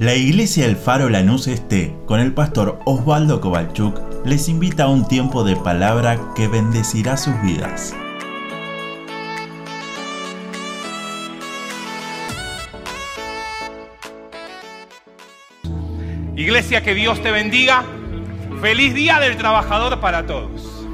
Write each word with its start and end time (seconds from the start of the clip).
La 0.00 0.14
iglesia 0.14 0.64
El 0.64 0.76
Faro 0.76 1.08
Lanús 1.08 1.48
Este, 1.48 1.92
con 2.06 2.20
el 2.20 2.32
pastor 2.32 2.78
Osvaldo 2.84 3.40
Kovalchuk, 3.40 4.00
les 4.24 4.48
invita 4.48 4.84
a 4.84 4.88
un 4.88 5.08
tiempo 5.08 5.42
de 5.42 5.56
palabra 5.56 6.20
que 6.36 6.46
bendecirá 6.46 7.16
sus 7.16 7.34
vidas. 7.42 7.96
Iglesia, 16.36 16.84
que 16.84 16.94
Dios 16.94 17.20
te 17.20 17.32
bendiga. 17.32 17.82
Feliz 18.60 18.94
día 18.94 19.18
del 19.18 19.36
trabajador 19.36 19.98
para 19.98 20.26
todos. 20.26 20.86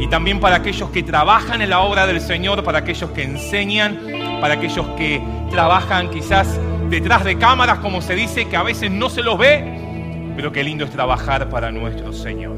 Y 0.00 0.08
también 0.08 0.40
para 0.40 0.56
aquellos 0.56 0.90
que 0.90 1.04
trabajan 1.04 1.62
en 1.62 1.70
la 1.70 1.82
obra 1.82 2.08
del 2.08 2.20
Señor, 2.20 2.64
para 2.64 2.80
aquellos 2.80 3.10
que 3.10 3.22
enseñan, 3.22 4.00
para 4.40 4.54
aquellos 4.54 4.88
que 4.96 5.22
trabajan 5.52 6.10
quizás 6.10 6.58
detrás 6.88 7.24
de 7.24 7.36
cámaras, 7.36 7.78
como 7.80 8.00
se 8.00 8.14
dice, 8.14 8.48
que 8.48 8.56
a 8.56 8.62
veces 8.62 8.90
no 8.90 9.10
se 9.10 9.22
los 9.22 9.38
ve, 9.38 10.32
pero 10.36 10.52
qué 10.52 10.64
lindo 10.64 10.84
es 10.84 10.90
trabajar 10.90 11.48
para 11.50 11.70
nuestro 11.70 12.12
Señor. 12.12 12.56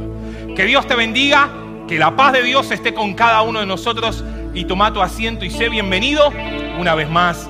Que 0.55 0.65
Dios 0.65 0.87
te 0.87 0.95
bendiga, 0.95 1.51
que 1.89 1.99
la 1.99 2.15
paz 2.15 2.35
de 2.35 2.43
Dios 2.43 2.71
esté 2.71 2.95
con 2.95 3.15
cada 3.15 3.43
uno 3.43 3.61
de 3.61 3.67
nosotros 3.67 4.25
y 4.55 4.65
toma 4.65 4.93
tu 4.93 5.01
asiento 5.01 5.45
y 5.45 5.51
sé 5.51 5.69
bienvenido 5.69 6.33
una 6.79 6.95
vez 6.95 7.09
más 7.09 7.49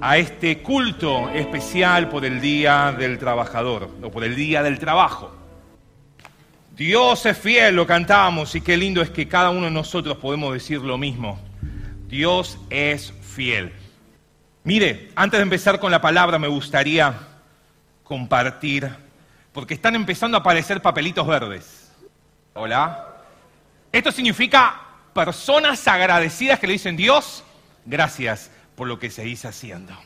a 0.00 0.18
este 0.18 0.62
culto 0.62 1.30
especial 1.30 2.08
por 2.08 2.24
el 2.24 2.40
Día 2.40 2.94
del 2.96 3.18
Trabajador 3.18 3.90
o 4.02 4.10
por 4.10 4.24
el 4.24 4.36
Día 4.36 4.62
del 4.62 4.78
Trabajo. 4.78 5.34
Dios 6.76 7.24
es 7.24 7.38
fiel, 7.38 7.74
lo 7.74 7.86
cantamos 7.86 8.54
y 8.54 8.60
qué 8.60 8.76
lindo 8.76 9.00
es 9.00 9.10
que 9.10 9.26
cada 9.26 9.50
uno 9.50 9.64
de 9.64 9.70
nosotros 9.70 10.18
podemos 10.18 10.52
decir 10.52 10.82
lo 10.82 10.98
mismo. 10.98 11.40
Dios 12.08 12.58
es 12.70 13.12
fiel. 13.22 13.72
Mire, 14.66 15.12
antes 15.14 15.38
de 15.38 15.44
empezar 15.44 15.78
con 15.78 15.92
la 15.92 16.00
palabra 16.00 16.40
me 16.40 16.48
gustaría 16.48 17.14
compartir, 18.02 18.90
porque 19.52 19.74
están 19.74 19.94
empezando 19.94 20.36
a 20.36 20.40
aparecer 20.40 20.82
papelitos 20.82 21.24
verdes. 21.24 21.92
Hola. 22.52 23.14
Esto 23.92 24.10
significa 24.10 24.80
personas 25.14 25.86
agradecidas 25.86 26.58
que 26.58 26.66
le 26.66 26.72
dicen, 26.72 26.96
Dios, 26.96 27.44
gracias 27.84 28.50
por 28.74 28.88
lo 28.88 28.98
que 28.98 29.08
seguís 29.08 29.44
haciendo. 29.44 29.96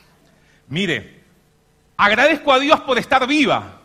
Mire, 0.67 1.23
agradezco 1.97 2.53
a 2.53 2.59
Dios 2.59 2.81
por 2.81 2.99
estar 2.99 3.25
viva. 3.25 3.79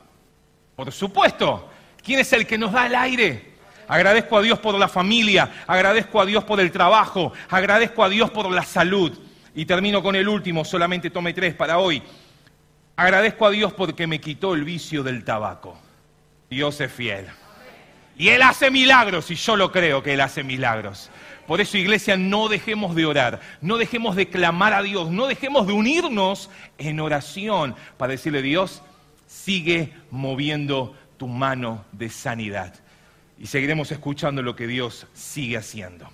Por 0.77 0.93
supuesto, 0.93 1.71
¿quién 2.05 2.21
es 2.21 2.31
el 2.35 2.47
que 2.47 2.59
nos 2.59 2.73
da 2.73 2.85
el 2.85 2.97
aire? 2.97 3.55
Agradezco 3.89 4.37
a 4.37 4.43
Dios 4.43 4.59
por 4.59 4.75
la 4.75 4.89
familia, 4.89 5.65
agradezco 5.67 6.21
a 6.21 6.27
Dios 6.27 6.45
por 6.45 6.61
el 6.61 6.71
trabajo, 6.71 7.33
agradezco 7.49 8.05
a 8.05 8.11
Dios 8.11 8.31
por 8.31 8.51
la 8.51 8.63
salud. 8.63 9.26
Y 9.57 9.65
termino 9.65 10.03
con 10.03 10.15
el 10.15 10.29
último, 10.29 10.67
solamente 10.67 11.09
tome 11.09 11.33
tres 11.33 11.55
para 11.55 11.79
hoy. 11.79 12.03
Agradezco 12.95 13.47
a 13.47 13.51
Dios 13.51 13.73
porque 13.73 14.07
me 14.07 14.21
quitó 14.21 14.55
el 14.55 14.65
vicio 14.65 15.03
del 15.03 15.25
tabaco. 15.25 15.79
Dios 16.51 16.79
es 16.83 16.93
fiel. 16.93 17.27
Y 18.19 18.29
Él 18.29 18.43
hace 18.43 18.71
milagros, 18.71 19.31
y 19.31 19.35
yo 19.35 19.57
lo 19.57 19.73
creo 19.73 20.03
que 20.03 20.13
Él 20.13 20.21
hace 20.21 20.45
milagros. 20.45 21.11
Por 21.47 21.63
eso, 21.63 21.79
iglesia, 21.79 22.19
no 22.19 22.49
dejemos 22.49 22.95
de 22.95 23.07
orar, 23.07 23.41
no 23.63 23.79
dejemos 23.79 24.15
de 24.15 24.29
clamar 24.29 24.75
a 24.75 24.83
Dios, 24.83 25.11
no 25.11 25.27
dejemos 25.27 25.67
de 25.67 25.73
unirnos 25.73 26.51
en 26.77 27.01
oración 27.01 27.75
para 27.97 28.13
decirle, 28.13 28.43
Dios, 28.43 28.83
sigue 29.27 29.95
moviendo 30.11 30.95
tu 31.17 31.29
mano 31.29 31.83
de 31.93 32.11
sanidad. 32.11 32.75
Y 33.39 33.47
seguiremos 33.47 33.91
escuchando 33.91 34.43
lo 34.43 34.55
que 34.55 34.67
Dios 34.67 35.07
sigue 35.15 35.57
haciendo. 35.57 36.11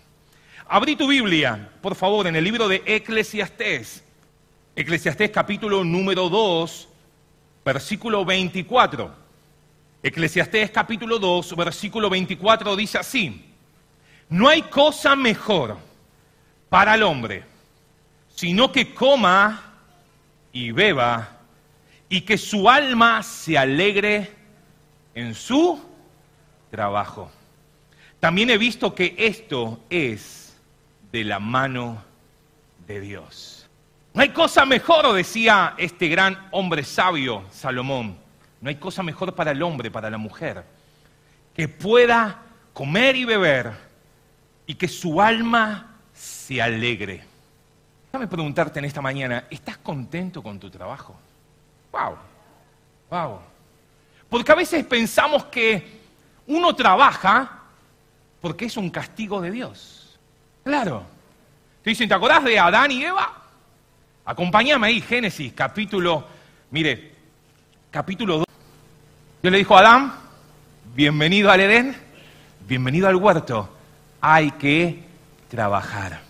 Abrí 0.74 0.96
tu 0.96 1.06
Biblia, 1.06 1.68
por 1.82 1.94
favor, 1.94 2.26
en 2.26 2.34
el 2.34 2.44
libro 2.44 2.66
de 2.66 2.82
Eclesiastés. 2.86 4.02
Eclesiastés 4.74 5.30
capítulo 5.30 5.84
número 5.84 6.30
2, 6.30 6.88
versículo 7.62 8.24
24. 8.24 9.14
Eclesiastés 10.02 10.70
capítulo 10.70 11.18
2, 11.18 11.56
versículo 11.56 12.08
24 12.08 12.74
dice 12.74 12.96
así, 12.96 13.52
no 14.30 14.48
hay 14.48 14.62
cosa 14.62 15.14
mejor 15.14 15.76
para 16.70 16.94
el 16.94 17.02
hombre, 17.02 17.44
sino 18.34 18.72
que 18.72 18.94
coma 18.94 19.74
y 20.54 20.72
beba 20.72 21.36
y 22.08 22.22
que 22.22 22.38
su 22.38 22.70
alma 22.70 23.22
se 23.22 23.58
alegre 23.58 24.30
en 25.14 25.34
su 25.34 25.84
trabajo. 26.70 27.30
También 28.20 28.48
he 28.48 28.56
visto 28.56 28.94
que 28.94 29.14
esto 29.18 29.78
es 29.90 30.41
de 31.12 31.24
la 31.24 31.38
mano 31.38 32.02
de 32.86 33.00
Dios. 33.00 33.68
No 34.14 34.22
hay 34.22 34.30
cosa 34.30 34.64
mejor, 34.64 35.12
decía 35.14 35.74
este 35.78 36.08
gran 36.08 36.48
hombre 36.50 36.84
sabio, 36.84 37.44
Salomón, 37.50 38.16
no 38.60 38.68
hay 38.68 38.76
cosa 38.76 39.02
mejor 39.02 39.34
para 39.34 39.52
el 39.52 39.62
hombre, 39.62 39.90
para 39.90 40.10
la 40.10 40.18
mujer, 40.18 40.64
que 41.54 41.68
pueda 41.68 42.42
comer 42.72 43.16
y 43.16 43.24
beber 43.24 43.72
y 44.66 44.74
que 44.74 44.88
su 44.88 45.20
alma 45.20 45.96
se 46.14 46.60
alegre. 46.60 47.24
Déjame 48.06 48.26
preguntarte 48.28 48.78
en 48.78 48.84
esta 48.84 49.00
mañana, 49.00 49.44
¿estás 49.50 49.78
contento 49.78 50.42
con 50.42 50.58
tu 50.58 50.70
trabajo? 50.70 51.18
Wow, 51.90 52.16
wow. 53.10 53.38
Porque 54.28 54.52
a 54.52 54.54
veces 54.54 54.84
pensamos 54.84 55.44
que 55.46 56.00
uno 56.46 56.74
trabaja 56.74 57.60
porque 58.40 58.66
es 58.66 58.76
un 58.76 58.90
castigo 58.90 59.40
de 59.40 59.50
Dios. 59.50 60.01
Claro. 60.64 61.04
Te 61.82 61.90
dicen, 61.90 62.08
¿te 62.08 62.14
acordás 62.14 62.44
de 62.44 62.58
Adán 62.58 62.90
y 62.92 63.02
Eva? 63.02 63.32
Acompáñame 64.24 64.86
ahí, 64.86 65.00
Génesis, 65.00 65.52
capítulo, 65.52 66.24
mire, 66.70 67.12
capítulo 67.90 68.38
2. 68.38 68.46
Dios 69.42 69.52
le 69.52 69.58
dijo 69.58 69.76
a 69.76 69.80
Adán, 69.80 70.12
bienvenido 70.94 71.50
al 71.50 71.60
Edén, 71.60 71.96
bienvenido 72.68 73.08
al 73.08 73.16
huerto. 73.16 73.68
Hay 74.20 74.52
que 74.52 75.02
trabajar. 75.50 76.20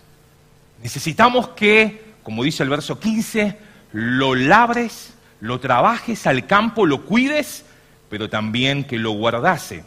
Necesitamos 0.81 1.49
que, 1.49 2.03
como 2.23 2.43
dice 2.43 2.63
el 2.63 2.69
verso 2.69 2.99
15, 2.99 3.55
lo 3.91 4.33
labres, 4.33 5.13
lo 5.39 5.59
trabajes 5.59 6.25
al 6.25 6.47
campo, 6.47 6.87
lo 6.87 7.05
cuides, 7.05 7.63
pero 8.09 8.27
también 8.27 8.83
que 8.85 8.97
lo 8.97 9.11
guardase. 9.11 9.83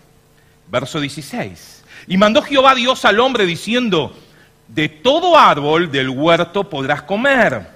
Verso 0.69 1.01
16. 1.01 1.85
Y 2.07 2.17
mandó 2.17 2.43
Jehová 2.43 2.77
Dios 2.77 3.05
al 3.05 3.19
hombre 3.19 3.47
diciendo, 3.47 4.17
de 4.69 4.89
todo 4.89 5.37
árbol 5.37 5.91
del 5.91 6.09
huerto 6.09 6.69
podrás 6.69 7.03
comer. 7.03 7.67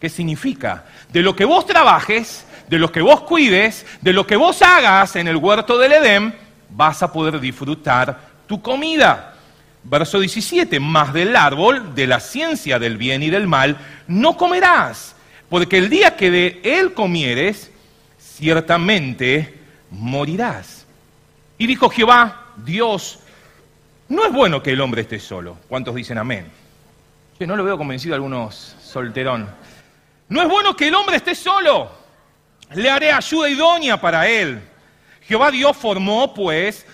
¿Qué 0.00 0.08
significa? 0.08 0.84
De 1.12 1.22
lo 1.22 1.34
que 1.34 1.44
vos 1.44 1.66
trabajes, 1.66 2.46
de 2.68 2.78
lo 2.78 2.90
que 2.90 3.00
vos 3.00 3.22
cuides, 3.22 3.86
de 4.00 4.12
lo 4.12 4.26
que 4.26 4.36
vos 4.36 4.62
hagas 4.62 5.16
en 5.16 5.28
el 5.28 5.36
huerto 5.36 5.78
del 5.78 5.92
Edén, 5.92 6.34
vas 6.70 7.02
a 7.02 7.12
poder 7.12 7.40
disfrutar 7.40 8.18
tu 8.46 8.60
comida. 8.60 9.34
Verso 9.82 10.18
17, 10.18 10.80
más 10.80 11.12
del 11.12 11.36
árbol 11.36 11.94
de 11.94 12.06
la 12.06 12.20
ciencia 12.20 12.78
del 12.78 12.96
bien 12.96 13.22
y 13.22 13.30
del 13.30 13.46
mal 13.46 13.76
no 14.06 14.36
comerás, 14.36 15.14
porque 15.50 15.76
el 15.76 15.90
día 15.90 16.16
que 16.16 16.30
de 16.30 16.60
él 16.64 16.94
comieres, 16.94 17.70
ciertamente 18.18 19.54
morirás. 19.90 20.86
Y 21.58 21.66
dijo 21.66 21.90
Jehová, 21.90 22.46
Dios, 22.56 23.18
no 24.08 24.24
es 24.24 24.32
bueno 24.32 24.62
que 24.62 24.72
el 24.72 24.80
hombre 24.80 25.02
esté 25.02 25.18
solo. 25.18 25.56
¿Cuántos 25.68 25.94
dicen 25.94 26.18
amén? 26.18 26.46
Yo 27.38 27.46
no 27.46 27.56
lo 27.56 27.64
veo 27.64 27.78
convencido 27.78 28.14
a 28.14 28.16
algunos 28.16 28.76
solterón. 28.80 29.48
No 30.28 30.42
es 30.42 30.48
bueno 30.48 30.76
que 30.76 30.88
el 30.88 30.94
hombre 30.94 31.16
esté 31.16 31.34
solo. 31.34 31.90
Le 32.74 32.90
haré 32.90 33.12
ayuda 33.12 33.48
idónea 33.48 34.00
para 34.00 34.28
él. 34.28 34.60
Jehová 35.22 35.50
Dios 35.50 35.76
formó, 35.76 36.34
pues, 36.34 36.86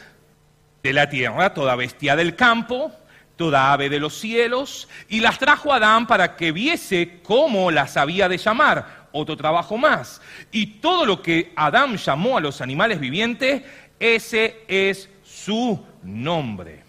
de 0.83 0.93
la 0.93 1.09
tierra 1.09 1.53
toda 1.53 1.77
bestia 1.77 2.17
del 2.17 2.37
campo, 2.37 2.93
toda 3.37 3.73
ave 3.73 3.89
de 3.89 3.99
los 4.01 4.15
cielos, 4.15 4.89
y 5.09 5.21
las 5.21 5.39
trajo 5.39 5.73
a 5.73 5.77
Adán 5.77 6.07
para 6.07 6.37
que 6.37 6.53
viese 6.53 7.21
cómo 7.23 7.71
las 7.71 7.97
había 7.97 8.29
de 8.29 8.39
llamar. 8.39 9.09
Otro 9.13 9.37
trabajo 9.37 9.77
más. 9.77 10.21
Y 10.53 10.67
todo 10.81 11.05
lo 11.05 11.21
que 11.23 11.53
Adán 11.57 11.97
llamó 11.97 12.39
a 12.39 12.41
los 12.41 12.61
animales 12.61 13.01
vivientes, 13.01 13.63
ese 13.99 14.65
es 14.69 15.09
su 15.25 15.85
nombre. 16.03 16.80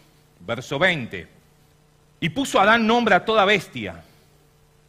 Verso 0.46 0.80
20. 0.80 1.28
Y 2.20 2.30
puso 2.30 2.60
Adán 2.60 2.86
nombre 2.86 3.16
a 3.16 3.26
toda 3.26 3.46
bestia, 3.46 4.04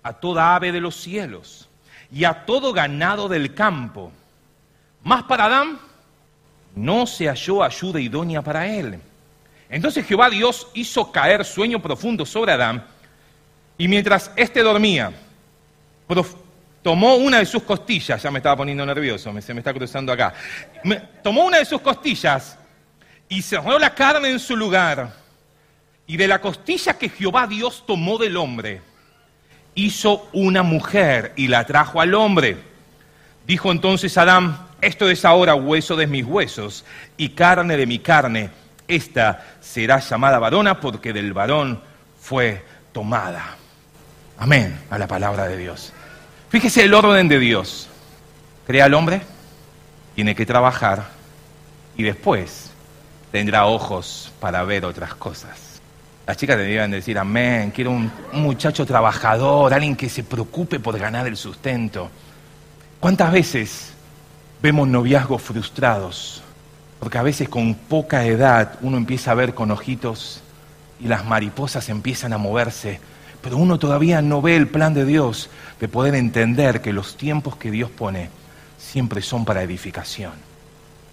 a 0.03 0.13
toda 0.13 0.55
ave 0.55 0.73
de 0.73 0.81
los 0.81 0.97
cielos 0.97 1.69
y 2.11 2.25
a 2.25 2.45
todo 2.45 2.73
ganado 2.73 3.29
del 3.29 3.55
campo. 3.55 4.13
Más 5.03 5.23
para 5.25 5.47
Adán 5.47 5.79
no 6.75 7.07
se 7.07 7.27
halló 7.29 7.63
ayuda 7.63 8.01
idónea 8.01 8.43
para 8.43 8.67
él. 8.67 9.01
Entonces 9.69 10.07
Jehová 10.07 10.29
Dios 10.29 10.69
hizo 10.75 11.11
caer 11.11 11.45
sueño 11.45 11.81
profundo 11.81 12.27
sobre 12.27 12.53
Adán, 12.53 12.85
y 13.79 13.89
mientras 13.89 14.31
éste 14.37 14.63
dormía, 14.63 15.13
tomó 16.83 17.17
una 17.17 17.39
de 17.39 17.47
sus 17.47 17.63
costillas, 17.63 18.23
ya 18.23 18.31
me 18.31 18.39
estaba 18.39 18.59
poniendo 18.59 18.85
nervioso, 18.85 19.33
se 19.41 19.55
me 19.55 19.61
está 19.61 19.73
cruzando 19.73 20.13
acá, 20.13 20.35
tomó 21.23 21.45
una 21.45 21.59
de 21.59 21.65
sus 21.65 21.81
costillas 21.81 22.59
y 23.29 23.41
cerró 23.41 23.79
la 23.79 23.95
carne 23.95 24.31
en 24.31 24.39
su 24.39 24.55
lugar 24.57 25.22
y 26.07 26.17
de 26.17 26.29
la 26.29 26.41
costilla 26.41 26.99
que 26.99 27.09
Jehová 27.09 27.47
Dios 27.47 27.85
tomó 27.87 28.19
del 28.19 28.37
hombre, 28.37 28.81
hizo 29.75 30.29
una 30.33 30.63
mujer 30.63 31.33
y 31.37 31.49
la 31.49 31.65
trajo 31.65 32.01
al 32.01 32.15
hombre. 32.15 32.59
Dijo 33.47 33.73
entonces 33.73 34.17
Adán, 34.19 34.67
esto 34.81 35.09
es 35.09 35.25
ahora 35.25 35.55
hueso 35.55 35.97
de 35.97 36.07
mis 36.07 36.25
huesos 36.25 36.85
y 37.17 37.31
carne 37.31 37.77
de 37.77 37.87
mi 37.87 37.99
carne. 37.99 38.51
Esta 38.89 39.57
será 39.61 40.01
llamada 40.01 40.39
varona 40.39 40.81
porque 40.81 41.13
del 41.13 41.33
varón 41.33 41.81
fue 42.21 42.65
tomada. 42.93 43.57
Amén 44.39 44.79
a 44.91 44.99
la 44.99 45.07
palabra 45.07 45.47
de 45.47 45.57
Dios. 45.57 45.93
Fíjese 46.51 46.85
el 46.85 46.95
orden 46.95 47.29
de 47.29 47.39
Dios. 47.39 47.89
Crea 48.67 48.85
al 48.85 48.95
hombre, 48.95 49.23
tiene 50.15 50.35
que 50.35 50.47
trabajar 50.47 51.09
y 51.97 52.03
después 52.03 52.71
tendrá 53.31 53.67
ojos 53.67 54.33
para 54.41 54.63
ver 54.65 54.85
otras 54.85 55.15
cosas. 55.15 55.72
Las 56.33 56.39
chicas 56.39 56.57
deberían 56.57 56.91
decir, 56.91 57.19
amén, 57.19 57.73
quiero 57.73 57.91
un, 57.91 58.11
muchacho 58.33 58.87
trabajador, 58.87 59.75
alguien 59.75 59.95
que 59.95 60.09
se 60.09 60.25
preocupe 60.25 60.81
por 60.81 60.99
ganar 60.99 61.27
el 61.27 61.37
sustento. 61.37 62.09
¿Cuántas 63.01 63.31
veces 63.31 63.93
vemos 64.63 64.89
noviazgos 64.89 65.43
frustrados? 65.43 66.43
Porque 67.01 67.19
a 67.19 67.23
veces 67.23 67.51
con 67.51 67.75
poca 67.75 68.25
edad 68.25 68.79
uno 68.81 68.97
empieza 68.97 69.31
a 69.33 69.35
ver 69.35 69.53
con 69.53 69.71
ojitos 69.73 70.41
y 70.99 71.07
las 71.07 71.27
mariposas 71.27 71.91
empiezan 71.91 72.33
a 72.33 72.39
moverse, 72.39 72.99
pero 73.43 73.59
uno 73.59 73.79
todavía 73.79 74.23
no 74.23 74.41
ve 74.41 74.57
el 74.57 74.69
plan 74.69 74.95
de 74.95 75.05
Dios 75.05 75.51
de 75.81 75.89
poder 75.89 76.15
entender 76.15 76.81
que 76.81 76.95
los 76.95 77.19
tiempos 77.19 77.57
que 77.57 77.71
Dios 77.71 77.91
pone 77.91 78.31
siempre 78.79 79.21
son 79.21 79.45
para 79.45 79.63
edificación. 79.63 80.33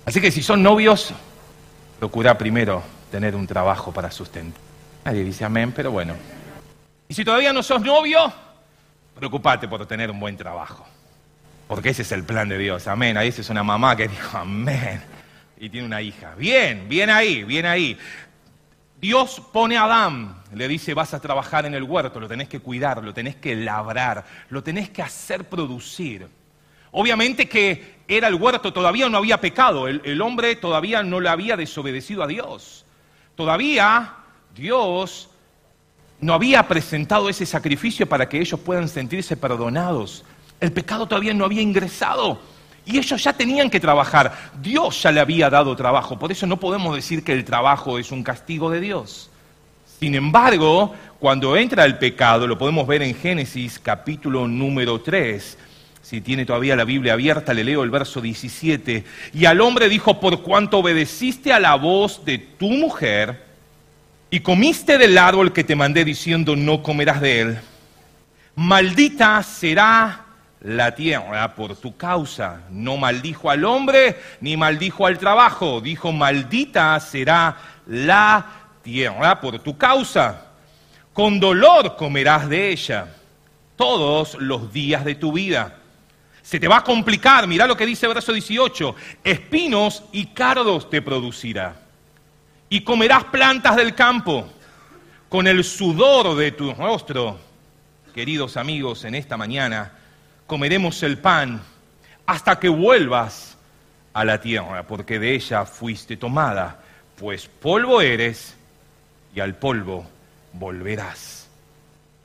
Así 0.06 0.22
que 0.22 0.32
si 0.32 0.42
son 0.42 0.64
novios, 0.64 1.12
procura 2.00 2.38
primero 2.38 2.82
tener 3.12 3.36
un 3.36 3.48
trabajo 3.48 3.92
para 3.92 4.12
sustentar. 4.12 4.69
Nadie 5.06 5.24
dice 5.24 5.46
amén, 5.46 5.72
pero 5.72 5.92
bueno. 5.92 6.16
Y 7.08 7.14
si 7.14 7.26
todavía 7.26 7.54
no 7.54 7.64
sos 7.64 7.82
novio, 7.82 8.32
preocupate 9.16 9.68
por 9.68 9.86
tener 9.86 10.12
un 10.12 10.20
buen 10.20 10.38
trabajo. 10.38 10.86
Porque 11.68 11.90
ese 11.90 12.02
es 12.02 12.12
el 12.12 12.24
plan 12.24 12.50
de 12.50 12.58
Dios. 12.58 12.88
Amén. 12.88 13.18
Ahí 13.18 13.30
es 13.30 13.50
una 13.50 13.64
mamá 13.64 13.96
que 13.96 14.08
dijo 14.08 14.38
amén. 14.38 15.02
Y 15.60 15.70
tiene 15.70 15.88
una 15.88 16.02
hija. 16.02 16.36
Bien, 16.36 16.88
bien 16.88 17.10
ahí, 17.10 17.44
bien 17.44 17.66
ahí. 17.66 17.98
Dios 19.00 19.42
pone 19.54 19.78
a 19.78 19.84
Adán, 19.84 20.36
le 20.54 20.68
dice, 20.68 20.94
vas 20.94 21.14
a 21.14 21.22
trabajar 21.22 21.66
en 21.66 21.74
el 21.74 21.84
huerto, 21.84 22.20
lo 22.20 22.28
tenés 22.28 22.50
que 22.50 22.60
cuidar, 22.60 23.02
lo 23.02 23.14
tenés 23.14 23.38
que 23.38 23.56
labrar, 23.56 24.26
lo 24.50 24.62
tenés 24.62 24.90
que 24.90 25.02
hacer 25.02 25.48
producir. 25.48 26.28
Obviamente 26.92 27.48
que 27.48 28.00
era 28.08 28.28
el 28.28 28.36
huerto, 28.36 28.74
todavía 28.74 29.08
no 29.08 29.18
había 29.18 29.40
pecado, 29.40 29.88
el, 29.88 30.02
el 30.04 30.22
hombre 30.22 30.56
todavía 30.58 31.02
no 31.02 31.22
le 31.22 31.30
había 31.30 31.56
desobedecido 31.56 32.24
a 32.24 32.28
Dios. 32.28 32.86
Todavía 33.36 34.16
Dios 34.56 35.30
no 36.22 36.34
había 36.34 36.68
presentado 36.68 37.30
ese 37.30 37.46
sacrificio 37.46 38.08
para 38.08 38.28
que 38.28 38.40
ellos 38.40 38.60
puedan 38.60 38.90
sentirse 38.90 39.38
perdonados. 39.38 40.26
El 40.60 40.72
pecado 40.72 41.08
todavía 41.08 41.34
no 41.34 41.46
había 41.46 41.62
ingresado. 41.62 42.40
Y 42.86 42.98
ellos 42.98 43.24
ya 43.24 43.34
tenían 43.34 43.70
que 43.70 43.80
trabajar. 43.80 44.52
Dios 44.62 45.04
ya 45.04 45.12
le 45.12 45.20
había 45.20 45.50
dado 45.50 45.76
trabajo. 45.76 46.18
Por 46.18 46.32
eso 46.32 46.48
no 46.48 46.58
podemos 46.58 46.96
decir 46.96 47.24
que 47.24 47.34
el 47.34 47.46
trabajo 47.46 48.00
es 48.00 48.12
un 48.12 48.24
castigo 48.24 48.70
de 48.70 48.82
Dios. 48.82 49.30
Sin 50.00 50.16
embargo, 50.16 50.94
cuando 51.20 51.56
entra 51.56 51.86
el 51.86 51.98
pecado, 51.98 52.48
lo 52.48 52.58
podemos 52.58 52.88
ver 52.88 53.02
en 53.02 53.16
Génesis 53.16 53.80
capítulo 53.80 54.48
número 54.48 55.02
3. 55.02 55.58
Si 56.02 56.22
tiene 56.22 56.46
todavía 56.46 56.76
la 56.76 56.86
Biblia 56.86 57.14
abierta, 57.14 57.54
le 57.54 57.64
leo 57.64 57.84
el 57.84 57.92
verso 57.92 58.22
17. 58.22 59.04
Y 59.34 59.46
al 59.46 59.62
hombre 59.62 59.88
dijo, 59.90 60.20
por 60.20 60.42
cuanto 60.42 60.80
obedeciste 60.80 61.54
a 61.54 61.60
la 61.60 61.76
voz 61.76 62.26
de 62.26 62.38
tu 62.38 62.70
mujer 62.70 63.49
y 64.30 64.42
comiste 64.42 64.98
del 64.98 65.18
árbol 65.18 65.54
que 65.54 65.64
te 65.64 65.76
mandé 65.76 66.06
diciendo, 66.06 66.56
no 66.56 66.84
comerás 66.84 67.22
de 67.22 67.42
él, 67.42 67.60
maldita 68.56 69.42
será 69.44 70.26
la 70.62 70.94
tierra 70.94 71.56
por 71.56 71.76
tu 71.76 71.96
causa. 71.96 72.62
No 72.70 72.98
maldijo 72.98 73.50
al 73.50 73.66
hombre 73.66 74.20
ni 74.42 74.58
maldijo 74.58 75.06
al 75.06 75.18
trabajo. 75.18 75.82
Dijo, 75.82 76.12
maldita 76.12 77.00
será 77.00 77.58
la 77.88 78.46
tierra 78.84 79.40
por 79.40 79.60
tu 79.60 79.78
causa. 79.78 80.46
Con 81.14 81.40
dolor 81.40 81.96
comerás 81.96 82.50
de 82.50 82.70
ella 82.70 83.08
todos 83.76 84.36
los 84.36 84.72
días 84.72 85.06
de 85.06 85.16
tu 85.16 85.32
vida. 85.32 85.76
Se 86.42 86.60
te 86.60 86.68
va 86.68 86.78
a 86.78 86.84
complicar, 86.84 87.48
mira 87.48 87.68
lo 87.68 87.78
que 87.78 87.86
dice 87.86 88.08
verso 88.08 88.34
18, 88.34 88.96
espinos 89.24 90.04
y 90.12 90.28
cardos 90.28 90.90
te 90.90 91.02
producirá. 91.02 91.89
Y 92.70 92.82
comerás 92.82 93.26
plantas 93.26 93.76
del 93.76 93.96
campo 93.96 94.48
con 95.28 95.48
el 95.48 95.64
sudor 95.64 96.36
de 96.36 96.52
tu 96.52 96.74
rostro. 96.74 97.40
Queridos 98.14 98.58
amigos, 98.58 99.04
en 99.06 99.16
esta 99.16 99.38
mañana 99.38 99.92
comeremos 100.46 101.02
el 101.04 101.18
pan 101.18 101.62
hasta 102.26 102.60
que 102.60 102.70
vuelvas 102.70 103.58
a 104.14 104.26
la 104.26 104.42
tierra, 104.42 104.84
porque 104.84 105.20
de 105.20 105.36
ella 105.36 105.66
fuiste 105.66 106.18
tomada, 106.18 106.80
pues 107.16 107.48
polvo 107.48 108.02
eres 108.02 108.56
y 109.34 109.40
al 109.40 109.56
polvo 109.56 110.08
volverás. 110.54 111.48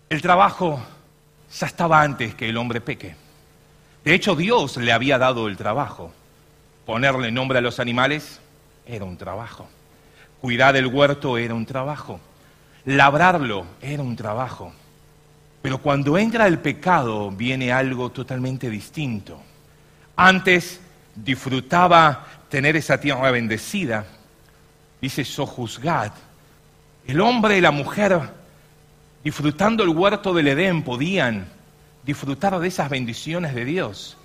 El 0.09 0.23
trabajo 0.23 0.83
ya 1.59 1.67
estaba 1.67 2.03
antes 2.03 2.35
que 2.35 2.49
el 2.49 2.57
hombre 2.57 2.81
peque. 2.81 3.17
De 4.05 4.15
hecho, 4.15 4.37
Dios 4.37 4.77
le 4.77 4.93
había 4.93 5.19
dado 5.19 5.49
el 5.49 5.57
trabajo. 5.57 6.13
Ponerle 6.85 7.31
nombre 7.31 7.59
a 7.59 7.63
los 7.63 7.81
animales 7.81 8.41
era 8.87 9.05
un 9.05 9.17
trabajo. 9.17 9.69
Cuidar 10.45 10.77
el 10.77 10.89
huerto 10.89 11.39
era 11.39 11.55
un 11.55 11.65
trabajo. 11.65 12.21
Labrarlo 12.85 13.65
era 13.81 14.03
un 14.03 14.15
trabajo. 14.15 14.75
Pero 15.63 15.79
cuando 15.79 16.19
entra 16.19 16.47
el 16.47 16.59
pecado 16.59 17.31
viene 17.31 17.73
algo 17.73 18.11
totalmente 18.11 18.69
distinto. 18.69 19.41
Antes 20.17 20.83
disfrutaba 21.15 22.27
tener 22.51 22.77
esa 22.77 23.01
tierra 23.01 23.31
bendecida. 23.31 24.05
Dice 25.01 25.25
Sojuzgad. 25.25 26.13
El 27.07 27.23
hombre 27.23 27.57
y 27.57 27.63
la 27.63 27.71
mujer, 27.71 28.21
disfrutando 29.25 29.83
el 29.83 29.89
huerto 29.89 30.35
del 30.35 30.49
Edén, 30.49 30.83
podían 30.83 31.47
disfrutar 32.05 32.59
de 32.59 32.69
esas 32.69 32.91
bendiciones 32.91 33.55
de 33.55 33.65
Dios. 33.65 34.19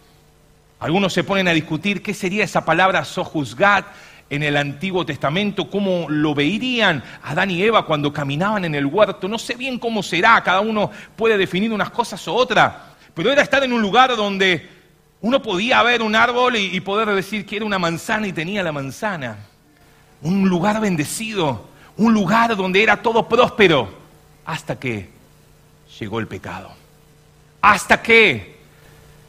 Algunos 0.82 1.14
se 1.14 1.24
ponen 1.24 1.48
a 1.48 1.52
discutir 1.52 2.04
qué 2.04 2.14
sería 2.14 2.44
esa 2.44 2.66
palabra 2.66 3.06
Sojuzgad 3.06 3.86
en 4.30 4.44
el 4.44 4.58
Antiguo 4.58 5.06
Testamento, 5.06 5.70
cómo 5.70 6.06
lo 6.10 6.36
verían 6.36 7.04
Adán 7.24 7.50
y 7.52 7.64
Eva 7.64 7.86
cuando 7.86 8.14
caminaban 8.14 8.66
en 8.66 8.76
el 8.76 8.86
huerto. 8.86 9.28
No 9.28 9.40
sé 9.40 9.56
bien 9.56 9.80
cómo 9.80 10.04
será, 10.04 10.42
cada 10.44 10.62
uno 10.62 10.92
puede 11.16 11.38
definir 11.38 11.72
unas 11.72 11.90
cosas 11.90 12.26
u 12.28 12.34
otras, 12.34 12.74
pero 13.14 13.32
era 13.32 13.42
estar 13.42 13.64
en 13.64 13.74
un 13.74 13.82
lugar 13.82 14.16
donde 14.16 14.70
uno 15.22 15.42
podía 15.42 15.82
ver 15.84 16.02
un 16.02 16.16
árbol 16.16 16.56
y, 16.56 16.80
poder 16.80 17.10
decir 17.10 17.46
que 17.46 17.58
era 17.58 17.66
una 17.66 17.80
manzana 17.80 18.28
y 18.28 18.34
tenía 18.34 18.64
la 18.64 18.72
manzana. 18.72 19.38
Un 20.22 20.48
lugar 20.48 20.80
bendecido, 20.80 21.68
un 21.98 22.14
lugar 22.14 22.56
donde 22.56 22.84
era 22.84 23.02
todo 23.02 23.28
próspero, 23.28 23.90
hasta 24.46 24.80
que 24.80 25.10
llegó 26.00 26.20
el 26.20 26.28
pecado. 26.28 26.72
Hasta 27.62 28.02
que 28.02 28.60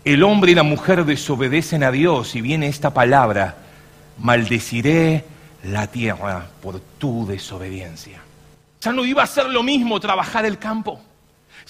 el 0.04 0.22
hombre 0.22 0.52
y 0.52 0.54
la 0.54 0.62
mujer 0.62 1.04
desobedecen 1.04 1.82
a 1.82 1.90
Dios 1.90 2.36
y 2.36 2.40
viene 2.40 2.68
esta 2.68 2.94
palabra 2.94 3.56
maldeciré 4.20 5.24
la 5.64 5.86
tierra 5.86 6.46
por 6.62 6.80
tu 6.98 7.26
desobediencia. 7.26 8.20
Ya 8.80 8.92
no 8.92 9.04
iba 9.04 9.22
a 9.22 9.26
ser 9.26 9.46
lo 9.46 9.62
mismo 9.62 10.00
trabajar 10.00 10.46
el 10.46 10.58
campo. 10.58 11.00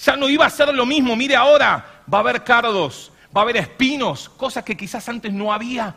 Ya 0.03 0.15
no 0.15 0.29
iba 0.29 0.45
a 0.45 0.49
ser 0.49 0.73
lo 0.73 0.85
mismo. 0.85 1.15
Mire 1.15 1.35
ahora, 1.35 2.03
va 2.11 2.19
a 2.19 2.21
haber 2.21 2.43
cardos, 2.43 3.11
va 3.35 3.41
a 3.41 3.43
haber 3.43 3.57
espinos, 3.57 4.29
cosas 4.29 4.63
que 4.63 4.77
quizás 4.77 5.07
antes 5.09 5.31
no 5.33 5.51
había. 5.51 5.95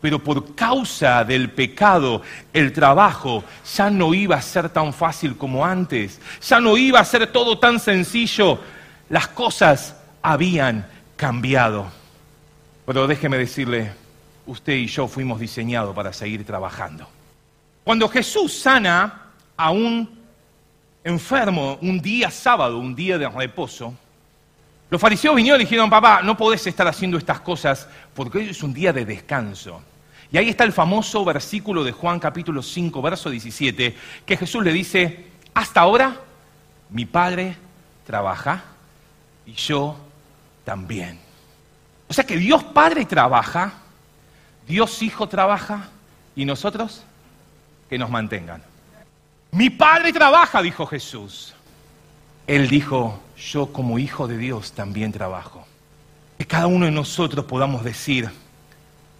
Pero 0.00 0.22
por 0.22 0.54
causa 0.54 1.24
del 1.24 1.50
pecado, 1.50 2.22
el 2.52 2.72
trabajo 2.72 3.44
ya 3.76 3.88
no 3.88 4.14
iba 4.14 4.36
a 4.36 4.42
ser 4.42 4.68
tan 4.68 4.92
fácil 4.92 5.36
como 5.36 5.64
antes. 5.64 6.20
Ya 6.46 6.60
no 6.60 6.76
iba 6.76 7.00
a 7.00 7.04
ser 7.04 7.32
todo 7.32 7.58
tan 7.58 7.80
sencillo. 7.80 8.60
Las 9.08 9.28
cosas 9.28 9.96
habían 10.22 10.86
cambiado. 11.16 11.86
Pero 12.84 13.06
déjeme 13.06 13.38
decirle, 13.38 13.92
usted 14.46 14.74
y 14.74 14.86
yo 14.86 15.08
fuimos 15.08 15.40
diseñados 15.40 15.94
para 15.94 16.12
seguir 16.12 16.44
trabajando. 16.44 17.08
Cuando 17.84 18.08
Jesús 18.08 18.52
sana 18.52 19.22
a 19.56 19.70
un 19.70 20.08
enfermo 21.04 21.78
un 21.82 22.00
día 22.00 22.30
sábado, 22.30 22.78
un 22.78 22.94
día 22.94 23.18
de 23.18 23.28
reposo, 23.28 23.94
los 24.88 25.00
fariseos 25.00 25.34
vinieron 25.34 25.60
y 25.60 25.64
dijeron, 25.64 25.90
papá, 25.90 26.22
no 26.22 26.36
podés 26.36 26.66
estar 26.66 26.86
haciendo 26.86 27.18
estas 27.18 27.40
cosas 27.40 27.88
porque 28.14 28.38
hoy 28.38 28.48
es 28.50 28.62
un 28.62 28.72
día 28.72 28.92
de 28.92 29.04
descanso. 29.04 29.82
Y 30.30 30.38
ahí 30.38 30.48
está 30.48 30.64
el 30.64 30.72
famoso 30.72 31.24
versículo 31.24 31.84
de 31.84 31.92
Juan 31.92 32.18
capítulo 32.18 32.62
5, 32.62 33.00
verso 33.02 33.30
17, 33.30 33.96
que 34.24 34.36
Jesús 34.36 34.64
le 34.64 34.72
dice, 34.72 35.26
hasta 35.54 35.80
ahora 35.80 36.16
mi 36.90 37.04
Padre 37.04 37.56
trabaja 38.04 38.64
y 39.44 39.52
yo 39.52 39.96
también. 40.64 41.18
O 42.08 42.12
sea 42.12 42.24
que 42.24 42.36
Dios 42.36 42.62
Padre 42.64 43.04
trabaja 43.04 43.85
Dios 44.66 45.02
Hijo 45.02 45.28
trabaja 45.28 45.88
y 46.34 46.44
nosotros 46.44 47.02
que 47.88 47.98
nos 47.98 48.10
mantengan. 48.10 48.62
Mi 49.52 49.70
Padre 49.70 50.12
trabaja, 50.12 50.60
dijo 50.60 50.86
Jesús. 50.86 51.54
Él 52.46 52.68
dijo, 52.68 53.20
yo 53.36 53.72
como 53.72 53.98
hijo 53.98 54.28
de 54.28 54.38
Dios 54.38 54.72
también 54.72 55.12
trabajo. 55.12 55.66
que 56.38 56.46
cada 56.46 56.66
uno 56.66 56.84
de 56.84 56.92
nosotros 56.92 57.46
podamos 57.46 57.82
decir, 57.82 58.28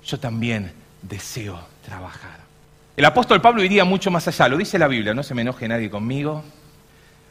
yo 0.05 0.21
también 0.21 0.73
deseo 1.03 1.59
trabajar. 1.85 2.41
El 2.97 3.05
apóstol 3.05 3.41
Pablo 3.41 3.63
iría 3.63 3.85
mucho 3.85 4.11
más 4.11 4.29
allá, 4.29 4.49
lo 4.49 4.57
dice 4.57 4.79
la 4.79 4.89
Biblia, 4.89 5.15
no 5.15 5.23
se 5.23 5.35
me 5.35 5.43
enoje 5.43 5.67
nadie 5.67 5.89
conmigo. 5.91 6.43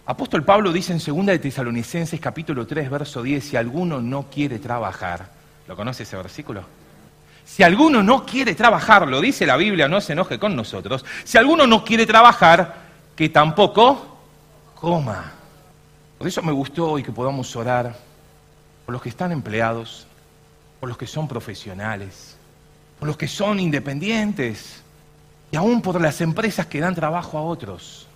Apóstol 0.05 0.43
Pablo 0.43 0.71
dice 0.71 0.93
en 0.93 0.99
2 0.99 1.25
de 1.27 1.39
Tesalonicenses 1.39 2.19
capítulo 2.19 2.67
3, 2.67 2.89
verso 2.89 3.23
10, 3.23 3.43
si 3.43 3.57
alguno 3.57 4.01
no 4.01 4.23
quiere 4.29 4.59
trabajar, 4.59 5.29
¿lo 5.67 5.75
conoce 5.75 6.03
ese 6.03 6.17
versículo? 6.17 6.65
Si 7.45 7.61
alguno 7.61 8.01
no 8.01 8.25
quiere 8.25 8.55
trabajar, 8.55 9.07
lo 9.07 9.21
dice 9.21 9.45
la 9.45 9.55
Biblia, 9.55 9.87
no 9.87 10.01
se 10.01 10.13
enoje 10.13 10.39
con 10.39 10.55
nosotros, 10.55 11.05
si 11.23 11.37
alguno 11.37 11.67
no 11.67 11.85
quiere 11.85 12.05
trabajar, 12.05 12.85
que 13.15 13.29
tampoco 13.29 14.17
coma. 14.73 15.31
Por 16.17 16.27
eso 16.27 16.41
me 16.41 16.51
gustó 16.51 16.91
hoy 16.91 17.03
que 17.03 17.11
podamos 17.11 17.55
orar 17.55 17.95
por 18.85 18.93
los 18.93 19.01
que 19.01 19.09
están 19.09 19.31
empleados, 19.31 20.07
por 20.79 20.89
los 20.89 20.97
que 20.97 21.07
son 21.07 21.27
profesionales, 21.27 22.35
por 22.99 23.07
los 23.07 23.17
que 23.17 23.27
son 23.27 23.59
independientes 23.59 24.81
y 25.51 25.55
aún 25.55 25.81
por 25.81 26.01
las 26.01 26.21
empresas 26.21 26.65
que 26.65 26.79
dan 26.79 26.95
trabajo 26.95 27.37
a 27.37 27.41
otros. 27.41 28.07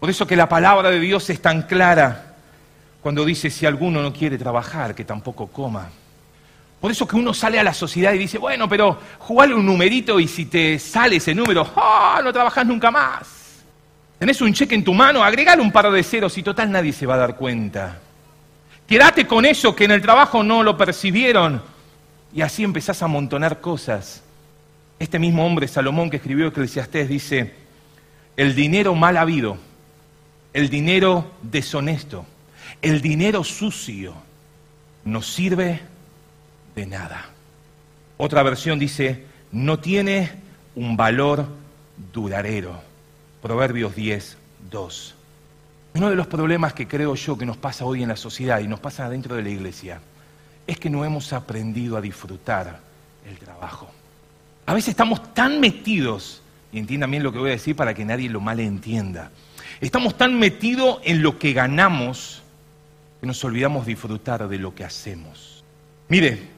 Por 0.00 0.10
eso 0.10 0.26
que 0.26 0.36
la 0.36 0.48
palabra 0.48 0.90
de 0.90 1.00
Dios 1.00 1.30
es 1.30 1.40
tan 1.40 1.62
clara 1.62 2.34
cuando 3.02 3.24
dice 3.24 3.50
si 3.50 3.66
alguno 3.66 4.02
no 4.02 4.12
quiere 4.12 4.36
trabajar, 4.36 4.94
que 4.94 5.04
tampoco 5.04 5.46
coma. 5.46 5.90
Por 6.84 6.90
eso 6.90 7.08
que 7.08 7.16
uno 7.16 7.32
sale 7.32 7.58
a 7.58 7.64
la 7.64 7.72
sociedad 7.72 8.12
y 8.12 8.18
dice, 8.18 8.36
bueno, 8.36 8.68
pero 8.68 8.98
jugale 9.20 9.54
un 9.54 9.64
numerito 9.64 10.20
y 10.20 10.28
si 10.28 10.44
te 10.44 10.78
sale 10.78 11.16
ese 11.16 11.34
número, 11.34 11.66
¡ah! 11.76 12.20
no 12.22 12.30
trabajas 12.30 12.66
nunca 12.66 12.90
más. 12.90 13.64
Tenés 14.18 14.38
un 14.42 14.52
cheque 14.52 14.74
en 14.74 14.84
tu 14.84 14.92
mano, 14.92 15.24
agregale 15.24 15.62
un 15.62 15.72
par 15.72 15.90
de 15.90 16.02
ceros 16.02 16.36
y 16.36 16.42
total 16.42 16.70
nadie 16.70 16.92
se 16.92 17.06
va 17.06 17.14
a 17.14 17.16
dar 17.16 17.36
cuenta. 17.36 18.00
Quédate 18.86 19.26
con 19.26 19.46
eso 19.46 19.74
que 19.74 19.84
en 19.86 19.92
el 19.92 20.02
trabajo 20.02 20.42
no 20.44 20.62
lo 20.62 20.76
percibieron 20.76 21.62
y 22.34 22.42
así 22.42 22.64
empezás 22.64 23.00
a 23.00 23.06
amontonar 23.06 23.62
cosas. 23.62 24.22
Este 24.98 25.18
mismo 25.18 25.46
hombre, 25.46 25.68
Salomón, 25.68 26.10
que 26.10 26.18
escribió 26.18 26.48
Eclesiastés, 26.48 27.08
dice, 27.08 27.54
el 28.36 28.54
dinero 28.54 28.94
mal 28.94 29.16
habido, 29.16 29.56
el 30.52 30.68
dinero 30.68 31.30
deshonesto, 31.40 32.26
el 32.82 33.00
dinero 33.00 33.42
sucio, 33.42 34.12
no 35.06 35.22
sirve 35.22 35.93
de 36.74 36.86
nada. 36.86 37.30
Otra 38.16 38.42
versión 38.42 38.78
dice, 38.78 39.24
no 39.52 39.78
tiene 39.78 40.30
un 40.74 40.96
valor 40.96 41.46
duradero. 42.12 42.80
Proverbios 43.42 43.94
10, 43.94 44.36
2. 44.70 45.14
Uno 45.94 46.10
de 46.10 46.16
los 46.16 46.26
problemas 46.26 46.72
que 46.72 46.88
creo 46.88 47.14
yo 47.14 47.38
que 47.38 47.46
nos 47.46 47.56
pasa 47.56 47.84
hoy 47.84 48.02
en 48.02 48.08
la 48.08 48.16
sociedad 48.16 48.60
y 48.60 48.68
nos 48.68 48.80
pasa 48.80 49.08
dentro 49.08 49.36
de 49.36 49.42
la 49.42 49.50
iglesia 49.50 50.00
es 50.66 50.78
que 50.78 50.90
no 50.90 51.04
hemos 51.04 51.32
aprendido 51.32 51.96
a 51.96 52.00
disfrutar 52.00 52.80
el 53.28 53.38
trabajo. 53.38 53.90
A 54.66 54.74
veces 54.74 54.90
estamos 54.90 55.34
tan 55.34 55.60
metidos, 55.60 56.42
y 56.72 56.78
entiendan 56.78 57.10
bien 57.10 57.22
lo 57.22 57.32
que 57.32 57.38
voy 57.38 57.50
a 57.50 57.52
decir 57.52 57.76
para 57.76 57.94
que 57.94 58.04
nadie 58.04 58.28
lo 58.28 58.40
mal 58.40 58.60
entienda, 58.60 59.30
estamos 59.80 60.16
tan 60.16 60.38
metidos 60.38 61.00
en 61.04 61.22
lo 61.22 61.38
que 61.38 61.52
ganamos 61.52 62.42
que 63.20 63.26
nos 63.26 63.44
olvidamos 63.44 63.86
disfrutar 63.86 64.48
de 64.48 64.58
lo 64.58 64.74
que 64.74 64.84
hacemos. 64.84 65.62
Mire, 66.08 66.53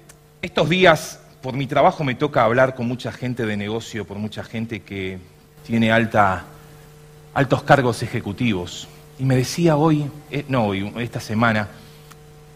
estos 0.47 0.69
días 0.69 1.19
por 1.43 1.55
mi 1.55 1.67
trabajo 1.67 2.05
me 2.05 2.15
toca 2.15 2.45
hablar 2.45 2.77
con 2.77 2.87
mucha 2.87 3.11
gente 3.11 3.45
de 3.47 3.57
negocio, 3.57 4.05
por 4.05 4.17
mucha 4.17 4.45
gente 4.45 4.81
que 4.81 5.19
tiene 5.67 5.91
altos 5.91 7.63
cargos 7.65 8.05
ejecutivos. 8.05 8.87
Y 9.19 9.25
me 9.25 9.35
decía 9.35 9.77
hoy, 9.77 10.09
eh, 10.31 10.45
no 10.49 10.67
hoy, 10.67 10.93
esta 10.99 11.19
semana, 11.19 11.67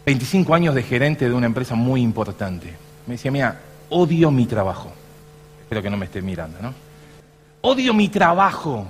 25 0.07 0.55
años 0.55 0.77
de 0.77 0.85
gerente 0.85 1.29
de 1.29 1.35
una 1.35 1.47
empresa 1.47 1.75
muy 1.75 2.01
importante. 2.01 2.77
Me 3.09 3.15
decía, 3.15 3.33
mira, 3.33 3.61
odio 3.89 4.31
mi 4.31 4.47
trabajo. 4.47 4.93
Espero 5.63 5.83
que 5.83 5.91
no 5.91 5.97
me 5.97 6.07
esté 6.07 6.23
mirando, 6.23 6.63
¿no? 6.63 6.73
Odio 7.63 7.93
mi 7.93 8.09
trabajo. 8.09 8.87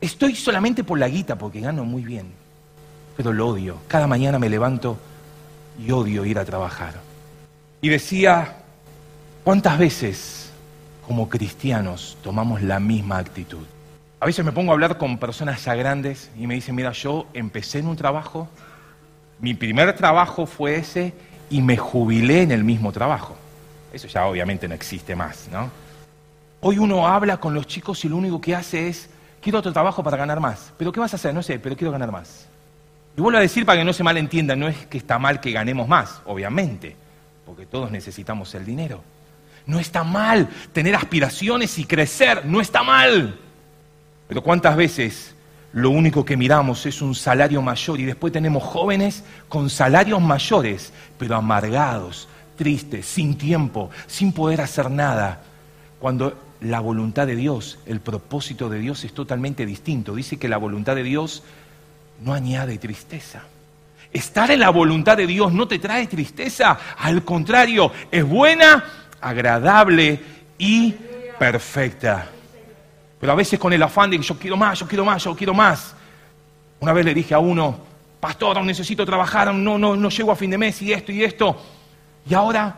Estoy 0.00 0.34
solamente 0.34 0.82
por 0.82 0.98
la 0.98 1.08
guita 1.08 1.36
porque 1.36 1.60
gano 1.60 1.84
muy 1.84 2.04
bien. 2.04 2.32
Pero 3.18 3.34
lo 3.34 3.48
odio. 3.48 3.76
Cada 3.86 4.06
mañana 4.06 4.38
me 4.38 4.48
levanto 4.48 4.96
y 5.78 5.90
odio 5.90 6.24
ir 6.24 6.38
a 6.38 6.44
trabajar. 6.46 7.07
Y 7.80 7.88
decía, 7.88 8.56
¿cuántas 9.44 9.78
veces 9.78 10.50
como 11.06 11.28
cristianos 11.28 12.18
tomamos 12.22 12.60
la 12.62 12.80
misma 12.80 13.18
actitud? 13.18 13.64
A 14.20 14.26
veces 14.26 14.44
me 14.44 14.50
pongo 14.50 14.72
a 14.72 14.74
hablar 14.74 14.98
con 14.98 15.18
personas 15.18 15.64
ya 15.64 15.76
grandes 15.76 16.30
y 16.36 16.48
me 16.48 16.54
dicen, 16.54 16.74
mira, 16.74 16.90
yo 16.90 17.26
empecé 17.34 17.78
en 17.78 17.86
un 17.86 17.94
trabajo, 17.94 18.48
mi 19.38 19.54
primer 19.54 19.94
trabajo 19.94 20.46
fue 20.46 20.76
ese 20.76 21.14
y 21.50 21.62
me 21.62 21.76
jubilé 21.76 22.42
en 22.42 22.50
el 22.50 22.64
mismo 22.64 22.90
trabajo. 22.90 23.36
Eso 23.92 24.08
ya 24.08 24.26
obviamente 24.26 24.66
no 24.66 24.74
existe 24.74 25.14
más, 25.14 25.48
¿no? 25.52 25.70
Hoy 26.60 26.78
uno 26.78 27.06
habla 27.06 27.36
con 27.36 27.54
los 27.54 27.68
chicos 27.68 28.04
y 28.04 28.08
lo 28.08 28.16
único 28.16 28.40
que 28.40 28.56
hace 28.56 28.88
es, 28.88 29.08
quiero 29.40 29.60
otro 29.60 29.72
trabajo 29.72 30.02
para 30.02 30.16
ganar 30.16 30.40
más. 30.40 30.72
¿Pero 30.76 30.90
qué 30.90 30.98
vas 30.98 31.12
a 31.12 31.16
hacer? 31.16 31.32
No 31.32 31.44
sé, 31.44 31.60
pero 31.60 31.76
quiero 31.76 31.92
ganar 31.92 32.10
más. 32.10 32.48
Y 33.16 33.20
vuelvo 33.20 33.38
a 33.38 33.42
decir 33.42 33.64
para 33.64 33.78
que 33.78 33.84
no 33.84 33.92
se 33.92 34.02
malentienda, 34.02 34.56
no 34.56 34.66
es 34.66 34.86
que 34.86 34.98
está 34.98 35.20
mal 35.20 35.40
que 35.40 35.52
ganemos 35.52 35.86
más, 35.86 36.20
obviamente, 36.26 36.96
porque 37.48 37.64
todos 37.64 37.90
necesitamos 37.90 38.54
el 38.54 38.66
dinero. 38.66 39.02
No 39.64 39.80
está 39.80 40.04
mal 40.04 40.50
tener 40.74 40.94
aspiraciones 40.94 41.78
y 41.78 41.86
crecer, 41.86 42.44
no 42.44 42.60
está 42.60 42.82
mal. 42.82 43.38
Pero 44.28 44.42
¿cuántas 44.42 44.76
veces 44.76 45.34
lo 45.72 45.88
único 45.88 46.26
que 46.26 46.36
miramos 46.36 46.84
es 46.84 47.00
un 47.00 47.14
salario 47.14 47.62
mayor 47.62 48.00
y 48.00 48.04
después 48.04 48.34
tenemos 48.34 48.62
jóvenes 48.62 49.24
con 49.48 49.70
salarios 49.70 50.20
mayores, 50.20 50.92
pero 51.18 51.36
amargados, 51.36 52.28
triste, 52.56 53.02
sin 53.02 53.38
tiempo, 53.38 53.88
sin 54.06 54.34
poder 54.34 54.60
hacer 54.60 54.90
nada, 54.90 55.42
cuando 56.00 56.38
la 56.60 56.80
voluntad 56.80 57.26
de 57.26 57.36
Dios, 57.36 57.78
el 57.86 58.00
propósito 58.00 58.68
de 58.68 58.78
Dios 58.78 59.04
es 59.04 59.14
totalmente 59.14 59.64
distinto. 59.64 60.14
Dice 60.14 60.36
que 60.36 60.50
la 60.50 60.58
voluntad 60.58 60.96
de 60.96 61.02
Dios 61.02 61.42
no 62.22 62.34
añade 62.34 62.76
tristeza. 62.76 63.44
Estar 64.12 64.50
en 64.50 64.60
la 64.60 64.70
voluntad 64.70 65.16
de 65.16 65.26
Dios 65.26 65.52
no 65.52 65.68
te 65.68 65.78
trae 65.78 66.06
tristeza, 66.06 66.78
al 66.98 67.24
contrario, 67.24 67.92
es 68.10 68.24
buena, 68.24 68.84
agradable 69.20 70.20
y 70.58 70.92
perfecta. 71.38 72.28
Pero 73.20 73.32
a 73.32 73.36
veces 73.36 73.58
con 73.58 73.72
el 73.72 73.82
afán 73.82 74.10
de 74.10 74.18
que 74.18 74.22
yo 74.22 74.38
quiero 74.38 74.56
más, 74.56 74.78
yo 74.78 74.86
quiero 74.86 75.04
más, 75.04 75.22
yo 75.22 75.36
quiero 75.36 75.54
más. 75.54 75.94
Una 76.80 76.92
vez 76.92 77.04
le 77.04 77.14
dije 77.14 77.34
a 77.34 77.38
uno, 77.38 77.78
pastor, 78.20 78.62
necesito 78.64 79.04
trabajar, 79.04 79.52
no, 79.54 79.78
no, 79.78 79.96
no 79.96 80.08
llego 80.08 80.32
a 80.32 80.36
fin 80.36 80.50
de 80.50 80.58
mes 80.58 80.80
y 80.82 80.92
esto 80.92 81.12
y 81.12 81.24
esto. 81.24 81.60
Y 82.28 82.34
ahora, 82.34 82.76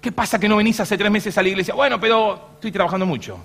¿qué 0.00 0.12
pasa 0.12 0.38
que 0.38 0.48
no 0.48 0.56
venís 0.56 0.80
hace 0.80 0.98
tres 0.98 1.10
meses 1.10 1.36
a 1.38 1.42
la 1.42 1.48
iglesia? 1.48 1.74
Bueno, 1.74 2.00
pero 2.00 2.50
estoy 2.54 2.72
trabajando 2.72 3.06
mucho. 3.06 3.38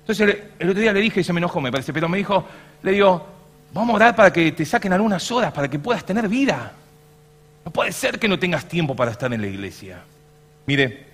Entonces 0.00 0.36
el, 0.58 0.70
otro 0.70 0.80
día 0.80 0.92
le 0.92 1.00
dije, 1.00 1.20
y 1.20 1.24
se 1.24 1.32
me 1.32 1.40
enojó, 1.40 1.60
me 1.60 1.70
parece, 1.70 1.92
pero 1.92 2.08
me 2.08 2.18
dijo, 2.18 2.44
le 2.82 2.92
digo, 2.92 3.26
vamos 3.80 3.94
a 3.94 3.96
orar 3.96 4.16
para 4.16 4.32
que 4.32 4.52
te 4.52 4.64
saquen 4.64 4.92
algunas 4.92 5.30
horas, 5.30 5.52
para 5.52 5.68
que 5.68 5.78
puedas 5.78 6.04
tener 6.04 6.28
vida. 6.28 6.72
No 7.64 7.70
puede 7.70 7.92
ser 7.92 8.18
que 8.18 8.28
no 8.28 8.38
tengas 8.38 8.66
tiempo 8.66 8.94
para 8.94 9.10
estar 9.10 9.32
en 9.32 9.40
la 9.40 9.46
iglesia. 9.46 10.02
Mire, 10.66 11.06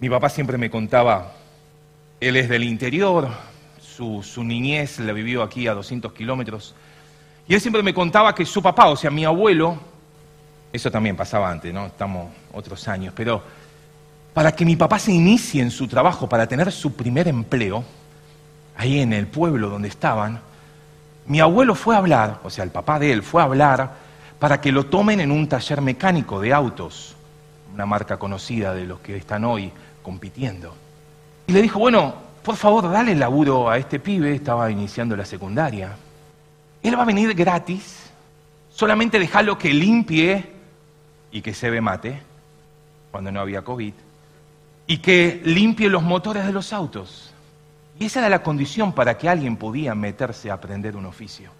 mi 0.00 0.08
papá 0.08 0.28
siempre 0.28 0.58
me 0.58 0.70
contaba, 0.70 1.32
él 2.20 2.36
es 2.36 2.48
del 2.48 2.64
interior, 2.64 3.28
su, 3.80 4.22
su 4.22 4.44
niñez 4.44 4.98
la 5.00 5.12
vivió 5.12 5.42
aquí 5.42 5.66
a 5.66 5.74
200 5.74 6.12
kilómetros, 6.12 6.74
y 7.48 7.54
él 7.54 7.60
siempre 7.60 7.82
me 7.82 7.94
contaba 7.94 8.34
que 8.34 8.44
su 8.44 8.62
papá, 8.62 8.88
o 8.88 8.96
sea, 8.96 9.10
mi 9.10 9.24
abuelo, 9.24 9.78
eso 10.72 10.90
también 10.90 11.16
pasaba 11.16 11.50
antes, 11.50 11.72
¿no? 11.72 11.86
Estamos 11.86 12.30
otros 12.52 12.86
años. 12.88 13.14
Pero 13.16 13.42
para 14.34 14.52
que 14.52 14.64
mi 14.64 14.76
papá 14.76 14.98
se 14.98 15.12
inicie 15.12 15.62
en 15.62 15.70
su 15.70 15.88
trabajo, 15.88 16.28
para 16.28 16.46
tener 16.46 16.70
su 16.70 16.94
primer 16.94 17.26
empleo, 17.26 17.82
ahí 18.76 19.00
en 19.00 19.12
el 19.12 19.26
pueblo 19.26 19.70
donde 19.70 19.88
estaban, 19.88 20.40
mi 21.28 21.40
abuelo 21.40 21.74
fue 21.74 21.94
a 21.94 21.98
hablar, 21.98 22.40
o 22.42 22.50
sea, 22.50 22.64
el 22.64 22.70
papá 22.70 22.98
de 22.98 23.12
él 23.12 23.22
fue 23.22 23.42
a 23.42 23.44
hablar 23.44 23.92
para 24.38 24.60
que 24.60 24.72
lo 24.72 24.86
tomen 24.86 25.20
en 25.20 25.30
un 25.30 25.46
taller 25.48 25.82
mecánico 25.82 26.40
de 26.40 26.54
autos, 26.54 27.14
una 27.74 27.84
marca 27.84 28.18
conocida 28.18 28.72
de 28.72 28.86
los 28.86 29.00
que 29.00 29.16
están 29.16 29.44
hoy 29.44 29.70
compitiendo. 30.02 30.74
Y 31.46 31.52
le 31.52 31.60
dijo, 31.60 31.78
bueno, 31.78 32.14
por 32.42 32.56
favor, 32.56 32.90
dale 32.90 33.14
laburo 33.14 33.68
a 33.68 33.76
este 33.76 34.00
pibe, 34.00 34.34
estaba 34.34 34.70
iniciando 34.70 35.16
la 35.16 35.26
secundaria. 35.26 35.96
Él 36.82 36.98
va 36.98 37.02
a 37.02 37.06
venir 37.06 37.34
gratis, 37.34 38.10
solamente 38.70 39.18
déjalo 39.18 39.58
que 39.58 39.74
limpie 39.74 40.50
y 41.30 41.42
que 41.42 41.52
se 41.52 41.68
ve 41.68 41.82
mate, 41.82 42.22
cuando 43.10 43.30
no 43.30 43.40
había 43.40 43.62
COVID, 43.62 43.92
y 44.86 44.98
que 44.98 45.42
limpie 45.44 45.90
los 45.90 46.02
motores 46.02 46.46
de 46.46 46.52
los 46.52 46.72
autos. 46.72 47.27
Y 47.98 48.04
esa 48.04 48.20
era 48.20 48.28
la 48.28 48.42
condición 48.42 48.92
para 48.92 49.18
que 49.18 49.28
alguien 49.28 49.56
podía 49.56 49.94
meterse 49.94 50.50
a 50.50 50.54
aprender 50.54 50.96
un 50.96 51.06
oficio. 51.06 51.50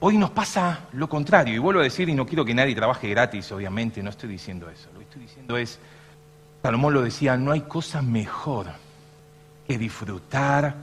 Hoy 0.00 0.18
nos 0.18 0.30
pasa 0.30 0.80
lo 0.92 1.08
contrario, 1.08 1.54
y 1.54 1.58
vuelvo 1.58 1.80
a 1.80 1.84
decir, 1.84 2.08
y 2.08 2.14
no 2.14 2.26
quiero 2.26 2.44
que 2.44 2.54
nadie 2.54 2.74
trabaje 2.74 3.08
gratis, 3.08 3.50
obviamente, 3.52 4.02
no 4.02 4.10
estoy 4.10 4.28
diciendo 4.28 4.68
eso. 4.68 4.88
Lo 4.92 4.98
que 4.98 5.04
estoy 5.04 5.22
diciendo 5.22 5.56
es, 5.56 5.78
Salomón 6.62 6.92
lo 6.92 7.02
decía, 7.02 7.36
no 7.36 7.52
hay 7.52 7.62
cosa 7.62 8.02
mejor 8.02 8.66
que 9.66 9.78
disfrutar 9.78 10.74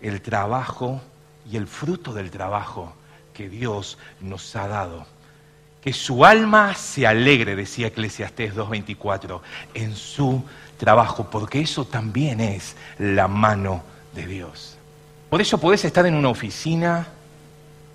el 0.00 0.22
trabajo 0.22 1.02
y 1.50 1.56
el 1.56 1.66
fruto 1.66 2.14
del 2.14 2.30
trabajo 2.30 2.94
que 3.34 3.50
Dios 3.50 3.98
nos 4.20 4.56
ha 4.56 4.66
dado 4.66 5.06
que 5.84 5.92
su 5.92 6.24
alma 6.24 6.72
se 6.72 7.06
alegre, 7.06 7.54
decía 7.54 7.88
Eclesiastés 7.88 8.54
2.24, 8.54 9.42
en 9.74 9.94
su 9.94 10.42
trabajo, 10.78 11.28
porque 11.30 11.60
eso 11.60 11.84
también 11.84 12.40
es 12.40 12.74
la 12.98 13.28
mano 13.28 13.82
de 14.14 14.26
Dios. 14.26 14.76
Por 15.30 15.40
eso 15.40 15.58
podés 15.58 15.84
estar 15.84 16.06
en 16.06 16.14
una 16.14 16.28
oficina, 16.28 17.06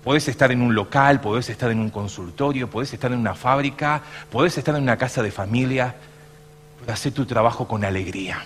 podés 0.04 0.28
estar 0.28 0.52
en 0.52 0.62
un 0.62 0.74
local, 0.74 1.20
podés 1.20 1.48
estar 1.48 1.70
en 1.70 1.80
un 1.80 1.90
consultorio, 1.90 2.68
podés 2.68 2.92
estar 2.92 3.12
en 3.12 3.18
una 3.18 3.34
fábrica, 3.34 4.02
podés 4.30 4.56
estar 4.58 4.74
en 4.76 4.82
una 4.82 4.96
casa 4.96 5.22
de 5.22 5.30
familia, 5.30 5.94
pero 6.80 6.92
hacer 6.92 7.12
tu 7.12 7.26
trabajo 7.26 7.66
con 7.66 7.84
alegría. 7.84 8.44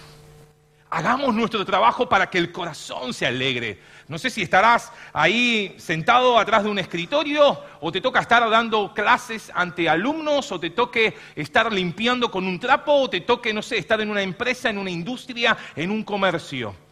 Hagamos 0.91 1.35
nuestro 1.35 1.65
trabajo 1.65 2.09
para 2.09 2.31
que 2.31 2.39
el 2.39 2.53
corazón 2.53 3.13
se 3.13 3.27
alegre. 3.27 3.81
No 4.07 4.17
sé 4.17 4.31
si 4.31 4.43
estarás 4.43 4.93
ahí 5.13 5.75
sentado 5.77 6.39
atrás 6.39 6.63
de 6.63 6.71
un 6.71 6.79
escritorio 6.79 7.59
o 7.81 7.91
te 7.91 8.01
toca 8.01 8.21
estar 8.21 8.49
dando 8.49 8.95
clases 8.95 9.51
ante 9.55 9.89
alumnos 9.89 10.53
o 10.53 10.61
te 10.61 10.71
toque 10.71 11.17
estar 11.35 11.73
limpiando 11.73 12.31
con 12.31 12.47
un 12.47 12.61
trapo 12.61 12.93
o 12.93 13.11
te 13.11 13.23
toque, 13.23 13.53
no 13.53 13.61
sé, 13.61 13.79
estar 13.79 14.01
en 14.01 14.11
una 14.11 14.23
empresa, 14.23 14.71
en 14.71 14.79
una 14.79 14.91
industria, 14.91 15.57
en 15.75 15.91
un 15.91 16.05
comercio. 16.05 16.84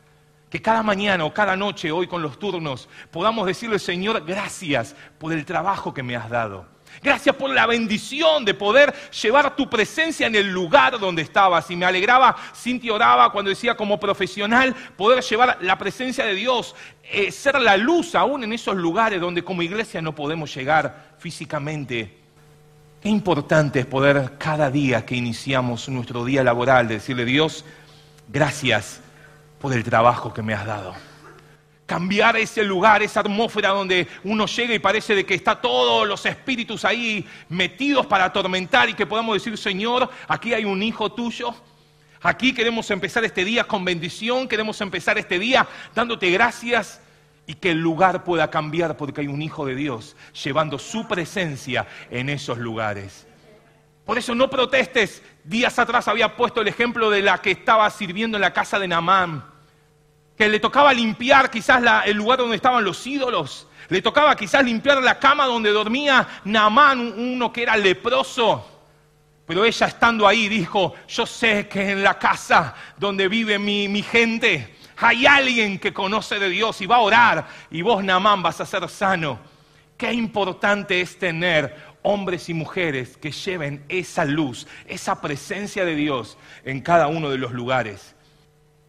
Que 0.52 0.60
cada 0.60 0.82
mañana 0.82 1.24
o 1.24 1.32
cada 1.32 1.56
noche, 1.56 1.90
hoy 1.90 2.06
con 2.06 2.20
los 2.20 2.38
turnos, 2.38 2.86
podamos 3.10 3.46
decirle, 3.46 3.78
Señor, 3.78 4.22
gracias 4.26 4.94
por 5.18 5.32
el 5.32 5.46
trabajo 5.46 5.94
que 5.94 6.02
me 6.02 6.14
has 6.14 6.28
dado. 6.28 6.66
Gracias 7.02 7.34
por 7.36 7.48
la 7.48 7.64
bendición 7.66 8.44
de 8.44 8.52
poder 8.52 8.92
llevar 9.22 9.56
tu 9.56 9.70
presencia 9.70 10.26
en 10.26 10.34
el 10.34 10.52
lugar 10.52 10.98
donde 10.98 11.22
estabas. 11.22 11.70
Y 11.70 11.76
me 11.76 11.86
alegraba, 11.86 12.36
Cintia 12.54 12.92
oraba 12.92 13.32
cuando 13.32 13.48
decía 13.48 13.78
como 13.78 13.98
profesional, 13.98 14.76
poder 14.94 15.24
llevar 15.24 15.56
la 15.62 15.78
presencia 15.78 16.26
de 16.26 16.34
Dios, 16.34 16.76
eh, 17.02 17.32
ser 17.32 17.58
la 17.58 17.78
luz 17.78 18.14
aún 18.14 18.44
en 18.44 18.52
esos 18.52 18.76
lugares 18.76 19.22
donde 19.22 19.42
como 19.42 19.62
iglesia 19.62 20.02
no 20.02 20.14
podemos 20.14 20.54
llegar 20.54 21.14
físicamente. 21.16 22.18
Qué 23.00 23.08
importante 23.08 23.80
es 23.80 23.86
poder 23.86 24.34
cada 24.36 24.70
día 24.70 25.06
que 25.06 25.16
iniciamos 25.16 25.88
nuestro 25.88 26.26
día 26.26 26.44
laboral 26.44 26.88
decirle, 26.88 27.24
Dios, 27.24 27.64
gracias 28.28 29.01
por 29.62 29.72
el 29.72 29.82
trabajo 29.82 30.34
que 30.34 30.42
me 30.42 30.52
has 30.52 30.66
dado 30.66 30.94
cambiar 31.92 32.38
ese 32.38 32.64
lugar, 32.64 33.02
esa 33.02 33.20
atmósfera 33.20 33.68
donde 33.68 34.08
uno 34.24 34.46
llega 34.46 34.72
y 34.72 34.78
parece 34.78 35.14
de 35.14 35.26
que 35.26 35.34
está 35.34 35.60
todos 35.60 36.08
los 36.08 36.24
espíritus 36.24 36.86
ahí 36.86 37.28
metidos 37.50 38.06
para 38.06 38.24
atormentar 38.24 38.88
y 38.88 38.94
que 38.94 39.04
podamos 39.04 39.34
decir, 39.34 39.58
Señor, 39.58 40.08
aquí 40.26 40.54
hay 40.54 40.64
un 40.64 40.82
hijo 40.82 41.12
tuyo. 41.12 41.54
Aquí 42.22 42.54
queremos 42.54 42.90
empezar 42.90 43.24
este 43.24 43.44
día 43.44 43.64
con 43.64 43.84
bendición, 43.84 44.48
queremos 44.48 44.80
empezar 44.80 45.18
este 45.18 45.38
día 45.38 45.68
dándote 45.94 46.30
gracias 46.30 47.02
y 47.46 47.52
que 47.52 47.72
el 47.72 47.80
lugar 47.80 48.24
pueda 48.24 48.48
cambiar 48.48 48.96
porque 48.96 49.20
hay 49.20 49.26
un 49.26 49.42
hijo 49.42 49.66
de 49.66 49.74
Dios 49.74 50.16
llevando 50.42 50.78
su 50.78 51.06
presencia 51.06 51.86
en 52.10 52.30
esos 52.30 52.56
lugares. 52.56 53.26
Por 54.06 54.16
eso 54.16 54.34
no 54.34 54.48
protestes. 54.48 55.22
Días 55.44 55.78
atrás 55.78 56.08
había 56.08 56.36
puesto 56.36 56.62
el 56.62 56.68
ejemplo 56.68 57.10
de 57.10 57.20
la 57.20 57.36
que 57.36 57.50
estaba 57.50 57.90
sirviendo 57.90 58.38
en 58.38 58.40
la 58.40 58.54
casa 58.54 58.78
de 58.78 58.88
Namán 58.88 59.51
que 60.36 60.48
le 60.48 60.60
tocaba 60.60 60.92
limpiar 60.92 61.50
quizás 61.50 61.82
el 62.06 62.16
lugar 62.16 62.38
donde 62.38 62.56
estaban 62.56 62.84
los 62.84 63.06
ídolos, 63.06 63.66
le 63.88 64.00
tocaba 64.00 64.34
quizás 64.36 64.64
limpiar 64.64 65.02
la 65.02 65.18
cama 65.18 65.46
donde 65.46 65.70
dormía 65.70 66.26
Naamán, 66.44 67.14
uno 67.16 67.52
que 67.52 67.62
era 67.62 67.76
leproso. 67.76 68.68
Pero 69.46 69.64
ella 69.64 69.86
estando 69.86 70.26
ahí 70.26 70.48
dijo, 70.48 70.94
yo 71.08 71.26
sé 71.26 71.68
que 71.68 71.90
en 71.90 72.02
la 72.02 72.18
casa 72.18 72.74
donde 72.96 73.28
vive 73.28 73.58
mi, 73.58 73.88
mi 73.88 74.02
gente 74.02 74.76
hay 74.96 75.26
alguien 75.26 75.78
que 75.78 75.92
conoce 75.92 76.38
de 76.38 76.48
Dios 76.48 76.80
y 76.80 76.86
va 76.86 76.96
a 76.96 77.00
orar 77.00 77.48
y 77.70 77.82
vos 77.82 78.02
Naamán 78.02 78.42
vas 78.42 78.60
a 78.60 78.66
ser 78.66 78.88
sano. 78.88 79.38
Qué 79.96 80.12
importante 80.12 81.00
es 81.00 81.18
tener 81.18 81.92
hombres 82.02 82.48
y 82.48 82.54
mujeres 82.54 83.16
que 83.16 83.30
lleven 83.30 83.84
esa 83.88 84.24
luz, 84.24 84.66
esa 84.86 85.20
presencia 85.20 85.84
de 85.84 85.96
Dios 85.96 86.38
en 86.64 86.80
cada 86.80 87.08
uno 87.08 87.30
de 87.30 87.38
los 87.38 87.52
lugares 87.52 88.14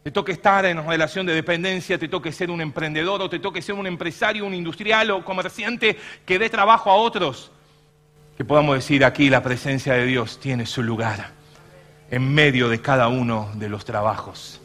te 0.03 0.11
toque 0.11 0.33
estar 0.33 0.65
en 0.65 0.85
relación 0.85 1.25
de 1.25 1.33
dependencia, 1.33 1.97
te 1.97 2.09
toque 2.09 2.33
ser 2.33 2.51
un 2.51 2.59
emprendedor 2.59 3.21
o 3.21 3.29
te 3.29 3.39
toque 3.39 3.61
ser 3.61 3.75
un 3.75 3.87
empresario, 3.87 4.45
un 4.45 4.53
industrial 4.53 5.11
o 5.11 5.23
comerciante 5.23 5.97
que 6.25 6.37
dé 6.37 6.49
trabajo 6.49 6.91
a 6.91 6.95
otros, 6.95 7.51
que 8.37 8.43
podamos 8.43 8.75
decir 8.75 9.05
aquí 9.05 9.29
la 9.29 9.41
presencia 9.41 9.93
de 9.93 10.05
Dios 10.05 10.39
tiene 10.41 10.65
su 10.65 10.83
lugar 10.83 11.31
en 12.11 12.33
medio 12.33 12.67
de 12.67 12.81
cada 12.81 13.07
uno 13.07 13.49
de 13.55 13.69
los 13.69 13.85
trabajos. 13.85 14.59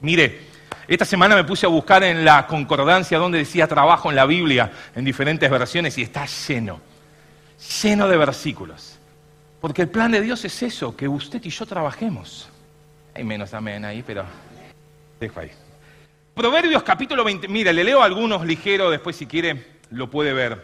Mire, 0.00 0.46
esta 0.86 1.04
semana 1.04 1.34
me 1.34 1.42
puse 1.42 1.66
a 1.66 1.68
buscar 1.68 2.04
en 2.04 2.24
la 2.24 2.46
concordancia 2.46 3.18
donde 3.18 3.38
decía 3.38 3.66
trabajo 3.66 4.08
en 4.10 4.16
la 4.16 4.24
Biblia, 4.24 4.70
en 4.94 5.04
diferentes 5.04 5.50
versiones, 5.50 5.98
y 5.98 6.02
está 6.02 6.26
lleno, 6.26 6.80
lleno 7.82 8.06
de 8.06 8.16
versículos. 8.16 9.00
Porque 9.60 9.82
el 9.82 9.88
plan 9.88 10.12
de 10.12 10.20
Dios 10.20 10.44
es 10.44 10.62
eso, 10.62 10.96
que 10.96 11.08
usted 11.08 11.44
y 11.44 11.50
yo 11.50 11.66
trabajemos. 11.66 12.48
Hay 13.14 13.24
menos 13.24 13.52
amén 13.52 13.84
ahí, 13.84 14.04
pero 14.06 14.24
Dejo 15.20 15.40
ahí. 15.40 15.50
Proverbios 16.34 16.82
capítulo 16.82 17.24
20, 17.24 17.48
mire, 17.48 17.72
le 17.72 17.82
leo 17.82 18.02
algunos 18.02 18.44
ligeros, 18.44 18.90
después 18.90 19.16
si 19.16 19.26
quiere 19.26 19.78
lo 19.90 20.10
puede 20.10 20.34
ver. 20.34 20.62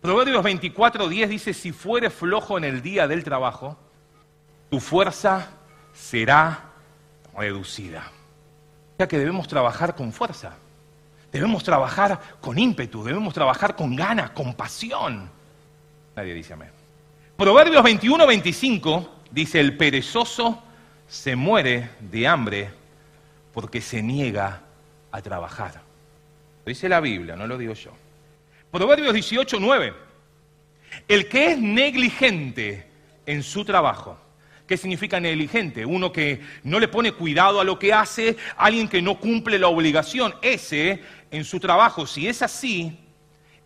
Proverbios 0.00 0.42
24, 0.42 1.08
10 1.08 1.30
dice, 1.30 1.54
si 1.54 1.70
fuere 1.70 2.10
flojo 2.10 2.58
en 2.58 2.64
el 2.64 2.82
día 2.82 3.06
del 3.06 3.22
trabajo, 3.22 3.78
tu 4.68 4.80
fuerza 4.80 5.50
será 5.92 6.72
reducida. 7.36 8.10
O 8.94 8.96
sea 8.96 9.06
que 9.06 9.18
debemos 9.18 9.46
trabajar 9.46 9.94
con 9.94 10.12
fuerza, 10.12 10.56
debemos 11.30 11.62
trabajar 11.62 12.20
con 12.40 12.58
ímpetu, 12.58 13.04
debemos 13.04 13.32
trabajar 13.32 13.76
con 13.76 13.94
ganas, 13.94 14.30
con 14.30 14.54
pasión. 14.54 15.30
Nadie 16.16 16.34
dice 16.34 16.54
amén. 16.54 16.70
Proverbios 17.36 17.84
21, 17.84 18.26
25 18.26 19.08
dice, 19.30 19.60
el 19.60 19.76
perezoso 19.76 20.60
se 21.06 21.36
muere 21.36 21.90
de 22.00 22.26
hambre 22.26 22.81
porque 23.52 23.80
se 23.80 24.02
niega 24.02 24.62
a 25.10 25.22
trabajar. 25.22 25.82
Lo 26.64 26.70
dice 26.70 26.88
la 26.88 27.00
Biblia, 27.00 27.36
no 27.36 27.46
lo 27.46 27.58
digo 27.58 27.74
yo. 27.74 27.92
Proverbios 28.70 29.12
18, 29.12 29.58
9. 29.60 29.94
El 31.08 31.28
que 31.28 31.52
es 31.52 31.58
negligente 31.58 32.86
en 33.26 33.42
su 33.42 33.64
trabajo. 33.64 34.18
¿Qué 34.66 34.76
significa 34.76 35.20
negligente? 35.20 35.84
Uno 35.84 36.12
que 36.12 36.40
no 36.62 36.78
le 36.78 36.88
pone 36.88 37.12
cuidado 37.12 37.60
a 37.60 37.64
lo 37.64 37.78
que 37.78 37.92
hace, 37.92 38.36
alguien 38.56 38.88
que 38.88 39.02
no 39.02 39.18
cumple 39.18 39.58
la 39.58 39.68
obligación. 39.68 40.34
Ese, 40.40 41.02
en 41.30 41.44
su 41.44 41.60
trabajo, 41.60 42.06
si 42.06 42.28
es 42.28 42.40
así, 42.42 42.98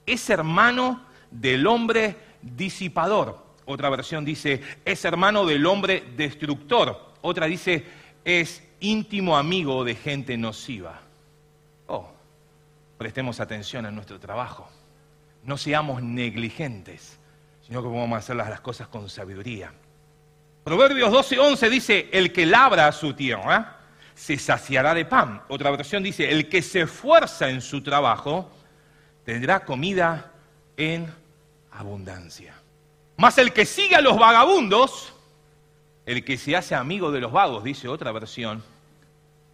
es 0.04 0.28
hermano 0.30 1.04
del 1.30 1.66
hombre 1.66 2.16
disipador. 2.42 3.44
Otra 3.66 3.90
versión 3.90 4.24
dice, 4.24 4.62
es 4.84 5.04
hermano 5.04 5.44
del 5.44 5.66
hombre 5.66 6.02
destructor. 6.16 7.14
Otra 7.20 7.46
dice, 7.46 7.84
es 8.24 8.62
íntimo 8.80 9.36
amigo 9.36 9.84
de 9.84 9.94
gente 9.94 10.36
nociva. 10.36 11.00
Oh, 11.86 12.08
prestemos 12.98 13.40
atención 13.40 13.86
a 13.86 13.90
nuestro 13.90 14.18
trabajo. 14.18 14.68
No 15.42 15.56
seamos 15.56 16.02
negligentes, 16.02 17.18
sino 17.66 17.82
que 17.82 17.88
vamos 17.88 18.12
a 18.12 18.18
hacer 18.18 18.36
las 18.36 18.60
cosas 18.60 18.88
con 18.88 19.08
sabiduría. 19.08 19.72
Proverbios 20.64 21.12
12:11 21.12 21.70
dice, 21.70 22.08
el 22.12 22.32
que 22.32 22.46
labra 22.46 22.90
su 22.92 23.14
tierra 23.14 23.76
se 24.14 24.38
saciará 24.38 24.94
de 24.94 25.04
pan. 25.04 25.42
Otra 25.48 25.70
versión 25.70 26.02
dice, 26.02 26.30
el 26.30 26.48
que 26.48 26.62
se 26.62 26.82
esfuerza 26.82 27.48
en 27.48 27.60
su 27.60 27.82
trabajo 27.82 28.50
tendrá 29.24 29.64
comida 29.64 30.32
en 30.76 31.12
abundancia. 31.70 32.54
Mas 33.16 33.38
el 33.38 33.52
que 33.52 33.64
sigue 33.64 33.94
a 33.94 34.00
los 34.00 34.18
vagabundos 34.18 35.14
el 36.06 36.24
que 36.24 36.38
se 36.38 36.56
hace 36.56 36.74
amigo 36.74 37.10
de 37.10 37.20
los 37.20 37.32
vagos, 37.32 37.64
dice 37.64 37.88
otra 37.88 38.12
versión, 38.12 38.62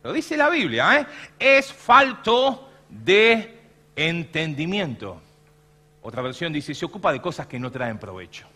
lo 0.03 0.13
dice 0.13 0.37
la 0.37 0.51
Biblia, 0.51 1.01
¿eh? 1.01 1.07
es 1.39 1.73
falto 1.73 2.71
de 2.89 3.59
entendimiento. 3.97 5.21
Otra 6.03 6.23
versión 6.23 6.53
dice, 6.53 6.75
se 6.75 6.85
ocupa 6.85 7.13
de 7.13 7.21
cosas 7.21 7.47
que 7.47 7.59
no 7.59 7.71
traen 7.71 7.99
provecho. 7.99 8.47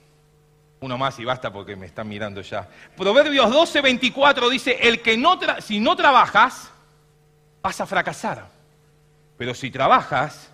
Uno 0.80 0.98
más 0.98 1.18
y 1.18 1.24
basta 1.24 1.52
porque 1.52 1.74
me 1.74 1.86
están 1.86 2.08
mirando 2.08 2.42
ya. 2.42 2.68
Proverbios 2.96 3.50
12, 3.50 3.80
24 3.80 4.50
dice, 4.50 4.76
el 4.82 5.00
que 5.00 5.16
no 5.16 5.38
si 5.60 5.80
no 5.80 5.96
trabajas, 5.96 6.70
vas 7.62 7.80
a 7.80 7.86
fracasar. 7.86 8.48
Pero 9.38 9.54
si 9.54 9.70
trabajas, 9.70 10.50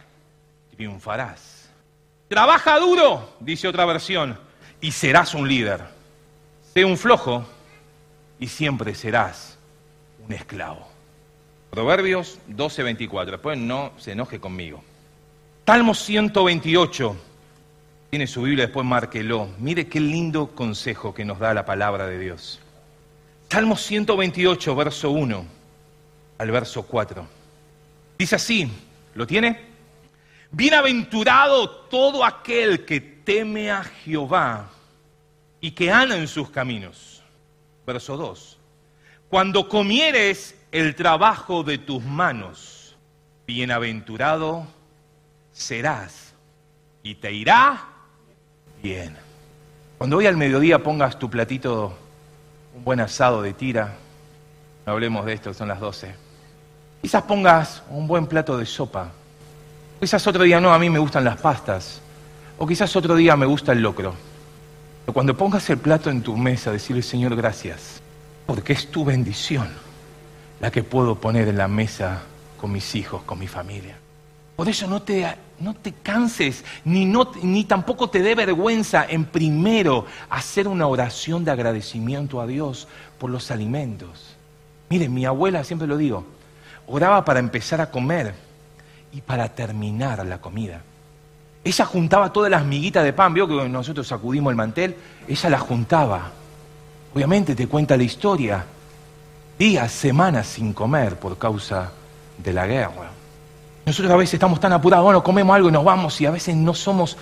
triunfarás. 0.77 1.71
Trabaja 2.29 2.79
duro, 2.79 3.37
dice 3.41 3.67
otra 3.67 3.85
versión, 3.85 4.39
y 4.81 4.93
serás 4.93 5.35
un 5.35 5.49
líder. 5.49 6.02
Sé 6.75 6.87
un 6.87 6.97
flojo 6.97 7.45
y 8.41 8.49
siempre 8.49 8.95
serás 8.95 9.59
un 10.27 10.33
esclavo. 10.33 10.89
Proverbios 11.71 12.39
12:24. 12.49 13.33
Después 13.33 13.59
no 13.59 13.93
se 13.99 14.13
enoje 14.13 14.41
conmigo. 14.41 14.83
Salmo 15.67 15.95
128. 15.95 17.17
Tiene 18.09 18.27
su 18.27 18.43
Biblia, 18.43 18.67
después 18.67 18.87
márquelo. 18.87 19.49
Mire 19.59 19.87
qué 19.87 20.01
lindo 20.01 20.49
consejo 20.55 21.13
que 21.13 21.25
nos 21.25 21.39
da 21.39 21.53
la 21.53 21.67
palabra 21.67 22.07
de 22.07 22.19
Dios. 22.19 22.59
Salmo 23.51 23.77
128, 23.77 24.75
verso 24.75 25.11
1 25.11 25.45
al 26.39 26.51
verso 26.51 26.85
4. 26.85 27.27
Dice 28.19 28.37
así, 28.37 28.71
¿lo 29.15 29.27
tiene? 29.27 29.61
Bienaventurado 30.51 31.69
todo 31.71 32.25
aquel 32.25 32.87
que 32.87 33.01
teme 33.01 33.71
a 33.71 33.85
Jehová 33.85 34.71
y 35.63 35.71
que 35.71 35.89
en 35.89 36.29
sus 36.29 36.51
caminos. 36.51 37.23
Verso 37.87 38.19
2. 38.19 38.59
Cuando 39.31 39.69
comieres 39.69 40.57
el 40.73 40.95
trabajo 40.95 41.63
de 41.63 41.79
tus 41.79 42.05
manos, 42.05 42.97
bienaventurado 43.47 44.67
serás 45.53 46.35
y 47.03 47.15
te 47.15 47.33
irá 47.33 47.85
bien. 48.83 49.17
Cuando 49.99 50.17
hoy 50.17 50.27
al 50.27 50.37
mediodía 50.37 50.83
pongas 50.83 51.19
tu 51.19 51.31
platito, 51.31 51.97
un 52.75 52.85
buen 52.85 52.99
asado 52.99 53.41
de 53.41 53.53
tira, 53.53 53.95
no 54.85 54.93
hablemos 54.93 55.25
de 55.25 55.35
esto, 55.35 55.55
son 55.55 55.69
las 55.69 55.79
12. 55.79 56.13
Quizás 57.01 57.23
pongas 57.23 57.85
un 57.89 58.09
buen 58.09 58.27
plato 58.27 58.59
de 58.59 58.67
sopa. 58.67 59.13
Quizás 60.01 60.27
otro 60.27 60.43
día 60.43 60.61
no, 60.61 60.75
a 60.75 60.79
mí 60.81 60.91
me 60.91 60.99
gustan 60.99 61.23
las 61.23 61.41
pastas. 61.41 62.01
O 62.59 62.67
quizás 62.67 62.95
otro 62.97 63.15
día 63.15 63.37
me 63.37 63.47
gusta 63.47 63.71
el 63.71 63.81
locro. 63.81 64.32
Cuando 65.07 65.37
pongas 65.37 65.69
el 65.69 65.79
plato 65.79 66.11
en 66.11 66.23
tu 66.23 66.37
mesa, 66.37 66.71
decirle, 66.71 67.03
Señor, 67.03 67.35
gracias, 67.37 68.01
porque 68.47 68.73
es 68.73 68.91
tu 68.91 69.05
bendición 69.05 69.69
la 70.61 70.71
que 70.71 70.83
puedo 70.83 71.17
poner 71.17 71.49
en 71.49 71.59
la 71.59 71.69
mesa 71.69 72.23
con 72.61 72.73
mis 72.73 72.95
hijos, 72.95 73.23
con 73.25 73.39
mi 73.39 73.49
familia. 73.49 73.97
Por 74.55 74.69
eso 74.69 74.87
no 74.87 75.03
te, 75.03 75.27
no 75.59 75.75
te 75.75 75.93
canses, 75.93 76.65
ni, 76.85 77.05
no, 77.05 77.33
ni 77.43 77.65
tampoco 77.65 78.11
te 78.11 78.23
dé 78.23 78.35
vergüenza 78.37 79.05
en 79.09 79.25
primero 79.25 80.07
hacer 80.31 80.69
una 80.69 80.87
oración 80.87 81.45
de 81.45 81.51
agradecimiento 81.51 82.41
a 82.41 82.47
Dios 82.47 82.87
por 83.19 83.29
los 83.29 83.51
alimentos. 83.51 84.37
Miren, 84.89 85.13
mi 85.13 85.27
abuela, 85.27 85.65
siempre 85.65 85.89
lo 85.89 85.97
digo, 85.97 86.25
oraba 86.87 87.25
para 87.25 87.41
empezar 87.41 87.81
a 87.81 87.91
comer 87.91 88.35
y 89.13 89.21
para 89.21 89.49
terminar 89.49 90.25
la 90.25 90.41
comida. 90.41 90.83
Ella 91.65 91.85
juntaba 91.85 92.33
todas 92.33 92.51
las 92.51 92.65
miguitas 92.65 93.05
de 93.05 93.13
pan, 93.13 93.33
vio 93.35 93.47
que 93.47 93.69
nosotros 93.69 94.07
sacudimos 94.07 94.51
el 94.51 94.57
mantel, 94.57 94.97
ella 95.29 95.51
las 95.51 95.61
juntaba. 95.61 96.31
Obviamente 97.15 97.55
te 97.55 97.69
cuenta 97.69 97.97
la 97.97 98.03
historia. 98.03 98.65
Días, 99.59 99.93
semanas 99.93 100.49
sin 100.49 100.73
comer 100.73 101.17
por 101.19 101.39
causa 101.39 101.93
de 102.39 102.53
la 102.53 102.67
guerra. 102.67 103.11
Nosotros 103.85 104.13
a 104.13 104.17
veces 104.17 104.35
estamos 104.35 104.59
tan 104.59 104.73
apurados, 104.73 105.05
bueno, 105.05 105.23
comemos 105.23 105.55
algo 105.55 105.69
y 105.69 105.73
nos 105.73 105.85
vamos 105.85 106.21
y 106.21 106.27
a 106.27 106.31
veces 106.31 106.57
no 106.57 106.75
somos 106.75 107.17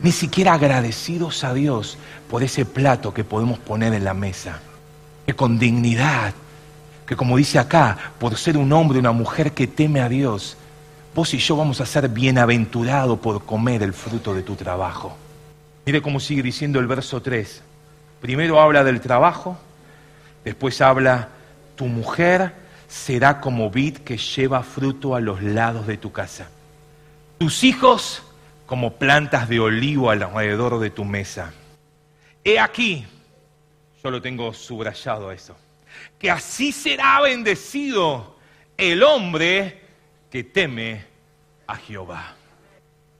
ni 0.00 0.10
siquiera 0.10 0.54
agradecidos 0.54 1.44
a 1.44 1.54
Dios 1.54 1.96
por 2.28 2.42
ese 2.42 2.64
plato 2.64 3.14
que 3.14 3.24
podemos 3.24 3.58
poner 3.58 3.94
en 3.94 4.04
la 4.04 4.14
mesa. 4.14 4.60
Que 5.24 5.34
con 5.34 5.58
dignidad, 5.58 6.34
que 7.06 7.14
como 7.14 7.36
dice 7.36 7.58
acá, 7.58 7.96
por 8.18 8.36
ser 8.36 8.56
un 8.56 8.72
hombre, 8.72 8.98
una 8.98 9.12
mujer 9.12 9.52
que 9.52 9.66
teme 9.66 10.00
a 10.00 10.08
Dios, 10.08 10.56
vos 11.14 11.34
y 11.34 11.38
yo 11.38 11.56
vamos 11.56 11.80
a 11.80 11.86
ser 11.86 12.08
bienaventurados 12.08 13.18
por 13.18 13.44
comer 13.44 13.82
el 13.82 13.92
fruto 13.92 14.34
de 14.34 14.42
tu 14.42 14.54
trabajo. 14.54 15.16
Mire 15.84 16.00
cómo 16.00 16.20
sigue 16.20 16.42
diciendo 16.42 16.78
el 16.80 16.86
verso 16.86 17.20
3. 17.20 17.62
Primero 18.20 18.60
habla 18.60 18.84
del 18.84 19.00
trabajo, 19.00 19.58
después 20.44 20.80
habla, 20.80 21.28
tu 21.76 21.86
mujer 21.86 22.54
será 22.88 23.40
como 23.40 23.70
vid 23.70 23.98
que 23.98 24.16
lleva 24.16 24.62
fruto 24.62 25.14
a 25.14 25.20
los 25.20 25.42
lados 25.42 25.86
de 25.86 25.96
tu 25.96 26.12
casa. 26.12 26.48
Tus 27.38 27.64
hijos 27.64 28.22
como 28.66 28.94
plantas 28.94 29.48
de 29.48 29.60
olivo 29.60 30.10
alrededor 30.10 30.78
de 30.78 30.90
tu 30.90 31.04
mesa. 31.04 31.52
He 32.44 32.58
aquí, 32.58 33.04
yo 34.02 34.10
lo 34.10 34.22
tengo 34.22 34.54
subrayado 34.54 35.30
eso, 35.32 35.56
que 36.18 36.30
así 36.30 36.72
será 36.72 37.20
bendecido 37.20 38.36
el 38.76 39.02
hombre 39.02 39.81
que 40.32 40.42
teme 40.42 41.04
a 41.66 41.76
Jehová. 41.76 42.34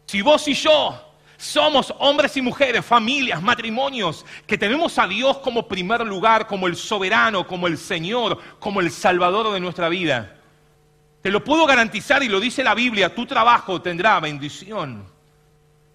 Si 0.06 0.22
vos 0.22 0.48
y 0.48 0.54
yo 0.54 0.98
somos 1.36 1.92
hombres 1.98 2.34
y 2.38 2.40
mujeres, 2.40 2.86
familias, 2.86 3.42
matrimonios, 3.42 4.24
que 4.46 4.56
tenemos 4.56 4.98
a 4.98 5.06
Dios 5.06 5.36
como 5.38 5.68
primer 5.68 6.06
lugar, 6.06 6.46
como 6.46 6.66
el 6.66 6.74
soberano, 6.74 7.46
como 7.46 7.66
el 7.66 7.76
Señor, 7.76 8.40
como 8.58 8.80
el 8.80 8.90
Salvador 8.90 9.52
de 9.52 9.60
nuestra 9.60 9.90
vida, 9.90 10.38
te 11.20 11.30
lo 11.30 11.44
puedo 11.44 11.66
garantizar 11.66 12.22
y 12.22 12.30
lo 12.30 12.40
dice 12.40 12.64
la 12.64 12.74
Biblia, 12.74 13.14
tu 13.14 13.26
trabajo 13.26 13.82
tendrá 13.82 14.18
bendición. 14.18 15.04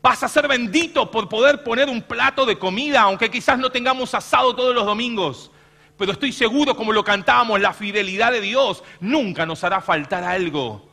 Vas 0.04 0.22
a 0.22 0.28
ser 0.28 0.48
bendito 0.48 1.10
por 1.10 1.28
poder 1.28 1.64
poner 1.64 1.90
un 1.90 2.04
plato 2.04 2.46
de 2.46 2.60
comida, 2.60 3.02
aunque 3.02 3.32
quizás 3.32 3.58
no 3.58 3.72
tengamos 3.72 4.14
asado 4.14 4.56
todos 4.56 4.76
los 4.76 4.86
domingos. 4.86 5.50
Pero 5.98 6.12
estoy 6.12 6.32
seguro, 6.32 6.76
como 6.76 6.94
lo 6.94 7.04
cantábamos, 7.04 7.60
la 7.60 7.74
fidelidad 7.74 8.32
de 8.32 8.42
Dios 8.42 8.84
nunca 9.00 9.48
nos 9.48 9.64
hará 9.64 9.82
faltar 9.82 10.24
algo. 10.24 10.88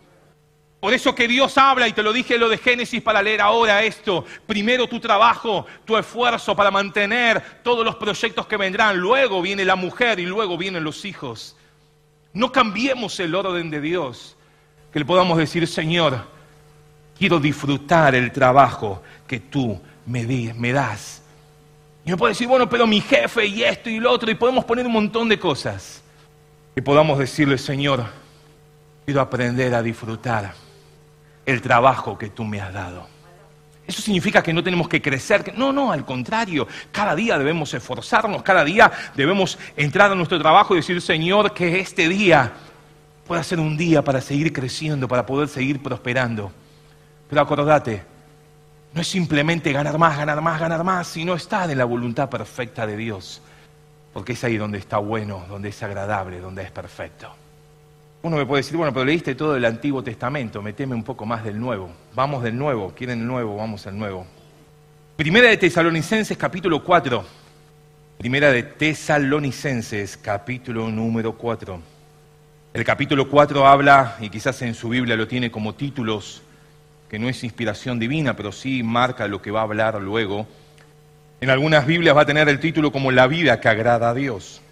Por 0.84 0.92
eso 0.92 1.14
que 1.14 1.26
Dios 1.26 1.56
habla, 1.56 1.88
y 1.88 1.94
te 1.94 2.02
lo 2.02 2.12
dije 2.12 2.36
lo 2.36 2.50
de 2.50 2.58
Génesis 2.58 3.00
para 3.00 3.22
leer 3.22 3.40
ahora 3.40 3.82
esto, 3.82 4.22
primero 4.46 4.86
tu 4.86 5.00
trabajo, 5.00 5.64
tu 5.86 5.96
esfuerzo 5.96 6.54
para 6.54 6.70
mantener 6.70 7.42
todos 7.62 7.86
los 7.86 7.96
proyectos 7.96 8.46
que 8.46 8.58
vendrán, 8.58 8.98
luego 8.98 9.40
viene 9.40 9.64
la 9.64 9.76
mujer 9.76 10.20
y 10.20 10.26
luego 10.26 10.58
vienen 10.58 10.84
los 10.84 11.06
hijos. 11.06 11.56
No 12.34 12.52
cambiemos 12.52 13.18
el 13.18 13.34
orden 13.34 13.70
de 13.70 13.80
Dios, 13.80 14.36
que 14.92 14.98
le 14.98 15.06
podamos 15.06 15.38
decir, 15.38 15.66
Señor, 15.66 16.22
quiero 17.18 17.40
disfrutar 17.40 18.14
el 18.14 18.30
trabajo 18.30 19.02
que 19.26 19.40
tú 19.40 19.80
me, 20.04 20.26
das. 20.70 21.22
Y 22.04 22.10
me 22.10 22.18
puede 22.18 22.32
decir, 22.32 22.46
bueno, 22.46 22.68
pero 22.68 22.86
mi 22.86 23.00
jefe 23.00 23.46
y 23.46 23.64
esto 23.64 23.88
y 23.88 24.00
lo 24.00 24.12
otro, 24.12 24.30
y 24.30 24.34
podemos 24.34 24.66
poner 24.66 24.84
un 24.84 24.92
montón 24.92 25.30
de 25.30 25.38
cosas. 25.38 26.02
Que 26.74 26.82
podamos 26.82 27.18
decirle, 27.18 27.56
Señor, 27.56 28.04
quiero 29.06 29.22
aprender 29.22 29.74
a 29.74 29.82
disfrutar 29.82 30.52
el 31.46 31.60
trabajo 31.60 32.16
que 32.16 32.30
tú 32.30 32.44
me 32.44 32.60
has 32.60 32.72
dado. 32.72 33.14
Eso 33.86 34.00
significa 34.00 34.42
que 34.42 34.52
no 34.52 34.62
tenemos 34.62 34.88
que 34.88 35.02
crecer. 35.02 35.52
No, 35.56 35.72
no, 35.72 35.92
al 35.92 36.04
contrario. 36.04 36.66
Cada 36.90 37.14
día 37.14 37.36
debemos 37.36 37.74
esforzarnos, 37.74 38.42
cada 38.42 38.64
día 38.64 38.90
debemos 39.14 39.58
entrar 39.76 40.10
a 40.10 40.14
nuestro 40.14 40.38
trabajo 40.38 40.74
y 40.74 40.78
decir, 40.78 41.00
Señor, 41.02 41.52
que 41.52 41.80
este 41.80 42.08
día 42.08 42.52
pueda 43.26 43.42
ser 43.42 43.60
un 43.60 43.76
día 43.76 44.02
para 44.02 44.20
seguir 44.20 44.52
creciendo, 44.52 45.06
para 45.06 45.26
poder 45.26 45.48
seguir 45.48 45.82
prosperando. 45.82 46.50
Pero 47.28 47.42
acordate, 47.42 48.02
no 48.94 49.00
es 49.00 49.08
simplemente 49.08 49.72
ganar 49.72 49.98
más, 49.98 50.16
ganar 50.16 50.40
más, 50.40 50.60
ganar 50.60 50.82
más, 50.82 51.06
sino 51.06 51.34
estar 51.34 51.70
en 51.70 51.76
la 51.76 51.84
voluntad 51.84 52.30
perfecta 52.30 52.86
de 52.86 52.96
Dios. 52.96 53.42
Porque 54.14 54.32
es 54.32 54.44
ahí 54.44 54.56
donde 54.56 54.78
está 54.78 54.98
bueno, 54.98 55.44
donde 55.48 55.70
es 55.70 55.82
agradable, 55.82 56.40
donde 56.40 56.62
es 56.62 56.70
perfecto. 56.70 57.43
Uno 58.24 58.38
me 58.38 58.46
puede 58.46 58.62
decir, 58.62 58.78
bueno, 58.78 58.90
pero 58.90 59.04
leíste 59.04 59.34
todo 59.34 59.54
el 59.54 59.66
Antiguo 59.66 60.02
Testamento, 60.02 60.62
meteme 60.62 60.94
un 60.94 61.04
poco 61.04 61.26
más 61.26 61.44
del 61.44 61.60
Nuevo. 61.60 61.90
Vamos 62.14 62.42
del 62.42 62.56
Nuevo, 62.56 62.94
quieren 62.96 63.20
el 63.20 63.26
Nuevo, 63.26 63.54
vamos 63.54 63.86
al 63.86 63.98
Nuevo. 63.98 64.26
Primera 65.14 65.50
de 65.50 65.58
Tesalonicenses, 65.58 66.38
capítulo 66.38 66.82
4. 66.82 67.22
Primera 68.16 68.50
de 68.50 68.62
Tesalonicenses, 68.62 70.16
capítulo 70.16 70.88
número 70.88 71.34
4. 71.36 71.78
El 72.72 72.82
capítulo 72.82 73.28
4 73.28 73.66
habla, 73.66 74.16
y 74.18 74.30
quizás 74.30 74.62
en 74.62 74.72
su 74.72 74.88
Biblia 74.88 75.16
lo 75.16 75.28
tiene 75.28 75.50
como 75.50 75.74
títulos, 75.74 76.40
que 77.10 77.18
no 77.18 77.28
es 77.28 77.44
inspiración 77.44 77.98
divina, 77.98 78.34
pero 78.34 78.52
sí 78.52 78.82
marca 78.82 79.28
lo 79.28 79.42
que 79.42 79.50
va 79.50 79.60
a 79.60 79.64
hablar 79.64 80.00
luego. 80.00 80.46
En 81.42 81.50
algunas 81.50 81.86
Biblias 81.86 82.16
va 82.16 82.22
a 82.22 82.26
tener 82.26 82.48
el 82.48 82.58
título 82.58 82.90
como 82.90 83.12
La 83.12 83.26
vida 83.26 83.60
que 83.60 83.68
agrada 83.68 84.08
a 84.08 84.14
Dios. 84.14 84.62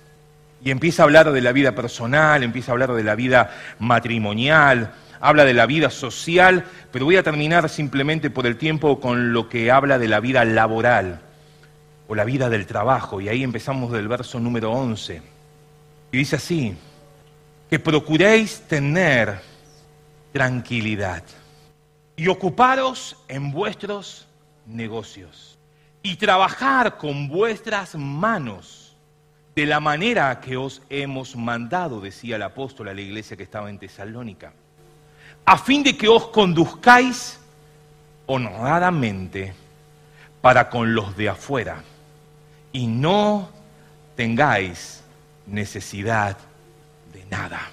Y 0.64 0.70
empieza 0.70 1.02
a 1.02 1.04
hablar 1.04 1.32
de 1.32 1.40
la 1.40 1.52
vida 1.52 1.74
personal, 1.74 2.42
empieza 2.42 2.70
a 2.70 2.74
hablar 2.74 2.92
de 2.92 3.02
la 3.02 3.14
vida 3.14 3.50
matrimonial, 3.78 4.92
habla 5.20 5.44
de 5.44 5.54
la 5.54 5.66
vida 5.66 5.90
social, 5.90 6.64
pero 6.90 7.04
voy 7.04 7.16
a 7.16 7.22
terminar 7.22 7.68
simplemente 7.68 8.30
por 8.30 8.46
el 8.46 8.56
tiempo 8.56 9.00
con 9.00 9.32
lo 9.32 9.48
que 9.48 9.70
habla 9.70 9.98
de 9.98 10.08
la 10.08 10.20
vida 10.20 10.44
laboral 10.44 11.20
o 12.08 12.14
la 12.14 12.24
vida 12.24 12.48
del 12.48 12.66
trabajo. 12.66 13.20
Y 13.20 13.28
ahí 13.28 13.42
empezamos 13.42 13.92
del 13.92 14.08
verso 14.08 14.38
número 14.38 14.72
11. 14.72 15.22
Y 16.12 16.18
dice 16.18 16.36
así, 16.36 16.76
que 17.70 17.78
procuréis 17.78 18.60
tener 18.68 19.40
tranquilidad 20.32 21.22
y 22.16 22.28
ocuparos 22.28 23.16
en 23.28 23.50
vuestros 23.50 24.26
negocios 24.66 25.58
y 26.02 26.16
trabajar 26.16 26.98
con 26.98 27.28
vuestras 27.28 27.94
manos 27.94 28.81
de 29.54 29.66
la 29.66 29.80
manera 29.80 30.40
que 30.40 30.56
os 30.56 30.82
hemos 30.88 31.36
mandado, 31.36 32.00
decía 32.00 32.36
el 32.36 32.42
apóstol 32.42 32.88
a 32.88 32.94
la 32.94 33.00
iglesia 33.00 33.36
que 33.36 33.42
estaba 33.42 33.68
en 33.68 33.78
Tesalónica, 33.78 34.52
a 35.44 35.58
fin 35.58 35.82
de 35.82 35.96
que 35.96 36.08
os 36.08 36.28
conduzcáis 36.28 37.38
honradamente 38.26 39.54
para 40.40 40.70
con 40.70 40.94
los 40.94 41.16
de 41.16 41.28
afuera 41.28 41.82
y 42.72 42.86
no 42.86 43.50
tengáis 44.16 45.02
necesidad 45.46 46.36
de 47.12 47.24
nada. 47.26 47.70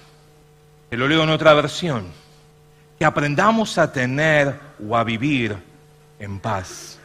Te 0.90 0.96
lo 0.96 1.08
leo 1.08 1.22
en 1.22 1.30
otra 1.30 1.54
versión. 1.54 2.08
Que 2.98 3.04
aprendamos 3.06 3.78
a 3.78 3.90
tener 3.90 4.54
o 4.86 4.94
a 4.94 5.04
vivir 5.04 5.56
en 6.18 6.38
paz. 6.38 6.98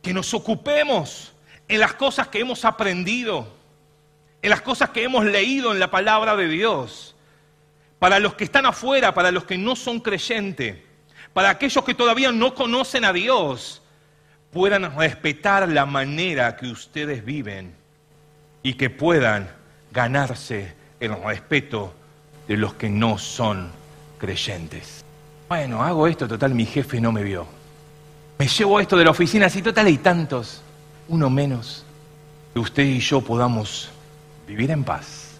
Que 0.00 0.14
nos 0.14 0.32
ocupemos 0.34 1.32
en 1.66 1.80
las 1.80 1.94
cosas 1.94 2.28
que 2.28 2.40
hemos 2.40 2.64
aprendido 2.64 3.48
en 4.42 4.50
las 4.50 4.60
cosas 4.60 4.90
que 4.90 5.04
hemos 5.04 5.24
leído 5.24 5.72
en 5.72 5.78
la 5.78 5.90
palabra 5.90 6.36
de 6.36 6.48
Dios. 6.48 7.14
Para 8.00 8.18
los 8.18 8.34
que 8.34 8.44
están 8.44 8.66
afuera, 8.66 9.14
para 9.14 9.30
los 9.30 9.44
que 9.44 9.56
no 9.56 9.76
son 9.76 10.00
creyentes, 10.00 10.76
para 11.32 11.50
aquellos 11.50 11.84
que 11.84 11.94
todavía 11.94 12.32
no 12.32 12.52
conocen 12.52 13.04
a 13.04 13.12
Dios, 13.12 13.80
puedan 14.52 14.96
respetar 14.96 15.68
la 15.68 15.86
manera 15.86 16.56
que 16.56 16.66
ustedes 16.66 17.24
viven 17.24 17.74
y 18.64 18.74
que 18.74 18.90
puedan 18.90 19.48
ganarse 19.92 20.74
el 20.98 21.22
respeto 21.22 21.94
de 22.48 22.56
los 22.56 22.74
que 22.74 22.90
no 22.90 23.18
son 23.18 23.70
creyentes. 24.18 25.04
Bueno, 25.48 25.82
hago 25.82 26.08
esto, 26.08 26.26
total, 26.26 26.54
mi 26.54 26.66
jefe 26.66 27.00
no 27.00 27.12
me 27.12 27.22
vio. 27.22 27.46
Me 28.38 28.48
llevo 28.48 28.80
esto 28.80 28.96
de 28.96 29.04
la 29.04 29.10
oficina, 29.12 29.46
así 29.46 29.62
total 29.62 29.86
hay 29.86 29.98
tantos, 29.98 30.62
uno 31.08 31.30
menos, 31.30 31.84
que 32.52 32.58
usted 32.58 32.82
y 32.82 32.98
yo 32.98 33.20
podamos 33.20 33.91
vivir 34.46 34.70
en 34.70 34.84
paz. 34.84 35.32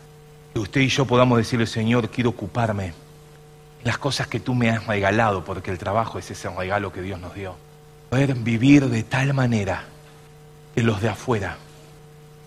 Que 0.52 0.60
usted 0.60 0.80
y 0.80 0.88
yo 0.88 1.06
podamos 1.06 1.38
decirle, 1.38 1.66
Señor, 1.66 2.10
quiero 2.10 2.30
ocuparme 2.30 2.92
las 3.84 3.98
cosas 3.98 4.26
que 4.26 4.40
tú 4.40 4.54
me 4.54 4.70
has 4.70 4.86
regalado, 4.86 5.44
porque 5.44 5.70
el 5.70 5.78
trabajo 5.78 6.18
es 6.18 6.30
ese 6.30 6.48
regalo 6.50 6.92
que 6.92 7.02
Dios 7.02 7.20
nos 7.20 7.34
dio. 7.34 7.56
Poder 8.10 8.34
vivir 8.34 8.88
de 8.88 9.02
tal 9.02 9.34
manera 9.34 9.84
que 10.74 10.82
los 10.82 11.00
de 11.00 11.08
afuera 11.08 11.56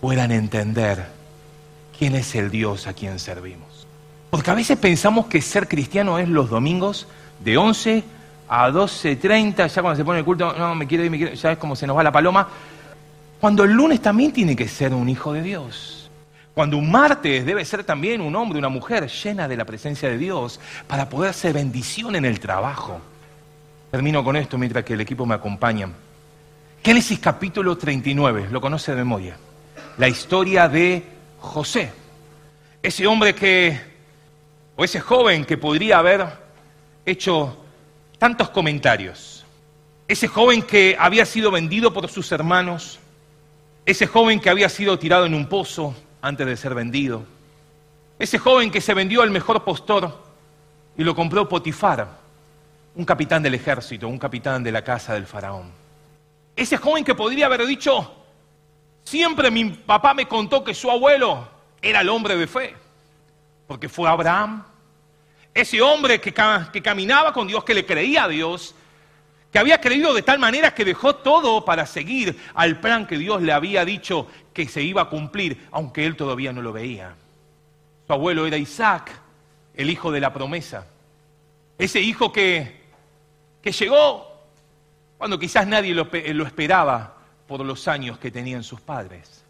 puedan 0.00 0.30
entender 0.30 1.06
quién 1.98 2.14
es 2.14 2.34
el 2.34 2.50
Dios 2.50 2.86
a 2.86 2.92
quien 2.92 3.18
servimos. 3.18 3.86
Porque 4.30 4.50
a 4.50 4.54
veces 4.54 4.78
pensamos 4.78 5.26
que 5.26 5.40
ser 5.40 5.68
cristiano 5.68 6.18
es 6.18 6.28
los 6.28 6.50
domingos 6.50 7.06
de 7.42 7.56
11 7.56 8.04
a 8.48 8.70
12.30, 8.70 9.68
ya 9.68 9.82
cuando 9.82 9.96
se 9.96 10.04
pone 10.04 10.20
el 10.20 10.24
culto, 10.24 10.52
no, 10.56 10.74
me 10.74 10.86
quiero 10.86 11.04
ir, 11.04 11.10
me 11.10 11.18
quiero, 11.18 11.34
ya 11.34 11.52
es 11.52 11.58
como 11.58 11.76
se 11.76 11.86
nos 11.86 11.96
va 11.96 12.02
la 12.02 12.12
paloma. 12.12 12.48
Cuando 13.40 13.64
el 13.64 13.72
lunes 13.72 14.00
también 14.00 14.32
tiene 14.32 14.56
que 14.56 14.68
ser 14.68 14.94
un 14.94 15.08
hijo 15.08 15.32
de 15.32 15.42
Dios. 15.42 16.05
Cuando 16.56 16.78
un 16.78 16.90
martes 16.90 17.44
debe 17.44 17.66
ser 17.66 17.84
también 17.84 18.22
un 18.22 18.34
hombre, 18.34 18.58
una 18.58 18.70
mujer 18.70 19.06
llena 19.08 19.46
de 19.46 19.58
la 19.58 19.66
presencia 19.66 20.08
de 20.08 20.16
Dios 20.16 20.58
para 20.86 21.06
poder 21.06 21.34
ser 21.34 21.52
bendición 21.52 22.16
en 22.16 22.24
el 22.24 22.40
trabajo. 22.40 22.98
Termino 23.90 24.24
con 24.24 24.36
esto 24.36 24.56
mientras 24.56 24.82
que 24.82 24.94
el 24.94 25.02
equipo 25.02 25.26
me 25.26 25.34
acompaña. 25.34 25.90
Génesis 26.82 27.18
capítulo 27.18 27.76
39, 27.76 28.48
lo 28.50 28.62
conoce 28.62 28.92
de 28.92 28.96
memoria. 28.96 29.36
La 29.98 30.08
historia 30.08 30.66
de 30.66 31.04
José. 31.40 31.92
Ese 32.82 33.06
hombre 33.06 33.34
que, 33.34 33.78
o 34.76 34.82
ese 34.82 35.00
joven 35.00 35.44
que 35.44 35.58
podría 35.58 35.98
haber 35.98 36.26
hecho 37.04 37.54
tantos 38.18 38.48
comentarios. 38.48 39.44
Ese 40.08 40.26
joven 40.26 40.62
que 40.62 40.96
había 40.98 41.26
sido 41.26 41.50
vendido 41.50 41.92
por 41.92 42.08
sus 42.08 42.32
hermanos, 42.32 42.98
ese 43.84 44.06
joven 44.06 44.40
que 44.40 44.48
había 44.48 44.70
sido 44.70 44.98
tirado 44.98 45.26
en 45.26 45.34
un 45.34 45.50
pozo 45.50 45.94
antes 46.26 46.44
de 46.44 46.56
ser 46.56 46.74
vendido, 46.74 47.24
ese 48.18 48.38
joven 48.38 48.72
que 48.72 48.80
se 48.80 48.94
vendió 48.94 49.22
al 49.22 49.30
mejor 49.30 49.62
postor 49.62 50.12
y 50.98 51.04
lo 51.04 51.14
compró 51.14 51.48
Potifar, 51.48 52.08
un 52.96 53.04
capitán 53.04 53.44
del 53.44 53.54
ejército, 53.54 54.08
un 54.08 54.18
capitán 54.18 54.64
de 54.64 54.72
la 54.72 54.82
casa 54.82 55.14
del 55.14 55.26
faraón. 55.26 55.70
Ese 56.56 56.78
joven 56.78 57.04
que 57.04 57.14
podría 57.14 57.46
haber 57.46 57.64
dicho, 57.64 58.12
siempre 59.04 59.52
mi 59.52 59.66
papá 59.66 60.14
me 60.14 60.26
contó 60.26 60.64
que 60.64 60.74
su 60.74 60.90
abuelo 60.90 61.46
era 61.80 62.00
el 62.00 62.08
hombre 62.08 62.36
de 62.36 62.48
fe, 62.48 62.74
porque 63.68 63.88
fue 63.88 64.08
Abraham, 64.08 64.64
ese 65.54 65.80
hombre 65.80 66.20
que, 66.20 66.34
que, 66.72 66.82
caminaba 66.82 67.32
con 67.32 67.46
Dios, 67.46 67.62
que 67.62 67.74
le 67.74 67.86
creía 67.86 68.24
a 68.24 68.28
Dios, 68.28 68.74
que 69.52 69.58
había 69.58 69.80
creído 69.80 70.12
de 70.12 70.22
tal 70.22 70.38
manera 70.38 70.74
que 70.74 70.84
dejó 70.84 71.16
todo 71.16 71.64
para 71.64 71.86
seguir 71.86 72.38
al 72.54 72.80
plan 72.80 73.06
que 73.06 73.18
Dios 73.18 73.42
le 73.42 73.52
había 73.52 73.84
dicho 73.84 74.26
que 74.52 74.68
se 74.68 74.82
iba 74.82 75.02
a 75.02 75.08
cumplir, 75.08 75.66
aunque 75.70 76.04
él 76.04 76.16
todavía 76.16 76.52
no 76.52 76.62
lo 76.62 76.72
veía. 76.72 77.14
Su 78.06 78.12
abuelo 78.12 78.46
era 78.46 78.56
Isaac, 78.56 79.10
el 79.74 79.90
hijo 79.90 80.10
de 80.12 80.20
la 80.20 80.32
promesa. 80.32 80.86
Ese 81.78 82.00
hijo 82.00 82.32
que, 82.32 82.80
que 83.62 83.72
llegó 83.72 84.36
cuando 85.18 85.38
quizás 85.38 85.66
nadie 85.66 85.94
lo, 85.94 86.08
lo 86.12 86.46
esperaba 86.46 87.16
por 87.46 87.64
los 87.64 87.88
años 87.88 88.18
que 88.18 88.30
tenían 88.30 88.62
sus 88.62 88.80
padres. 88.80 89.44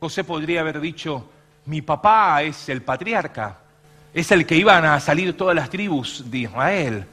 José 0.00 0.24
podría 0.24 0.60
haber 0.60 0.80
dicho, 0.80 1.28
mi 1.66 1.82
papá 1.82 2.42
es 2.42 2.68
el 2.68 2.82
patriarca, 2.82 3.58
es 4.12 4.30
el 4.30 4.46
que 4.46 4.56
iban 4.56 4.84
a 4.84 4.98
salir 5.00 5.36
todas 5.36 5.54
las 5.54 5.70
tribus 5.70 6.30
de 6.30 6.38
Israel. 6.38 7.06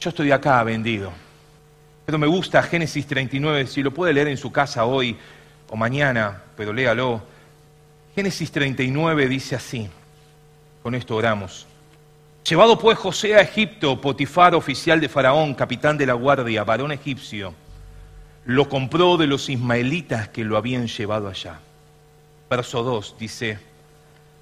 Yo 0.00 0.10
estoy 0.10 0.30
acá 0.32 0.62
vendido. 0.64 1.12
Pero 2.04 2.18
me 2.18 2.26
gusta 2.26 2.62
Génesis 2.62 3.06
39, 3.06 3.66
si 3.66 3.82
lo 3.82 3.92
puede 3.92 4.12
leer 4.12 4.28
en 4.28 4.36
su 4.36 4.50
casa 4.50 4.84
hoy 4.84 5.16
o 5.68 5.76
mañana, 5.76 6.42
pero 6.56 6.72
léalo. 6.72 7.22
Génesis 8.14 8.50
39 8.50 9.28
dice 9.28 9.56
así, 9.56 9.88
con 10.82 10.94
esto 10.94 11.16
oramos. 11.16 11.66
Llevado 12.46 12.78
pues 12.78 12.98
José 12.98 13.36
a 13.36 13.40
Egipto, 13.40 14.00
Potifar, 14.00 14.54
oficial 14.54 15.00
de 15.00 15.08
Faraón, 15.08 15.54
capitán 15.54 15.96
de 15.96 16.06
la 16.06 16.14
guardia, 16.14 16.64
varón 16.64 16.90
egipcio, 16.90 17.54
lo 18.44 18.68
compró 18.68 19.16
de 19.16 19.28
los 19.28 19.48
ismaelitas 19.48 20.28
que 20.28 20.44
lo 20.44 20.56
habían 20.56 20.88
llevado 20.88 21.28
allá. 21.28 21.60
Verso 22.50 22.82
2 22.82 23.16
dice, 23.18 23.58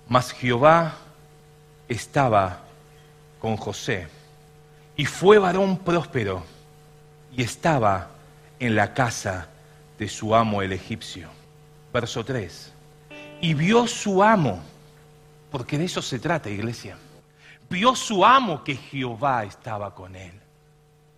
mas 0.09 0.33
Jehová 0.33 0.97
estaba 1.89 2.63
con 3.39 3.57
José 3.57 4.09
y 4.97 5.05
fue 5.05 5.39
varón 5.39 5.79
próspero 5.79 6.43
y 7.37 7.43
estaba 7.43 8.11
en 8.59 8.75
la 8.75 8.93
casa 8.95 9.49
de 9.99 10.09
su 10.09 10.35
amo 10.35 10.63
el 10.63 10.73
egipcio. 10.73 11.29
Verso 11.93 12.25
3. 12.25 12.73
Y 13.41 13.55
vio 13.55 13.87
su 13.87 14.23
amo, 14.23 14.63
porque 15.51 15.79
de 15.79 15.85
eso 15.85 16.03
se 16.03 16.19
trata, 16.19 16.51
iglesia. 16.51 16.97
Vio 17.69 17.95
su 17.95 18.25
amo 18.25 18.65
que 18.65 18.77
Jehová 18.77 19.45
estaba 19.45 19.95
con 19.95 20.17
él. 20.17 20.33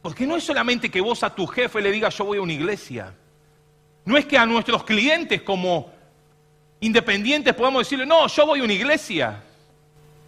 Porque 0.02 0.26
no 0.26 0.36
es 0.36 0.44
solamente 0.44 0.90
que 0.90 1.00
vos 1.00 1.22
a 1.22 1.34
tu 1.34 1.46
jefe 1.46 1.80
le 1.80 1.92
digas 1.92 2.16
yo 2.18 2.24
voy 2.24 2.38
a 2.38 2.42
una 2.42 2.52
iglesia. 2.52 3.14
No 4.04 4.16
es 4.16 4.26
que 4.26 4.36
a 4.36 4.44
nuestros 4.44 4.82
clientes 4.84 5.42
como 5.42 5.90
independientes 6.80 7.54
podamos 7.54 7.82
decirle, 7.86 8.04
no, 8.04 8.26
yo 8.26 8.46
voy 8.46 8.60
a 8.60 8.64
una 8.64 8.72
iglesia. 8.72 9.42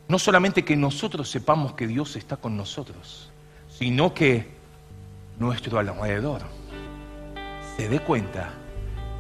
No 0.07 0.19
solamente 0.19 0.65
que 0.65 0.77
nosotros 0.77 1.29
sepamos 1.29 1.75
que 1.75 1.87
Dios 1.87 2.15
está 2.15 2.37
con 2.37 2.57
nosotros, 2.57 3.31
sino 3.69 4.15
que 4.15 4.54
nuestro 5.39 5.79
alrededor 5.79 6.43
se 7.77 7.89
dé 7.89 8.01
cuenta 8.01 8.51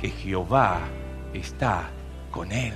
que 0.01 0.11
Jehová 0.11 0.81
está 1.33 1.91
con 2.31 2.53
él. 2.53 2.75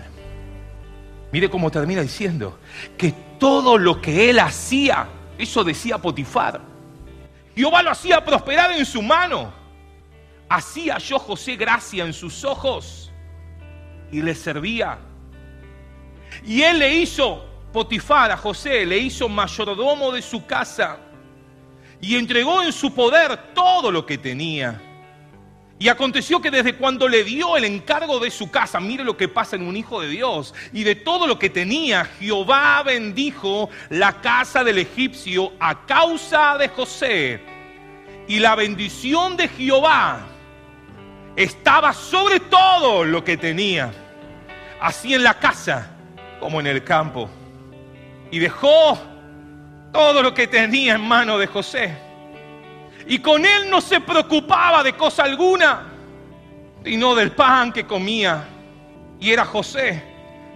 Mire 1.33 1.51
cómo 1.51 1.70
termina 1.70 2.01
diciendo 2.01 2.59
que 2.96 3.12
todo 3.38 3.79
lo 3.79 4.01
que 4.01 4.31
él 4.31 4.40
hacía, 4.40 5.07
eso 5.37 5.62
decía 5.62 5.98
Potifar, 5.98 6.61
Jehová 7.55 7.83
lo 7.83 7.90
hacía 7.90 8.24
prosperar 8.24 8.72
en 8.72 8.87
su 8.87 9.03
mano. 9.03 9.53
Hacía 10.48 10.98
yo 10.98 11.18
José 11.18 11.57
gracia 11.57 12.05
en 12.05 12.12
sus 12.12 12.44
ojos 12.44 13.12
y 14.11 14.22
le 14.22 14.35
servía. 14.35 14.98
Y 16.44 16.62
él 16.62 16.79
le 16.79 16.94
hizo 16.94 17.44
Potifar 17.72 18.31
a 18.31 18.37
José 18.37 18.87
le 18.87 18.96
hizo 18.96 19.29
mayordomo 19.29 20.11
de 20.11 20.22
su 20.22 20.46
casa 20.46 20.98
y 22.00 22.16
entregó 22.16 22.62
en 22.62 22.72
su 22.72 22.94
poder 22.94 23.54
todo 23.54 23.90
lo 23.90 24.06
que 24.06 24.18
tenía. 24.18 24.80
Y 25.80 25.88
aconteció 25.88 26.40
que 26.40 26.50
desde 26.50 26.74
cuando 26.74 27.06
le 27.06 27.22
dio 27.22 27.56
el 27.56 27.64
encargo 27.64 28.18
de 28.18 28.30
su 28.30 28.50
casa, 28.50 28.80
mire 28.80 29.04
lo 29.04 29.16
que 29.16 29.28
pasa 29.28 29.54
en 29.54 29.66
un 29.66 29.76
hijo 29.76 30.00
de 30.00 30.08
Dios, 30.08 30.52
y 30.72 30.82
de 30.82 30.96
todo 30.96 31.26
lo 31.26 31.38
que 31.38 31.50
tenía, 31.50 32.04
Jehová 32.04 32.82
bendijo 32.82 33.70
la 33.88 34.20
casa 34.20 34.64
del 34.64 34.78
egipcio 34.78 35.52
a 35.61 35.87
causa 35.87 36.58
de 36.58 36.68
José. 36.68 37.40
Y 38.26 38.40
la 38.40 38.56
bendición 38.56 39.37
de 39.37 39.48
Jehová 39.48 40.26
estaba 41.37 41.92
sobre 41.92 42.40
todo 42.40 43.04
lo 43.04 43.22
que 43.22 43.37
tenía, 43.37 43.92
así 44.80 45.14
en 45.14 45.22
la 45.22 45.38
casa 45.38 45.94
como 46.40 46.58
en 46.58 46.66
el 46.66 46.82
campo 46.82 47.30
y 48.30 48.38
dejó 48.38 48.98
todo 49.92 50.22
lo 50.22 50.35
que 50.35 50.46
tenía 50.46 50.94
en 50.94 51.01
mano 51.03 51.38
de 51.38 51.46
José. 51.46 51.96
Y 53.07 53.18
con 53.18 53.44
él 53.44 53.70
no 53.70 53.81
se 53.81 54.01
preocupaba 54.01 54.83
de 54.83 54.92
cosa 54.92 55.24
alguna, 55.24 55.87
sino 56.85 57.14
del 57.14 57.33
pan 57.33 57.72
que 57.72 57.85
comía. 57.85 58.46
Y 59.18 59.31
era 59.31 59.44
José, 59.44 60.03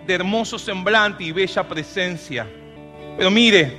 de 0.07 0.15
hermoso 0.15 0.59
semblante 0.59 1.25
y 1.25 1.33
bella 1.33 1.67
presencia. 1.67 2.47
Pero 3.17 3.31
mire, 3.31 3.77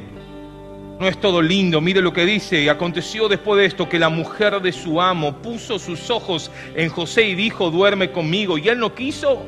no 0.99 1.07
es 1.07 1.19
todo 1.19 1.41
lindo, 1.41 1.81
mire 1.81 2.01
lo 2.01 2.13
que 2.13 2.25
dice. 2.25 2.61
Y 2.61 2.69
aconteció 2.69 3.27
después 3.27 3.59
de 3.59 3.65
esto 3.65 3.87
que 3.87 3.99
la 3.99 4.09
mujer 4.09 4.61
de 4.61 4.71
su 4.71 5.01
amo 5.01 5.41
puso 5.41 5.77
sus 5.77 6.09
ojos 6.09 6.49
en 6.75 6.89
José 6.89 7.23
y 7.23 7.35
dijo, 7.35 7.69
duerme 7.69 8.11
conmigo. 8.11 8.57
Y 8.57 8.69
él 8.69 8.79
no 8.79 8.95
quiso. 8.95 9.45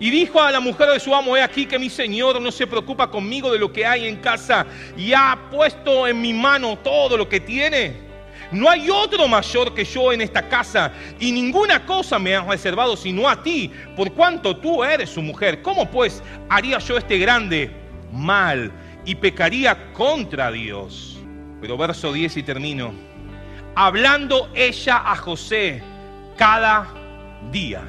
Y 0.00 0.10
dijo 0.10 0.40
a 0.40 0.52
la 0.52 0.60
mujer 0.60 0.90
de 0.90 1.00
su 1.00 1.14
amo, 1.14 1.36
he 1.36 1.42
aquí 1.42 1.66
que 1.66 1.78
mi 1.78 1.90
señor 1.90 2.40
no 2.40 2.52
se 2.52 2.66
preocupa 2.66 3.10
conmigo 3.10 3.52
de 3.52 3.58
lo 3.58 3.72
que 3.72 3.84
hay 3.84 4.06
en 4.06 4.16
casa 4.16 4.64
y 4.96 5.12
ha 5.12 5.36
puesto 5.50 6.06
en 6.06 6.20
mi 6.20 6.32
mano 6.32 6.78
todo 6.78 7.16
lo 7.16 7.28
que 7.28 7.40
tiene. 7.40 8.08
No 8.50 8.70
hay 8.70 8.88
otro 8.88 9.28
mayor 9.28 9.74
que 9.74 9.84
yo 9.84 10.12
en 10.12 10.20
esta 10.20 10.48
casa 10.48 10.92
y 11.18 11.32
ninguna 11.32 11.84
cosa 11.84 12.18
me 12.18 12.34
ha 12.34 12.42
reservado 12.42 12.96
sino 12.96 13.28
a 13.28 13.42
ti, 13.42 13.70
por 13.96 14.12
cuanto 14.12 14.56
tú 14.56 14.84
eres 14.84 15.10
su 15.10 15.20
mujer. 15.20 15.60
¿Cómo 15.62 15.90
pues 15.90 16.22
haría 16.48 16.78
yo 16.78 16.96
este 16.96 17.18
grande 17.18 17.70
mal 18.12 18.72
y 19.04 19.16
pecaría 19.16 19.92
contra 19.92 20.50
Dios? 20.50 21.18
Pero 21.60 21.76
verso 21.76 22.12
10 22.12 22.36
y 22.36 22.42
termino. 22.44 22.92
Hablando 23.74 24.48
ella 24.54 25.02
a 25.04 25.16
José, 25.16 25.82
cada 26.36 26.88
día, 27.50 27.82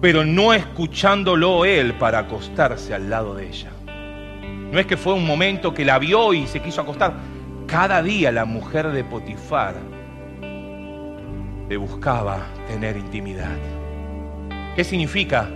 pero 0.00 0.24
no 0.24 0.52
escuchándolo 0.52 1.64
él 1.64 1.94
para 1.94 2.20
acostarse 2.20 2.94
al 2.94 3.10
lado 3.10 3.34
de 3.34 3.48
ella. 3.48 3.70
No 4.70 4.78
es 4.78 4.86
que 4.86 4.96
fue 4.96 5.14
un 5.14 5.26
momento 5.26 5.72
que 5.72 5.84
la 5.84 5.98
vio 5.98 6.34
y 6.34 6.46
se 6.46 6.60
quiso 6.60 6.80
acostar. 6.80 7.14
Cada 7.66 8.02
día 8.02 8.30
la 8.30 8.44
mujer 8.44 8.90
de 8.90 9.04
Potifar 9.04 9.74
le 11.68 11.76
buscaba 11.76 12.46
tener 12.68 12.96
intimidad. 12.96 13.56
¿Qué 14.74 14.84
significa? 14.84 15.48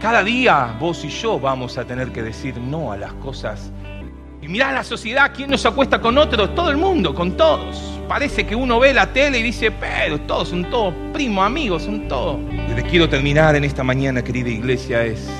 Cada 0.00 0.22
día 0.22 0.76
vos 0.78 1.04
y 1.04 1.08
yo 1.08 1.38
vamos 1.38 1.76
a 1.78 1.84
tener 1.84 2.12
que 2.12 2.22
decir 2.22 2.56
no 2.58 2.92
a 2.92 2.96
las 2.96 3.12
cosas. 3.14 3.72
Y 4.42 4.48
mirá 4.48 4.72
la 4.72 4.84
sociedad, 4.84 5.32
¿quién 5.34 5.50
nos 5.50 5.64
acuesta 5.66 6.00
con 6.00 6.16
otros? 6.18 6.54
Todo 6.54 6.70
el 6.70 6.76
mundo, 6.76 7.14
con 7.14 7.36
todos. 7.36 7.99
Parece 8.10 8.44
que 8.44 8.56
uno 8.56 8.80
ve 8.80 8.92
la 8.92 9.12
tele 9.12 9.38
y 9.38 9.42
dice, 9.44 9.70
pero 9.70 10.18
todos 10.22 10.48
son 10.48 10.68
todos 10.68 10.92
primos, 11.12 11.46
amigos, 11.46 11.84
son 11.84 12.08
todos. 12.08 12.40
Lo 12.68 12.74
que 12.74 12.82
quiero 12.82 13.08
terminar 13.08 13.54
en 13.54 13.62
esta 13.62 13.84
mañana, 13.84 14.24
querida 14.24 14.48
iglesia, 14.48 15.04
es 15.04 15.30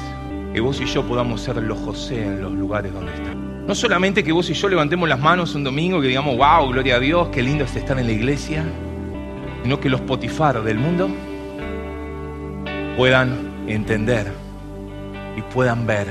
que 0.55 0.61
vos 0.61 0.81
y 0.81 0.85
yo 0.85 1.05
podamos 1.05 1.41
ser 1.41 1.57
los 1.57 1.77
José 1.81 2.23
en 2.23 2.41
los 2.41 2.53
lugares 2.53 2.93
donde 2.93 3.13
están. 3.13 3.67
No 3.67 3.75
solamente 3.75 4.23
que 4.23 4.31
vos 4.31 4.49
y 4.51 4.55
yo 4.55 4.69
levantemos 4.69 5.09
las 5.09 5.19
manos 5.19 5.53
un 5.57 5.65
domingo 5.65 5.99
y 5.99 6.03
que 6.03 6.09
digamos, 6.11 6.37
wow, 6.37 6.69
gloria 6.69 6.95
a 6.95 7.01
Dios, 7.01 7.31
qué 7.33 7.43
lindo 7.43 7.65
es 7.65 7.75
estar 7.75 7.99
en 7.99 8.07
la 8.07 8.13
iglesia, 8.13 8.63
sino 9.65 9.81
que 9.81 9.89
los 9.89 10.03
potifar 10.03 10.63
del 10.63 10.79
mundo 10.79 11.11
puedan 12.97 13.67
entender 13.67 14.33
y 15.37 15.43
puedan 15.53 15.89
ver 15.89 16.07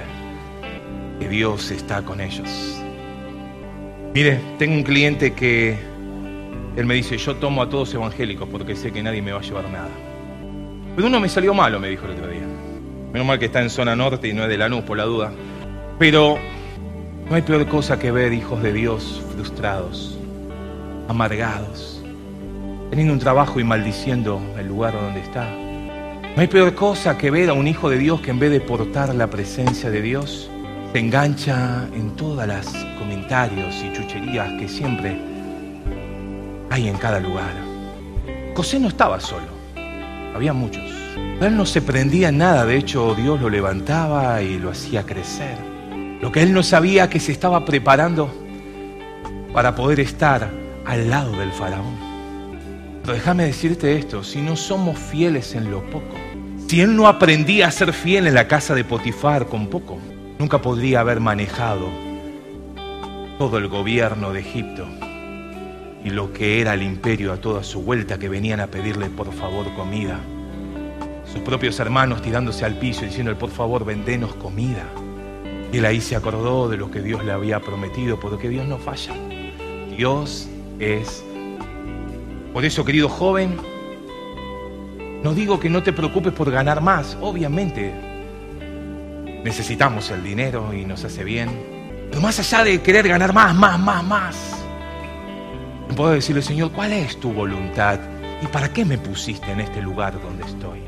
que 1.21 1.29
Dios 1.29 1.71
está 1.71 2.01
con 2.01 2.19
ellos. 2.19 2.83
Mire, 4.13 4.41
tengo 4.57 4.73
un 4.73 4.83
cliente 4.83 5.31
que 5.31 5.88
él 6.75 6.85
me 6.85 6.95
dice, 6.95 7.17
yo 7.17 7.35
tomo 7.35 7.61
a 7.61 7.69
todos 7.69 7.93
evangélicos 7.93 8.47
porque 8.49 8.75
sé 8.75 8.91
que 8.91 9.01
nadie 9.01 9.21
me 9.21 9.31
va 9.31 9.39
a 9.39 9.41
llevar 9.41 9.69
nada. 9.69 9.89
Pero 10.95 11.07
uno 11.07 11.19
me 11.19 11.29
salió 11.29 11.53
malo, 11.53 11.79
me 11.79 11.89
dijo 11.89 12.05
el 12.05 12.11
otro 12.11 12.27
día. 12.27 12.47
Menos 13.11 13.27
mal 13.27 13.39
que 13.39 13.45
está 13.45 13.61
en 13.61 13.69
zona 13.69 13.95
norte 13.95 14.27
y 14.27 14.33
no 14.33 14.43
es 14.43 14.49
de 14.49 14.57
Lanús, 14.57 14.83
por 14.83 14.97
la 14.97 15.05
duda. 15.05 15.31
Pero 15.97 16.37
no 17.29 17.35
hay 17.35 17.41
peor 17.41 17.65
cosa 17.67 17.99
que 17.99 18.11
ver 18.11 18.33
hijos 18.33 18.61
de 18.61 18.73
Dios 18.73 19.21
frustrados, 19.33 20.17
amargados, 21.07 22.03
teniendo 22.89 23.13
un 23.13 23.19
trabajo 23.19 23.59
y 23.59 23.63
maldiciendo 23.63 24.41
el 24.57 24.67
lugar 24.67 24.93
donde 24.93 25.21
está. 25.21 25.49
No 26.35 26.41
hay 26.41 26.47
peor 26.47 26.73
cosa 26.75 27.17
que 27.17 27.31
ver 27.31 27.49
a 27.49 27.53
un 27.53 27.67
hijo 27.67 27.89
de 27.89 27.97
Dios 27.97 28.21
que 28.21 28.31
en 28.31 28.39
vez 28.39 28.51
de 28.51 28.61
portar 28.61 29.13
la 29.15 29.27
presencia 29.27 29.89
de 29.89 30.01
Dios, 30.01 30.49
se 30.93 30.99
engancha 30.99 31.87
en 31.93 32.15
todas 32.15 32.47
las 32.47 32.67
comentarios 32.97 33.75
y 33.83 33.93
chucherías 33.93 34.53
que 34.59 34.67
siempre 34.67 35.28
hay 36.69 36.87
en 36.87 36.97
cada 36.97 37.19
lugar. 37.19 37.53
José 38.55 38.79
no 38.79 38.87
estaba 38.87 39.19
solo, 39.19 39.47
había 40.35 40.53
muchos. 40.53 40.83
Él 41.41 41.55
no 41.55 41.65
se 41.65 41.81
prendía 41.81 42.29
en 42.29 42.37
nada, 42.37 42.65
de 42.65 42.77
hecho 42.77 43.15
Dios 43.15 43.39
lo 43.41 43.49
levantaba 43.49 44.41
y 44.41 44.59
lo 44.59 44.71
hacía 44.71 45.05
crecer. 45.05 45.57
Lo 46.21 46.31
que 46.31 46.41
él 46.43 46.53
no 46.53 46.63
sabía 46.63 47.09
que 47.09 47.19
se 47.19 47.31
estaba 47.31 47.63
preparando 47.63 48.29
para 49.53 49.75
poder 49.75 50.01
estar 50.01 50.49
al 50.85 51.09
lado 51.09 51.31
del 51.31 51.51
faraón. 51.51 51.95
Pero 53.01 53.13
déjame 53.13 53.45
decirte 53.45 53.97
esto, 53.97 54.23
si 54.23 54.41
no 54.41 54.55
somos 54.55 54.99
fieles 54.99 55.55
en 55.55 55.71
lo 55.71 55.81
poco, 55.89 56.15
si 56.67 56.81
él 56.81 56.95
no 56.95 57.07
aprendía 57.07 57.67
a 57.67 57.71
ser 57.71 57.93
fiel 57.93 58.27
en 58.27 58.35
la 58.35 58.47
casa 58.47 58.75
de 58.75 58.83
Potifar 58.83 59.47
con 59.47 59.67
poco, 59.67 59.97
nunca 60.37 60.61
podría 60.61 60.99
haber 60.99 61.21
manejado 61.21 61.87
todo 63.37 63.57
el 63.57 63.69
gobierno 63.69 64.33
de 64.33 64.41
Egipto 64.41 64.85
y 66.03 66.09
lo 66.09 66.33
que 66.33 66.61
era 66.61 66.73
el 66.73 66.83
imperio 66.83 67.33
a 67.33 67.37
toda 67.37 67.63
su 67.63 67.81
vuelta 67.81 68.17
que 68.17 68.29
venían 68.29 68.59
a 68.59 68.67
pedirle 68.67 69.09
por 69.09 69.33
favor 69.33 69.73
comida 69.75 70.19
sus 71.31 71.41
propios 71.41 71.79
hermanos 71.79 72.21
tirándose 72.21 72.65
al 72.65 72.75
piso 72.75 73.03
y 73.03 73.09
diciendo, 73.09 73.37
por 73.37 73.51
favor, 73.51 73.85
vendenos 73.85 74.33
comida. 74.35 74.83
Y 75.71 75.77
él 75.77 75.85
ahí 75.85 76.01
se 76.01 76.15
acordó 76.15 76.67
de 76.67 76.77
lo 76.77 76.89
que 76.89 77.01
Dios 77.01 77.23
le 77.23 77.31
había 77.31 77.59
prometido, 77.59 78.19
porque 78.19 78.49
Dios 78.49 78.67
no 78.67 78.79
falla. 78.79 79.13
Dios 79.95 80.49
es. 80.79 81.23
Por 82.51 82.65
eso, 82.65 82.83
querido 82.83 83.09
joven, 83.09 83.57
no 85.21 85.33
digo 85.35 85.59
que 85.59 85.69
no 85.69 85.83
te 85.83 85.93
preocupes 85.93 86.33
por 86.33 86.49
ganar 86.49 86.81
más, 86.81 87.15
obviamente. 87.21 87.93
Necesitamos 89.43 90.09
el 90.09 90.23
dinero 90.23 90.73
y 90.73 90.83
nos 90.83 91.03
hace 91.05 91.23
bien. 91.23 91.49
Pero 92.09 92.21
más 92.21 92.39
allá 92.39 92.63
de 92.63 92.81
querer 92.81 93.07
ganar 93.07 93.33
más, 93.33 93.53
más, 93.53 93.79
más, 93.79 94.03
más, 94.03 94.58
puedo 95.99 96.13
decirle, 96.13 96.41
Señor, 96.41 96.71
¿cuál 96.71 96.93
es 96.93 97.19
tu 97.19 97.33
voluntad? 97.33 97.99
¿Y 98.41 98.47
para 98.47 98.71
qué 98.71 98.85
me 98.85 98.97
pusiste 98.97 99.51
en 99.51 99.59
este 99.59 99.81
lugar 99.81 100.13
donde 100.13 100.45
estoy? 100.45 100.79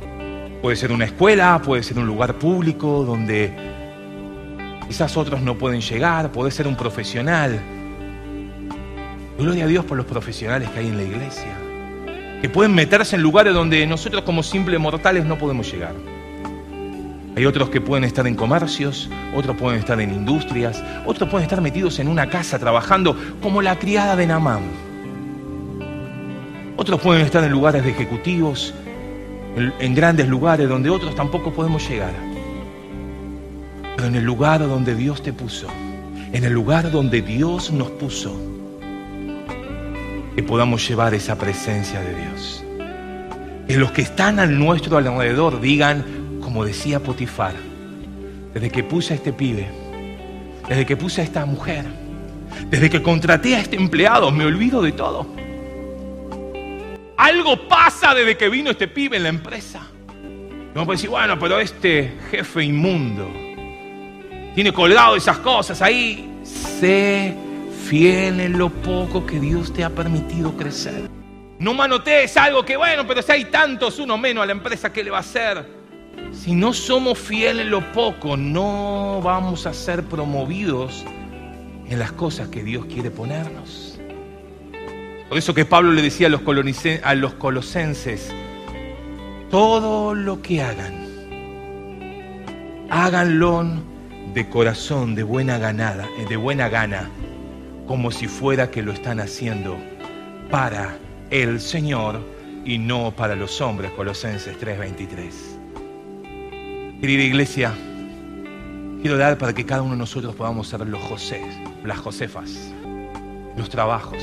Puede 0.62 0.78
ser 0.78 0.94
una 0.94 1.04
escuela, 1.04 1.62
puede 1.62 1.84
ser 1.84 2.00
un 2.00 2.08
lugar 2.08 2.36
público 2.36 3.04
donde 3.04 3.54
quizás 4.88 5.18
otros 5.18 5.42
no 5.42 5.58
pueden 5.58 5.82
llegar, 5.82 6.32
puede 6.32 6.50
ser 6.50 6.66
un 6.66 6.78
profesional. 6.78 7.60
Gloria 9.38 9.66
a 9.66 9.68
Dios 9.68 9.84
por 9.84 9.98
los 9.98 10.06
profesionales 10.06 10.70
que 10.70 10.80
hay 10.80 10.88
en 10.88 10.96
la 10.96 11.04
iglesia, 11.04 11.58
que 12.42 12.48
pueden 12.48 12.74
meterse 12.74 13.18
en 13.18 13.22
lugares 13.22 13.54
donde 13.54 13.86
nosotros 13.86 14.22
como 14.22 14.42
simples 14.44 14.80
mortales 14.80 15.26
no 15.26 15.38
podemos 15.38 15.70
llegar. 15.70 15.94
Hay 17.36 17.46
otros 17.46 17.70
que 17.70 17.82
pueden 17.82 18.06
estar 18.06 18.26
en 18.28 18.36
comercios, 18.36 19.10
otros 19.36 19.58
pueden 19.58 19.78
estar 19.78 20.00
en 20.00 20.14
industrias, 20.14 20.82
otros 21.06 21.30
pueden 21.30 21.44
estar 21.44 21.60
metidos 21.60 22.00
en 22.00 22.08
una 22.08 22.30
casa 22.30 22.58
trabajando 22.58 23.18
como 23.42 23.62
la 23.62 23.78
criada 23.78 24.16
de 24.16 24.26
Namán. 24.26 24.91
Otros 26.78 27.00
pueden 27.02 27.26
estar 27.26 27.44
en 27.44 27.52
lugares 27.52 27.84
de 27.84 27.92
ejecutivos, 27.92 28.74
en 29.56 29.96
grandes 29.96 30.28
lugares 30.28 30.68
donde 30.70 30.90
otros 30.90 31.14
tampoco 31.16 31.52
podemos 31.52 31.88
llegar. 31.88 32.14
Pero 33.96 34.08
en 34.08 34.16
el 34.16 34.24
lugar 34.24 34.60
donde 34.68 34.96
Dios 34.96 35.22
te 35.22 35.34
puso, 35.34 35.68
en 36.32 36.44
el 36.44 36.54
lugar 36.54 36.92
donde 36.92 37.22
Dios 37.22 37.72
nos 37.72 37.92
puso, 37.92 38.36
que 40.36 40.44
podamos 40.44 40.88
llevar 40.88 41.14
esa 41.14 41.38
presencia 41.38 42.00
de 42.00 42.16
Dios. 42.16 42.64
Que 43.68 43.78
los 43.78 43.92
que 43.92 44.02
están 44.02 44.40
a 44.40 44.46
nuestro 44.46 44.98
alrededor 44.98 45.62
digan, 45.62 46.40
como 46.42 46.66
decía 46.66 47.02
Potifar, 47.02 47.54
desde 48.54 48.70
que 48.70 48.84
puse 48.84 49.14
a 49.14 49.18
este 49.18 49.34
pibe, 49.34 49.68
desde 50.68 50.86
que 50.86 50.98
puse 50.98 51.22
a 51.22 51.24
esta 51.24 51.46
mujer, 51.46 51.86
desde 52.70 52.90
que 52.90 53.02
contraté 53.02 53.56
a 53.56 53.60
este 53.60 53.76
empleado, 53.76 54.32
me 54.32 54.46
olvido 54.46 54.82
de 54.82 54.94
todo. 54.94 55.28
Algo 57.22 57.68
pasa 57.68 58.16
desde 58.16 58.36
que 58.36 58.50
vino 58.50 58.72
este 58.72 58.88
pibe 58.88 59.18
en 59.18 59.24
la 59.24 59.30
empresa. 59.30 59.88
No 60.74 60.86
puede 60.86 60.98
decir, 60.98 61.12
bueno, 61.12 61.38
pero 61.38 61.60
este 61.60 62.18
jefe 62.32 62.64
inmundo 62.64 63.32
tiene 64.56 64.74
colgado 64.74 65.16
esas 65.16 65.38
cosas 65.38 65.84
ahí. 65.84 66.42
Sé 66.42 67.36
fiel 67.86 68.40
en 68.40 68.58
lo 68.58 68.72
poco 68.72 69.24
que 69.24 69.40
Dios 69.40 69.72
te 69.72 69.84
ha 69.84 69.92
permitido 69.92 70.58
crecer. 70.58 71.12
No 71.60 71.76
manotees 71.76 72.36
algo 72.38 72.66
que, 72.66 72.76
bueno, 72.76 73.06
pero 73.06 73.22
si 73.22 73.32
hay 73.32 73.46
tantos, 73.46 74.00
uno 74.00 74.18
menos 74.18 74.42
a 74.42 74.48
la 74.48 74.54
empresa, 74.54 74.92
¿qué 74.92 75.04
le 75.04 75.12
va 75.12 75.18
a 75.18 75.22
hacer? 75.22 75.64
Si 76.32 76.56
no 76.56 76.74
somos 76.74 77.20
fieles 77.20 77.66
en 77.66 77.70
lo 77.70 77.92
poco, 77.92 78.36
no 78.36 79.22
vamos 79.24 79.68
a 79.68 79.76
ser 79.76 80.04
promovidos 80.06 81.06
en 81.88 82.00
las 82.00 82.14
cosas 82.14 82.48
que 82.48 82.64
Dios 82.64 82.88
quiere 82.88 83.12
ponernos. 83.12 83.91
Por 85.32 85.38
eso 85.38 85.54
que 85.54 85.64
Pablo 85.64 85.94
le 85.94 86.02
decía 86.02 86.28
a 86.28 86.30
los, 86.30 86.42
a 87.04 87.16
los 87.16 87.34
colosenses, 87.36 88.34
todo 89.50 90.14
lo 90.14 90.42
que 90.42 90.62
hagan, 90.62 91.06
háganlo 92.90 93.66
de 94.34 94.50
corazón, 94.50 95.16
de 95.16 95.24
buena 95.24 95.58
ganada, 95.58 96.06
eh, 96.20 96.26
de 96.28 96.36
buena 96.36 96.68
gana, 96.68 97.10
como 97.88 98.12
si 98.12 98.28
fuera 98.28 98.72
que 98.72 98.82
lo 98.82 98.92
están 98.92 99.22
haciendo 99.22 99.78
para 100.50 100.98
el 101.30 101.62
Señor 101.62 102.20
y 102.66 102.78
no 102.78 103.16
para 103.16 103.34
los 103.38 103.62
hombres, 103.62 103.92
Colosenses 103.92 104.60
3:23. 104.60 105.34
Querida 107.00 107.24
iglesia, 107.24 107.74
quiero 109.02 109.16
dar 109.16 109.38
para 109.38 109.54
que 109.54 109.66
cada 109.66 109.82
uno 109.82 109.94
de 109.94 110.00
nosotros 110.00 110.36
podamos 110.36 110.68
ser 110.68 110.86
los 110.86 111.02
José, 111.04 111.42
las 111.86 112.00
Josefas, 112.00 112.74
los 113.56 113.70
trabajos, 113.70 114.22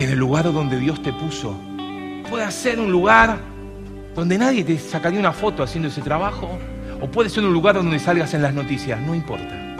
en 0.00 0.08
el 0.08 0.18
lugar 0.18 0.50
donde 0.50 0.78
Dios 0.78 1.02
te 1.02 1.12
puso. 1.12 1.54
Puede 2.28 2.50
ser 2.50 2.80
un 2.80 2.90
lugar 2.90 3.38
donde 4.14 4.38
nadie 4.38 4.64
te 4.64 4.78
sacaría 4.78 5.20
una 5.20 5.32
foto 5.32 5.62
haciendo 5.62 5.88
ese 5.88 6.00
trabajo, 6.00 6.58
o 7.00 7.06
puede 7.06 7.28
ser 7.28 7.44
un 7.44 7.52
lugar 7.52 7.76
donde 7.76 7.98
salgas 7.98 8.32
en 8.32 8.42
las 8.42 8.54
noticias, 8.54 8.98
no 9.00 9.14
importa. 9.14 9.76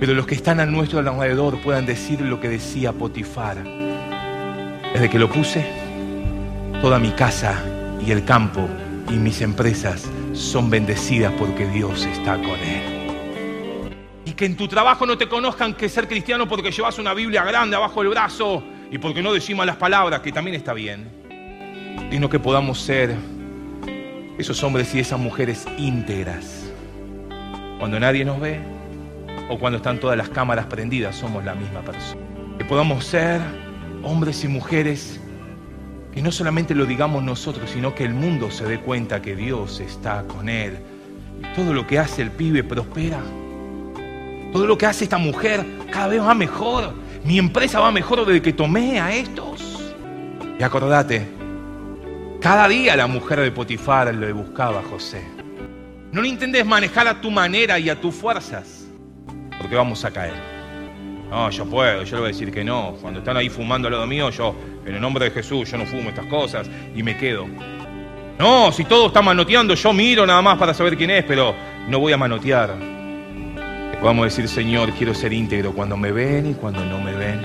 Pero 0.00 0.14
los 0.14 0.26
que 0.26 0.34
están 0.34 0.58
a 0.58 0.66
nuestro 0.66 0.98
alrededor 1.00 1.60
puedan 1.60 1.84
decir 1.84 2.20
lo 2.22 2.40
que 2.40 2.48
decía 2.48 2.92
Potifar. 2.92 3.62
Desde 4.94 5.10
que 5.10 5.18
lo 5.18 5.28
puse, 5.28 5.66
toda 6.80 6.98
mi 6.98 7.10
casa 7.10 7.62
y 8.04 8.10
el 8.12 8.24
campo 8.24 8.66
y 9.10 9.14
mis 9.14 9.42
empresas 9.42 10.10
son 10.32 10.70
bendecidas 10.70 11.32
porque 11.38 11.66
Dios 11.66 12.06
está 12.06 12.36
con 12.36 12.58
él. 12.58 13.92
Y 14.24 14.32
que 14.32 14.46
en 14.46 14.56
tu 14.56 14.66
trabajo 14.66 15.04
no 15.04 15.18
te 15.18 15.28
conozcan 15.28 15.74
que 15.74 15.90
ser 15.90 16.08
cristiano 16.08 16.48
porque 16.48 16.70
llevas 16.70 16.98
una 16.98 17.12
Biblia 17.12 17.44
grande 17.44 17.76
abajo 17.76 18.00
del 18.00 18.10
brazo 18.10 18.62
y 18.90 18.98
porque 18.98 19.22
no 19.22 19.32
decimos 19.32 19.66
las 19.66 19.76
palabras, 19.76 20.20
que 20.20 20.32
también 20.32 20.56
está 20.56 20.72
bien. 20.72 21.08
sino 22.10 22.28
que 22.28 22.38
podamos 22.38 22.80
ser 22.80 23.14
esos 24.38 24.62
hombres 24.62 24.94
y 24.94 25.00
esas 25.00 25.18
mujeres 25.18 25.66
íntegras. 25.78 26.70
Cuando 27.78 27.98
nadie 27.98 28.24
nos 28.24 28.40
ve 28.40 28.60
o 29.48 29.58
cuando 29.58 29.78
están 29.78 29.98
todas 29.98 30.16
las 30.16 30.28
cámaras 30.28 30.66
prendidas, 30.66 31.16
somos 31.16 31.44
la 31.44 31.54
misma 31.54 31.80
persona. 31.80 32.20
Que 32.58 32.64
podamos 32.64 33.04
ser 33.04 33.40
hombres 34.02 34.44
y 34.44 34.48
mujeres 34.48 35.20
que 36.14 36.22
no 36.22 36.32
solamente 36.32 36.74
lo 36.74 36.86
digamos 36.86 37.22
nosotros, 37.22 37.68
sino 37.70 37.94
que 37.94 38.04
el 38.04 38.14
mundo 38.14 38.50
se 38.50 38.64
dé 38.64 38.78
cuenta 38.80 39.20
que 39.20 39.36
Dios 39.36 39.80
está 39.80 40.24
con 40.26 40.48
él. 40.48 40.78
Todo 41.54 41.74
lo 41.74 41.86
que 41.86 41.98
hace 41.98 42.22
el 42.22 42.30
pibe 42.30 42.64
prospera. 42.64 43.20
Todo 44.52 44.66
lo 44.66 44.78
que 44.78 44.86
hace 44.86 45.04
esta 45.04 45.18
mujer 45.18 45.64
cada 45.90 46.06
vez 46.06 46.22
va 46.22 46.34
mejor. 46.34 46.94
Mi 47.26 47.38
empresa 47.38 47.80
va 47.80 47.90
mejor 47.90 48.24
desde 48.24 48.40
que 48.40 48.52
tomé 48.52 49.00
a 49.00 49.12
estos. 49.12 49.92
Y 50.60 50.62
acordate, 50.62 51.26
cada 52.40 52.68
día 52.68 52.94
la 52.94 53.08
mujer 53.08 53.40
de 53.40 53.50
Potifar 53.50 54.14
le 54.14 54.30
buscaba 54.30 54.78
a 54.78 54.82
José. 54.84 55.26
No 56.12 56.20
lo 56.20 56.28
intentes 56.28 56.64
manejar 56.64 57.08
a 57.08 57.20
tu 57.20 57.32
manera 57.32 57.80
y 57.80 57.90
a 57.90 58.00
tus 58.00 58.14
fuerzas, 58.14 58.86
porque 59.58 59.74
vamos 59.74 60.04
a 60.04 60.12
caer. 60.12 60.34
No, 61.28 61.50
yo 61.50 61.66
puedo, 61.66 62.04
yo 62.04 62.14
le 62.14 62.20
voy 62.20 62.30
a 62.30 62.32
decir 62.32 62.52
que 62.52 62.62
no. 62.62 62.94
Cuando 63.02 63.18
están 63.18 63.36
ahí 63.36 63.48
fumando 63.48 63.88
al 63.88 63.94
lado 63.94 64.06
mío, 64.06 64.30
yo, 64.30 64.54
en 64.86 64.94
el 64.94 65.00
nombre 65.00 65.24
de 65.24 65.32
Jesús, 65.32 65.68
yo 65.68 65.78
no 65.78 65.84
fumo 65.84 66.10
estas 66.10 66.26
cosas 66.26 66.70
y 66.94 67.02
me 67.02 67.16
quedo. 67.16 67.48
No, 68.38 68.70
si 68.70 68.84
todo 68.84 69.08
está 69.08 69.20
manoteando, 69.20 69.74
yo 69.74 69.92
miro 69.92 70.24
nada 70.24 70.42
más 70.42 70.56
para 70.58 70.72
saber 70.72 70.96
quién 70.96 71.10
es, 71.10 71.24
pero 71.24 71.56
no 71.88 71.98
voy 71.98 72.12
a 72.12 72.16
manotear. 72.16 72.95
Vamos 74.02 74.22
a 74.22 74.24
decir, 74.26 74.46
Señor, 74.48 74.92
quiero 74.92 75.14
ser 75.14 75.32
íntegro 75.32 75.72
cuando 75.72 75.96
me 75.96 76.12
ven 76.12 76.50
y 76.50 76.54
cuando 76.54 76.84
no 76.84 77.00
me 77.00 77.12
ven. 77.12 77.40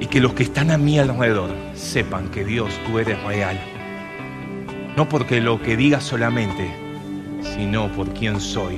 Y 0.00 0.06
que 0.06 0.20
los 0.20 0.34
que 0.34 0.42
están 0.42 0.70
a 0.70 0.78
mi 0.78 0.98
alrededor 0.98 1.50
sepan 1.74 2.28
que 2.28 2.44
Dios, 2.44 2.78
tú 2.86 2.98
eres 2.98 3.20
real. 3.24 3.58
No 4.96 5.08
porque 5.08 5.40
lo 5.40 5.60
que 5.62 5.76
digas 5.76 6.04
solamente, 6.04 6.70
sino 7.40 7.90
por 7.92 8.12
quién 8.12 8.38
soy, 8.38 8.76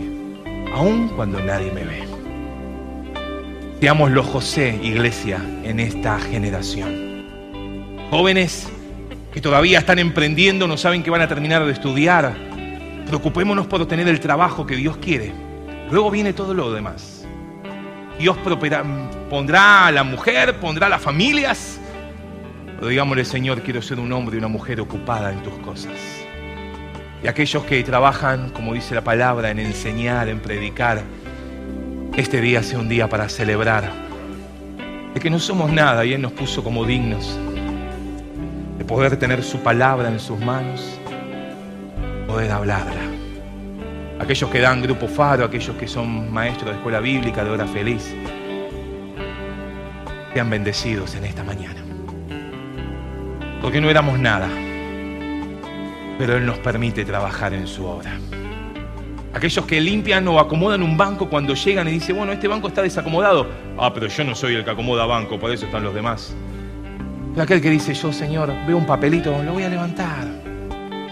aun 0.73 1.09
cuando 1.09 1.41
nadie 1.41 1.73
me 1.73 1.85
ve. 1.85 2.05
Seamos 3.81 4.13
los 4.13 4.27
José, 4.27 4.79
iglesia, 4.83 5.43
en 5.65 5.81
esta 5.81 6.19
generación. 6.19 7.25
Jóvenes 8.09 8.69
que 9.33 9.41
todavía 9.41 9.81
están 9.81 9.99
emprendiendo, 9.99 10.69
no 10.69 10.77
saben 10.77 11.03
que 11.03 11.11
van 11.11 11.21
a 11.21 11.29
terminar 11.29 11.67
de 11.67 11.73
estudiar. 11.73 12.35
Preocupémonos 13.07 13.67
por 13.67 13.83
obtener 13.83 14.07
el 14.07 14.21
trabajo 14.21 14.65
que 14.65 14.77
Dios 14.77 14.97
quiere. 14.99 15.33
Luego 15.91 16.11
viene 16.11 16.33
todo 16.33 16.55
lo 16.55 16.73
demás. 16.73 17.27
Dios 18.19 18.37
pondrá 19.29 19.87
a 19.87 19.93
la 19.93 20.05
mujer, 20.05 20.59
pondrá 20.61 20.87
a 20.87 20.91
las 20.91 21.03
familias. 21.03 21.81
Pero 22.77 22.89
digámosle, 22.89 23.25
Señor, 23.25 23.63
quiero 23.63 23.83
ser 23.83 23.99
un 23.99 24.13
hombre 24.13 24.37
y 24.37 24.39
una 24.39 24.49
mujer 24.49 24.81
ocupada 24.81 25.33
en 25.33 25.43
tus 25.43 25.55
cosas. 25.59 25.93
Y 27.23 27.27
aquellos 27.27 27.65
que 27.65 27.83
trabajan, 27.83 28.51
como 28.51 28.75
dice 28.75 28.95
la 28.95 29.03
palabra, 29.03 29.51
en 29.51 29.59
enseñar, 29.59 30.29
en 30.29 30.41
predicar, 30.41 31.03
este 32.17 32.41
día 32.41 32.63
sea 32.63 32.79
un 32.79 32.89
día 32.89 33.09
para 33.09 33.29
celebrar 33.29 33.91
de 35.15 35.21
que 35.21 35.31
no 35.31 35.39
somos 35.39 35.73
nada 35.73 36.05
y 36.05 36.13
Él 36.13 36.23
nos 36.23 36.33
puso 36.33 36.63
como 36.63 36.85
dignos 36.85 37.39
de 38.79 38.85
poder 38.85 39.17
tener 39.17 39.43
su 39.43 39.59
palabra 39.61 40.09
en 40.09 40.21
sus 40.21 40.39
manos, 40.39 40.99
poder 42.27 42.51
hablarla. 42.51 43.14
Aquellos 44.19 44.49
que 44.49 44.61
dan 44.61 44.81
grupo 44.81 45.09
faro, 45.09 45.45
aquellos 45.45 45.77
que 45.77 45.89
son 45.89 46.33
maestros 46.33 46.71
de 46.71 46.77
escuela 46.77 47.01
bíblica, 47.01 47.45
de 47.45 47.51
hora 47.51 47.67
feliz, 47.67 48.15
sean 50.33 50.49
bendecidos 50.49 51.15
en 51.17 51.25
esta 51.25 51.43
mañana. 51.43 51.81
Porque 53.61 53.81
no 53.81 53.91
éramos 53.91 54.19
nada, 54.19 54.49
pero 56.19 56.37
Él 56.37 56.47
nos 56.47 56.59
permite 56.59 57.05
trabajar 57.05 57.55
en 57.55 57.67
su 57.67 57.85
obra. 57.85 58.13
Aquellos 59.33 59.67
que 59.67 59.81
limpian 59.81 60.29
o 60.29 60.39
acomodan 60.39 60.83
un 60.83 60.97
banco 60.97 61.29
cuando 61.29 61.55
llegan 61.55 61.89
y 61.89 61.93
dicen, 61.93 62.17
bueno, 62.17 62.33
este 62.33 62.47
banco 62.47 62.69
está 62.69 62.83
desacomodado. 62.83 63.49
Ah, 63.77 63.93
pero 63.93 64.07
yo 64.07 64.23
no 64.23 64.37
soy 64.37 64.55
el 64.55 64.65
que 64.65 64.71
acomoda 64.71 65.07
banco, 65.07 65.41
por 65.41 65.51
eso 65.51 65.67
están 65.67 65.83
los 65.83 65.93
demás. 65.93 66.33
Pero 67.33 67.43
aquel 67.43 67.61
que 67.61 67.71
dice, 67.71 67.95
yo, 67.95 68.13
Señor, 68.13 68.53
veo 68.65 68.77
un 68.77 68.87
papelito, 68.87 69.43
lo 69.43 69.55
voy 69.55 69.65
a 69.65 69.69
levantar. 69.69 70.25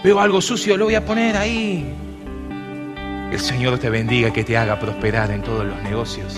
Veo 0.01 0.21
algo 0.21 0.39
sucio, 0.39 0.77
lo 0.77 0.85
voy 0.85 0.95
a 0.95 1.03
poner 1.03 1.35
ahí. 1.35 1.93
Que 3.33 3.37
el 3.37 3.43
Señor 3.43 3.79
te 3.79 3.89
bendiga 3.89 4.31
que 4.31 4.43
te 4.43 4.55
haga 4.55 4.79
prosperar 4.79 5.31
en 5.31 5.41
todos 5.41 5.65
los 5.65 5.81
negocios. 5.81 6.37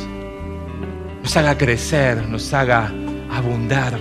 Nos 1.21 1.35
haga 1.35 1.57
crecer, 1.57 2.25
nos 2.29 2.53
haga 2.53 2.89
abundar. 3.29 3.99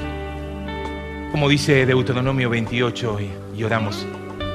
Como 1.33 1.49
dice 1.49 1.87
Deuteronomio 1.87 2.49
28, 2.51 3.19
y, 3.21 3.59
y 3.59 3.65
oramos, 3.65 4.07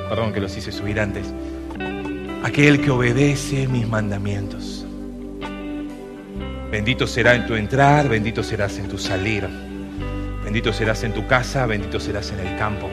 perdón 0.07 0.31
que 0.31 0.39
los 0.39 0.55
hice 0.55 0.71
subir 0.71 1.01
antes 1.01 1.33
aquel 2.41 2.79
que 2.79 2.89
obedece 2.91 3.67
mis 3.67 3.85
mandamientos. 3.85 4.85
Bendito 6.71 7.07
será 7.07 7.35
en 7.35 7.45
tu 7.45 7.55
entrar, 7.55 8.07
bendito 8.07 8.41
serás 8.41 8.77
en 8.77 8.87
tu 8.87 8.97
salir. 8.97 9.49
Bendito 10.45 10.71
serás 10.71 11.03
en 11.03 11.13
tu 11.13 11.27
casa, 11.27 11.65
bendito 11.65 11.99
serás 11.99 12.31
en 12.31 12.39
el 12.39 12.57
campo. 12.57 12.89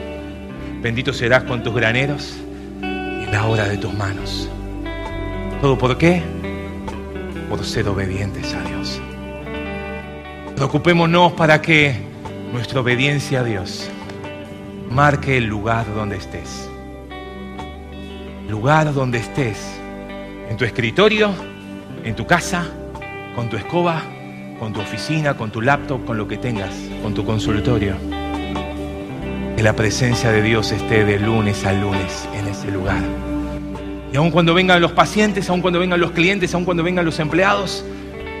Bendito 0.81 1.13
serás 1.13 1.45
con 1.45 1.63
tus 1.63 1.73
graneros 1.73 2.35
y 2.81 3.23
en 3.23 3.31
la 3.31 3.45
hora 3.45 3.65
de 3.69 3.77
tus 3.77 3.93
manos. 3.93 4.49
¿Todo 5.61 5.77
por 5.77 5.97
qué? 5.97 6.21
Por 7.49 7.63
ser 7.63 7.87
obedientes 7.87 8.53
a 8.53 8.61
Dios. 8.63 9.01
Preocupémonos 10.55 11.33
para 11.33 11.61
que 11.61 11.95
nuestra 12.51 12.81
obediencia 12.81 13.41
a 13.41 13.43
Dios 13.43 13.89
marque 14.89 15.37
el 15.37 15.45
lugar 15.45 15.85
donde 15.93 16.17
estés 16.17 16.67
lugar 18.47 18.93
donde 18.93 19.19
estés, 19.19 19.57
en 20.49 20.57
tu 20.57 20.65
escritorio, 20.65 21.33
en 22.03 22.15
tu 22.15 22.25
casa, 22.25 22.65
con 23.35 23.49
tu 23.49 23.57
escoba, 23.57 24.01
con 24.59 24.73
tu 24.73 24.79
oficina, 24.79 25.35
con 25.35 25.51
tu 25.51 25.61
laptop, 25.61 26.05
con 26.05 26.17
lo 26.17 26.27
que 26.27 26.37
tengas, 26.37 26.73
con 27.03 27.13
tu 27.13 27.25
consultorio. 27.25 27.95
Que 29.55 29.63
la 29.63 29.73
presencia 29.73 30.31
de 30.31 30.41
Dios 30.41 30.71
esté 30.71 31.03
de 31.03 31.19
lunes 31.19 31.65
a 31.65 31.73
lunes 31.73 32.27
en 32.33 32.47
ese 32.47 32.71
lugar. 32.71 33.01
Y 34.11 34.17
aun 34.17 34.31
cuando 34.31 34.53
vengan 34.53 34.81
los 34.81 34.93
pacientes, 34.93 35.49
aun 35.49 35.61
cuando 35.61 35.79
vengan 35.79 35.99
los 35.99 36.11
clientes, 36.11 36.53
aun 36.53 36.63
cuando 36.63 36.83
vengan 36.83 37.05
los 37.05 37.19
empleados, 37.19 37.83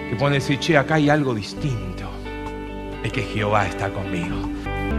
que 0.09 0.15
puedan 0.15 0.33
decir, 0.33 0.59
che, 0.59 0.77
acá 0.77 0.95
hay 0.95 1.09
algo 1.09 1.35
distinto. 1.35 2.09
Es 3.03 3.11
que 3.11 3.23
Jehová 3.23 3.67
está 3.67 3.89
conmigo. 3.89 4.35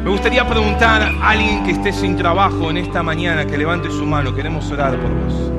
Me 0.05 0.11
gustaría 0.11 0.47
preguntar 0.47 1.03
a 1.03 1.31
alguien 1.31 1.64
que 1.64 1.73
esté 1.73 1.93
sin 1.93 2.16
trabajo 2.16 2.71
en 2.71 2.77
esta 2.77 3.03
mañana 3.03 3.47
que 3.47 3.59
levante 3.59 3.91
su 3.91 4.05
mano. 4.07 4.35
Queremos 4.35 4.71
orar 4.71 4.97
por 4.99 5.11
vos. 5.11 5.53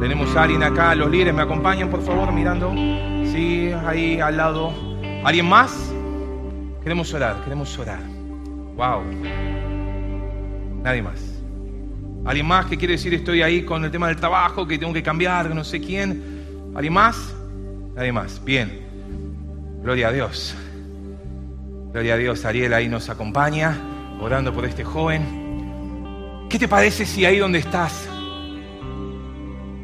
Tenemos 0.00 0.34
a 0.36 0.42
alguien 0.42 0.62
acá, 0.62 0.94
los 0.94 1.10
líderes 1.10 1.34
me 1.34 1.42
acompañan, 1.42 1.88
por 1.88 2.02
favor, 2.02 2.32
mirando. 2.32 2.72
Sí, 3.32 3.70
ahí 3.86 4.20
al 4.20 4.36
lado. 4.36 4.72
¿Alguien 5.24 5.46
más? 5.46 5.92
Queremos 6.82 7.12
orar, 7.14 7.42
queremos 7.44 7.78
orar. 7.78 8.00
Wow. 8.76 9.02
Nadie 10.82 11.02
más. 11.02 11.35
¿Alguien 12.26 12.46
más 12.46 12.66
que 12.66 12.76
quiere 12.76 12.94
decir 12.94 13.14
estoy 13.14 13.42
ahí 13.42 13.62
con 13.62 13.84
el 13.84 13.90
tema 13.92 14.08
del 14.08 14.16
trabajo, 14.16 14.66
que 14.66 14.78
tengo 14.78 14.92
que 14.92 15.02
cambiar, 15.02 15.54
no 15.54 15.62
sé 15.62 15.80
quién? 15.80 16.72
¿Alguien 16.74 16.92
más? 16.92 17.32
Nadie 17.94 18.10
más. 18.10 18.44
Bien. 18.44 18.80
Gloria 19.82 20.08
a 20.08 20.12
Dios. 20.12 20.56
Gloria 21.92 22.14
a 22.14 22.16
Dios, 22.16 22.44
Ariel 22.44 22.74
ahí 22.74 22.88
nos 22.88 23.08
acompaña, 23.08 23.78
orando 24.20 24.52
por 24.52 24.64
este 24.64 24.82
joven. 24.82 26.46
¿Qué 26.50 26.58
te 26.58 26.66
parece 26.66 27.06
si 27.06 27.24
ahí 27.24 27.38
donde 27.38 27.60
estás 27.60 28.08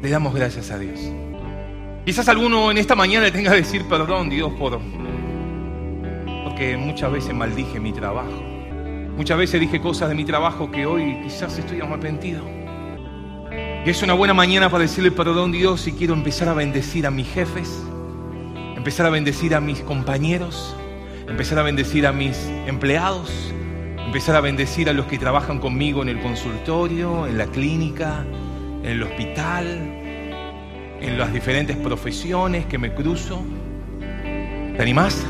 le 0.01 0.09
damos 0.09 0.35
gracias 0.35 0.69
a 0.69 0.77
Dios? 0.77 0.99
Quizás 2.05 2.27
alguno 2.27 2.69
en 2.69 2.77
esta 2.77 2.93
mañana 2.93 3.25
le 3.25 3.31
tenga 3.31 3.51
que 3.51 3.57
decir 3.57 3.87
perdón, 3.87 4.29
Dios, 4.29 4.51
por 4.59 4.79
porque 6.43 6.75
muchas 6.77 7.11
veces 7.11 7.33
maldije 7.33 7.79
mi 7.79 7.93
trabajo. 7.93 8.52
Muchas 9.15 9.37
veces 9.37 9.61
dije 9.61 9.79
cosas 9.79 10.09
de 10.09 10.15
mi 10.15 10.25
trabajo 10.25 10.71
que 10.71 10.85
hoy 10.85 11.19
quizás 11.23 11.57
estoy 11.57 11.81
arrepentido. 11.81 12.43
Y 13.85 13.89
es 13.89 14.01
una 14.01 14.13
buena 14.13 14.33
mañana 14.33 14.69
para 14.69 14.83
decirle 14.83 15.11
perdón, 15.11 15.51
Dios, 15.51 15.87
y 15.87 15.91
quiero 15.91 16.13
empezar 16.13 16.49
a 16.49 16.53
bendecir 16.53 17.05
a 17.05 17.11
mis 17.11 17.27
jefes, 17.27 17.83
empezar 18.75 19.05
a 19.05 19.09
bendecir 19.09 19.53
a 19.53 19.59
mis 19.59 19.81
compañeros, 19.81 20.75
empezar 21.27 21.59
a 21.59 21.63
bendecir 21.63 22.07
a 22.07 22.11
mis 22.11 22.37
empleados, 22.65 23.53
empezar 24.03 24.35
a 24.35 24.41
bendecir 24.41 24.89
a 24.89 24.93
los 24.93 25.05
que 25.05 25.19
trabajan 25.19 25.59
conmigo 25.59 26.01
en 26.01 26.09
el 26.09 26.19
consultorio, 26.19 27.27
en 27.27 27.37
la 27.37 27.45
clínica, 27.45 28.25
en 28.83 28.89
el 28.89 29.03
hospital, 29.03 29.65
en 31.01 31.19
las 31.19 31.31
diferentes 31.31 31.77
profesiones 31.77 32.65
que 32.65 32.77
me 32.77 32.93
cruzo. 32.93 33.43
¿Te 34.75 34.81
animás? 34.81 35.23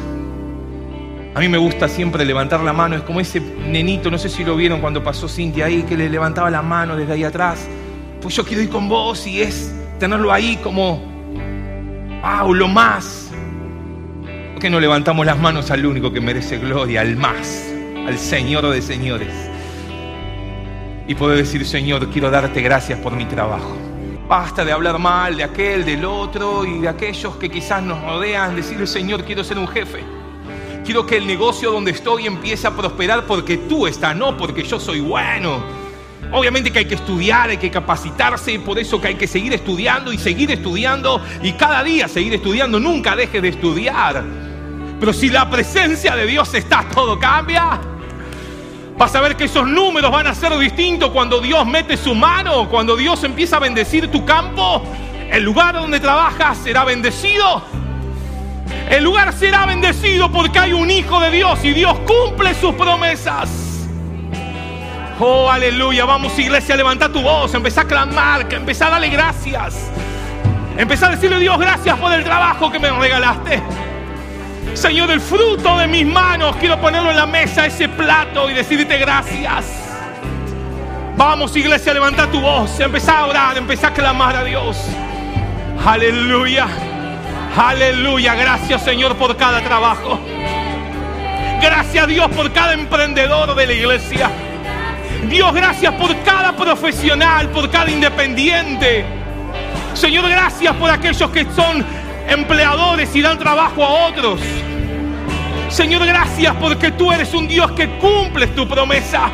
A 1.36 1.40
mí 1.40 1.50
me 1.50 1.58
gusta 1.58 1.88
siempre 1.88 2.26
levantar 2.26 2.60
la 2.62 2.74
mano, 2.74 2.96
es 2.96 3.02
como 3.02 3.20
ese 3.20 3.40
nenito, 3.40 4.12
no 4.12 4.18
sé 4.18 4.30
si 4.30 4.44
lo 4.44 4.56
vieron 4.56 4.82
cuando 4.82 5.04
pasó 5.04 5.28
Cintia 5.28 5.66
ahí, 5.66 5.84
que 5.84 5.98
le 5.98 6.10
levantaba 6.10 6.50
la 6.52 6.62
mano 6.62 6.96
desde 6.96 7.14
ahí 7.14 7.24
atrás. 7.24 7.68
Pues 8.22 8.36
yo 8.36 8.46
quiero 8.46 8.62
ir 8.62 8.70
con 8.70 8.88
vos 8.88 9.26
y 9.26 9.42
es 9.42 9.74
tenerlo 10.00 10.32
ahí 10.32 10.58
como, 10.58 11.02
wow, 12.22 12.54
lo 12.54 12.68
más 12.68 13.32
que 14.60 14.70
no 14.70 14.80
levantamos 14.80 15.26
las 15.26 15.38
manos 15.38 15.72
al 15.72 15.86
único 15.86 16.14
que 16.14 16.22
merece 16.22 16.58
gloria, 16.58 17.02
al 17.02 17.18
más, 17.18 17.70
al 18.08 18.18
Señor 18.18 18.70
de 18.70 18.82
señores? 18.82 19.54
y 21.08 21.16
poder 21.16 21.38
decir, 21.38 21.66
Señor, 21.66 22.10
quiero 22.10 22.32
darte 22.32 22.62
gracias 22.62 23.00
por 23.00 23.14
mi 23.14 23.26
trabajo. 23.26 23.76
Basta 24.28 24.64
de 24.64 24.72
hablar 24.72 24.98
mal 25.00 25.36
de 25.36 25.44
aquel, 25.44 25.84
del 25.84 26.06
otro 26.06 26.66
y 26.66 26.80
de 26.80 26.88
aquellos 26.88 27.36
que 27.36 27.50
quizás 27.50 27.84
nos 27.84 28.02
rodean. 28.02 28.56
Decirle, 28.56 28.88
Señor, 28.88 29.24
quiero 29.26 29.44
ser 29.44 29.58
un 29.58 29.68
jefe. 29.68 30.04
Quiero 30.84 31.06
que 31.06 31.16
el 31.16 31.26
negocio 31.26 31.72
donde 31.72 31.92
estoy 31.92 32.28
empiece 32.28 32.68
a 32.68 32.72
prosperar 32.72 33.26
porque 33.26 33.58
tú 33.58 33.88
estás, 33.88 34.16
no 34.16 34.36
porque 34.36 34.64
yo 34.64 34.80
soy 34.82 35.00
bueno. 35.00 35.64
Obviamente 36.34 36.72
que 36.72 36.80
hay 36.80 36.86
que 36.86 36.96
estudiar, 36.96 37.50
hay 37.52 37.58
que 37.58 37.72
capacitarse, 37.72 38.60
por 38.60 38.78
eso 38.78 39.00
que 39.00 39.08
hay 39.08 39.16
que 39.16 39.28
seguir 39.28 39.54
estudiando 39.54 40.12
y 40.12 40.18
seguir 40.18 40.52
estudiando 40.52 41.22
y 41.42 41.54
cada 41.54 41.84
día 41.84 42.10
seguir 42.10 42.34
estudiando. 42.34 42.82
Nunca 42.82 43.16
deje 43.16 43.40
de 43.40 43.50
estudiar. 43.50 44.24
Pero 45.00 45.14
si 45.14 45.30
la 45.30 45.50
presencia 45.50 46.16
de 46.16 46.26
Dios 46.26 46.54
está, 46.54 46.84
todo 46.94 47.18
cambia. 47.18 47.80
Vas 48.98 49.16
a 49.16 49.22
ver 49.22 49.38
que 49.38 49.46
esos 49.46 49.66
números 49.66 50.12
van 50.12 50.28
a 50.28 50.36
ser 50.36 50.58
distintos 50.58 51.12
cuando 51.12 51.40
Dios 51.40 51.66
mete 51.66 51.96
su 51.96 52.14
mano, 52.14 52.68
cuando 52.70 52.98
Dios 52.98 53.24
empieza 53.24 53.56
a 53.56 53.60
bendecir 53.60 54.12
tu 54.12 54.26
campo. 54.26 54.84
El 55.32 55.44
lugar 55.44 55.76
donde 55.76 56.02
trabajas 56.02 56.58
será 56.58 56.84
bendecido. 56.84 57.83
El 58.90 59.04
lugar 59.04 59.34
será 59.34 59.66
bendecido 59.66 60.32
porque 60.32 60.60
hay 60.60 60.74
un 60.74 60.90
Hijo 60.90 61.20
de 61.20 61.32
Dios 61.32 61.64
y 61.64 61.72
Dios 61.74 61.98
cumple 62.00 62.54
sus 62.54 62.76
promesas. 62.76 63.50
Oh, 65.20 65.50
aleluya. 65.50 66.06
Vamos, 66.06 66.38
iglesia, 66.38 66.76
levanta 66.76 67.10
tu 67.10 67.22
voz. 67.22 67.54
Empezá 67.54 67.82
a 67.82 67.86
clamar, 67.86 68.52
empezá 68.54 68.88
a 68.88 68.90
darle 68.92 69.10
gracias. 69.10 69.90
Empezá 70.78 71.08
a 71.08 71.12
decirle, 71.12 71.40
Dios, 71.40 71.58
gracias 71.60 71.98
por 72.00 72.12
el 72.12 72.24
trabajo 72.24 72.72
que 72.72 72.80
me 72.80 72.90
regalaste. 72.92 73.62
Señor, 74.74 75.12
el 75.12 75.22
fruto 75.22 75.78
de 75.78 75.88
mis 75.88 76.06
manos, 76.06 76.56
quiero 76.56 76.80
ponerlo 76.82 77.12
en 77.12 77.18
la 77.18 77.28
mesa, 77.28 77.66
ese 77.66 77.88
plato, 77.90 78.50
y 78.50 78.54
decirte 78.54 78.98
gracias. 78.98 79.66
Vamos, 81.16 81.56
iglesia, 81.56 81.94
levanta 81.94 82.26
tu 82.28 82.42
voz. 82.42 82.80
Empezá 82.80 83.20
a 83.20 83.26
orar, 83.28 83.58
empezá 83.58 83.90
a 83.90 83.94
clamar 83.94 84.36
a 84.36 84.44
Dios. 84.44 84.78
Aleluya. 85.86 86.68
Aleluya. 87.56 88.36
Gracias, 88.36 88.84
Señor, 88.84 89.16
por 89.16 89.38
cada 89.38 89.62
trabajo. 89.62 90.20
Gracias, 91.62 92.08
Dios, 92.08 92.30
por 92.32 92.52
cada 92.52 92.74
emprendedor 92.74 93.56
de 93.56 93.68
la 93.68 93.74
iglesia. 93.74 94.30
Dios, 95.30 95.54
gracias 95.54 95.94
por 95.94 96.16
cada 96.24 96.56
profesional, 96.56 97.50
por 97.50 97.70
cada 97.70 97.90
independiente. 97.90 99.06
Señor, 99.94 100.28
gracias 100.30 100.76
por 100.76 100.90
aquellos 100.90 101.30
que 101.30 101.46
son 101.56 101.86
empleadores 102.28 103.16
y 103.16 103.22
dan 103.22 103.38
trabajo 103.38 103.84
a 103.84 104.08
otros. 104.08 104.42
Señor, 105.70 106.06
gracias 106.06 106.56
porque 106.60 106.92
tú 106.92 107.12
eres 107.12 107.34
un 107.34 107.48
Dios 107.48 107.72
que 107.72 107.88
cumples 107.98 108.54
tu 108.56 108.68
promesa. 108.68 109.30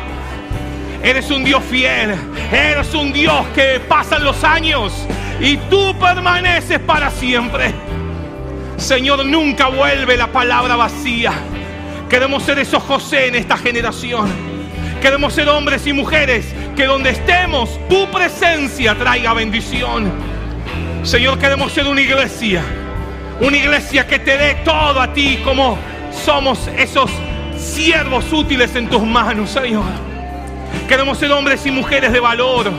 Eres 1.02 1.30
un 1.30 1.42
Dios 1.42 1.62
fiel. 1.64 2.14
Eres 2.52 2.94
un 2.94 3.12
Dios 3.12 3.46
que 3.54 3.80
pasan 3.80 4.22
los 4.22 4.44
años 4.44 5.06
y 5.40 5.56
tú 5.56 5.94
permaneces 5.98 6.78
para 6.80 7.10
siempre. 7.10 7.74
Señor, 8.80 9.26
nunca 9.26 9.68
vuelve 9.68 10.16
la 10.16 10.28
palabra 10.28 10.74
vacía. 10.74 11.32
Queremos 12.08 12.42
ser 12.42 12.58
esos 12.58 12.82
José 12.82 13.28
en 13.28 13.34
esta 13.34 13.56
generación. 13.58 14.28
Queremos 15.02 15.34
ser 15.34 15.48
hombres 15.50 15.86
y 15.86 15.92
mujeres 15.92 16.46
que 16.74 16.86
donde 16.86 17.10
estemos 17.10 17.78
tu 17.90 18.10
presencia 18.10 18.94
traiga 18.94 19.34
bendición. 19.34 20.10
Señor, 21.02 21.38
queremos 21.38 21.72
ser 21.72 21.86
una 21.86 22.00
iglesia. 22.00 22.62
Una 23.40 23.58
iglesia 23.58 24.06
que 24.06 24.18
te 24.18 24.38
dé 24.38 24.54
todo 24.64 25.00
a 25.00 25.12
ti 25.12 25.38
como 25.44 25.78
somos 26.24 26.66
esos 26.76 27.10
siervos 27.58 28.32
útiles 28.32 28.74
en 28.76 28.88
tus 28.88 29.02
manos, 29.02 29.50
Señor. 29.50 29.84
Queremos 30.88 31.18
ser 31.18 31.30
hombres 31.32 31.64
y 31.66 31.70
mujeres 31.70 32.12
de 32.12 32.20
valor. 32.20 32.72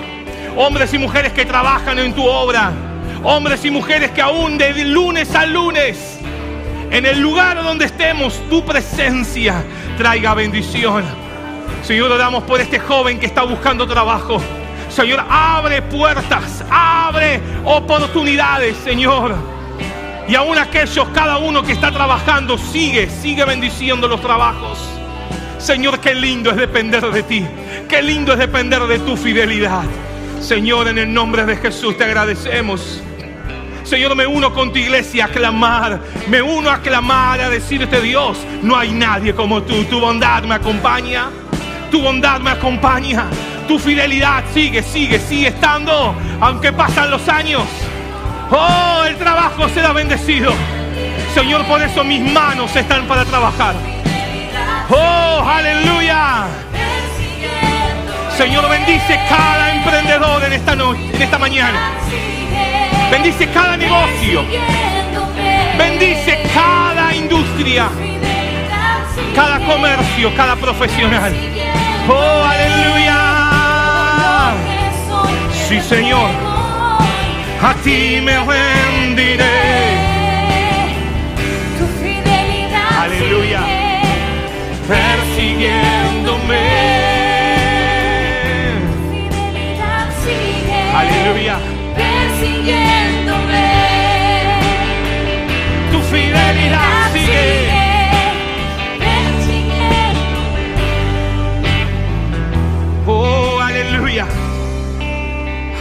Hombres 0.57 0.93
y 0.95 0.97
mujeres 0.97 1.31
que 1.31 1.45
trabajan 1.45 1.99
en 1.99 2.13
tu 2.13 2.25
obra. 2.25 2.90
Hombres 3.23 3.63
y 3.65 3.71
mujeres 3.71 4.11
que 4.11 4.21
aún 4.21 4.57
de 4.57 4.85
lunes 4.85 5.35
a 5.35 5.45
lunes, 5.45 6.17
en 6.89 7.05
el 7.05 7.21
lugar 7.21 7.61
donde 7.63 7.85
estemos, 7.85 8.41
tu 8.49 8.65
presencia 8.65 9.63
traiga 9.97 10.33
bendición. 10.33 11.03
Señor, 11.83 12.11
oramos 12.11 12.43
por 12.43 12.59
este 12.59 12.79
joven 12.79 13.19
que 13.19 13.27
está 13.27 13.43
buscando 13.43 13.87
trabajo. 13.87 14.41
Señor, 14.89 15.23
abre 15.29 15.81
puertas, 15.83 16.63
abre 16.69 17.39
oportunidades, 17.63 18.75
Señor. 18.77 19.35
Y 20.27 20.35
aún 20.35 20.57
aquellos, 20.57 21.07
cada 21.09 21.37
uno 21.37 21.63
que 21.63 21.73
está 21.73 21.91
trabajando, 21.91 22.57
sigue, 22.57 23.09
sigue 23.09 23.45
bendiciendo 23.45 24.07
los 24.07 24.19
trabajos. 24.19 24.79
Señor, 25.59 25.99
qué 25.99 26.15
lindo 26.15 26.49
es 26.49 26.57
depender 26.57 27.09
de 27.11 27.23
ti. 27.23 27.45
Qué 27.87 28.01
lindo 28.01 28.33
es 28.33 28.39
depender 28.39 28.81
de 28.81 28.99
tu 28.99 29.15
fidelidad. 29.15 29.83
Señor, 30.41 30.87
en 30.87 30.97
el 30.97 31.13
nombre 31.13 31.45
de 31.45 31.55
Jesús 31.55 31.97
te 31.97 32.03
agradecemos. 32.03 33.01
Señor, 33.91 34.15
me 34.15 34.25
uno 34.25 34.53
con 34.53 34.71
tu 34.71 34.79
iglesia 34.79 35.25
a 35.25 35.27
clamar. 35.27 35.99
Me 36.29 36.41
uno 36.41 36.69
a 36.69 36.77
clamar, 36.77 37.41
a 37.41 37.49
decirte, 37.49 37.99
Dios, 37.99 38.37
no 38.61 38.77
hay 38.77 38.93
nadie 38.93 39.35
como 39.35 39.63
tú. 39.63 39.83
Tu 39.83 39.99
bondad 39.99 40.43
me 40.43 40.55
acompaña. 40.55 41.25
Tu 41.91 42.01
bondad 42.01 42.39
me 42.39 42.51
acompaña. 42.51 43.25
Tu 43.67 43.77
fidelidad 43.77 44.45
sigue, 44.53 44.81
sigue, 44.81 45.19
sigue 45.19 45.49
estando. 45.49 46.15
Aunque 46.39 46.71
pasan 46.71 47.11
los 47.11 47.27
años. 47.27 47.63
Oh, 48.49 49.03
el 49.05 49.17
trabajo 49.17 49.67
será 49.67 49.91
bendecido. 49.91 50.53
Señor, 51.33 51.65
por 51.65 51.81
eso 51.81 52.05
mis 52.05 52.21
manos 52.31 52.73
están 52.73 53.05
para 53.07 53.25
trabajar. 53.25 53.75
Oh, 54.89 55.43
aleluya. 55.45 56.45
Señor, 58.37 58.69
bendice 58.69 59.19
cada 59.27 59.75
emprendedor 59.75 60.41
en 60.45 60.53
esta 60.53 60.77
noche, 60.77 61.09
en 61.13 61.21
esta 61.21 61.37
mañana. 61.37 61.91
Bendice 63.11 63.45
cada 63.47 63.75
negocio. 63.75 64.45
Bendice 65.77 66.43
cada 66.53 67.13
industria. 67.13 67.89
Cada 69.35 69.59
comercio, 69.59 70.33
cada 70.35 70.55
profesional. 70.55 71.33
Oh, 72.07 72.45
aleluya. 72.45 74.53
Sí, 75.67 75.81
Señor. 75.81 76.29
A 77.61 77.73
ti 77.83 78.21
me 78.21 78.39
rendiré. 78.39 79.59
Tu 81.77 81.85
fidelidad 82.01 83.03
Aleluya. 83.03 83.61
Persiguiéndome. 84.87 86.90
Aleluya. 103.61 104.27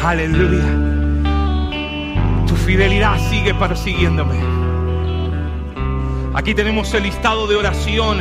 Aleluya. 0.02 0.64
Tu 2.46 2.56
fidelidad 2.56 3.18
sigue 3.28 3.54
persiguiéndome. 3.54 4.36
Aquí 6.34 6.54
tenemos 6.54 6.92
el 6.94 7.02
listado 7.02 7.46
de 7.46 7.56
oración 7.56 8.18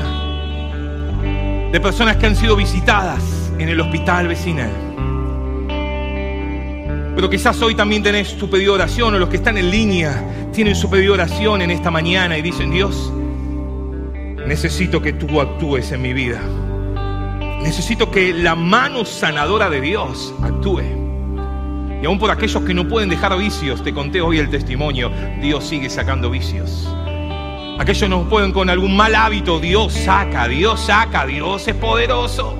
de 1.72 1.80
personas 1.80 2.18
que 2.18 2.26
han 2.26 2.36
sido 2.36 2.56
visitadas 2.56 3.52
en 3.60 3.70
el 3.70 3.80
hospital 3.80 4.28
vecinal. 4.28 4.72
Pero 7.20 7.30
quizás 7.30 7.62
hoy 7.62 7.76
también 7.76 8.02
tenés 8.02 8.38
tu 8.38 8.50
pedido 8.50 8.72
de 8.72 8.84
oración 8.84 9.14
o 9.14 9.20
los 9.20 9.28
que 9.28 9.36
están 9.36 9.58
en 9.58 9.70
línea 9.70 10.24
tienen 10.54 10.74
su 10.74 10.90
pedido 10.90 11.16
de 11.16 11.24
oración 11.24 11.62
en 11.62 11.70
esta 11.70 11.92
mañana 11.92 12.38
y 12.38 12.42
dicen, 12.42 12.72
Dios, 12.72 13.12
necesito 14.48 15.02
que 15.02 15.12
tú 15.12 15.42
actúes 15.42 15.92
en 15.92 16.02
mi 16.02 16.14
vida. 16.14 16.40
Necesito 17.62 18.10
que 18.10 18.34
la 18.34 18.56
mano 18.56 19.04
sanadora 19.04 19.70
de 19.70 19.82
Dios 19.82 20.34
actúe. 20.42 20.82
Y 22.02 22.06
aún 22.06 22.20
por 22.20 22.32
aquellos 22.32 22.64
que 22.64 22.74
no 22.74 22.88
pueden 22.88 23.10
dejar 23.10 23.38
vicios, 23.38 23.84
te 23.84 23.94
conté 23.94 24.22
hoy 24.22 24.38
el 24.38 24.50
testimonio, 24.50 25.12
Dios 25.42 25.66
sigue 25.66 25.90
sacando 25.90 26.30
vicios. 26.30 26.88
Aquellos 27.80 28.10
no 28.10 28.30
pueden 28.30 28.54
con 28.54 28.70
algún 28.70 28.96
mal 28.96 29.14
hábito, 29.14 29.60
Dios 29.60 29.92
saca, 29.92 30.48
Dios 30.48 30.80
saca, 30.80 31.26
Dios 31.26 31.68
es 31.68 31.76
poderoso. 31.76 32.56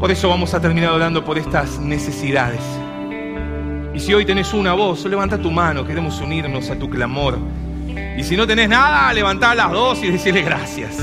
Por 0.00 0.10
eso 0.10 0.30
vamos 0.30 0.54
a 0.54 0.62
terminar 0.62 0.92
orando 0.92 1.22
por 1.22 1.36
estas 1.36 1.78
necesidades. 1.78 2.81
Y 3.94 4.00
si 4.00 4.14
hoy 4.14 4.24
tenés 4.24 4.54
una 4.54 4.72
voz, 4.72 5.04
levanta 5.04 5.36
tu 5.36 5.50
mano, 5.50 5.86
queremos 5.86 6.20
unirnos 6.20 6.70
a 6.70 6.78
tu 6.78 6.88
clamor. 6.88 7.38
Y 8.16 8.22
si 8.24 8.36
no 8.36 8.46
tenés 8.46 8.68
nada, 8.68 9.12
levantá 9.12 9.54
las 9.54 9.70
dos 9.70 10.02
y 10.02 10.10
decirle 10.10 10.42
gracias. 10.42 10.96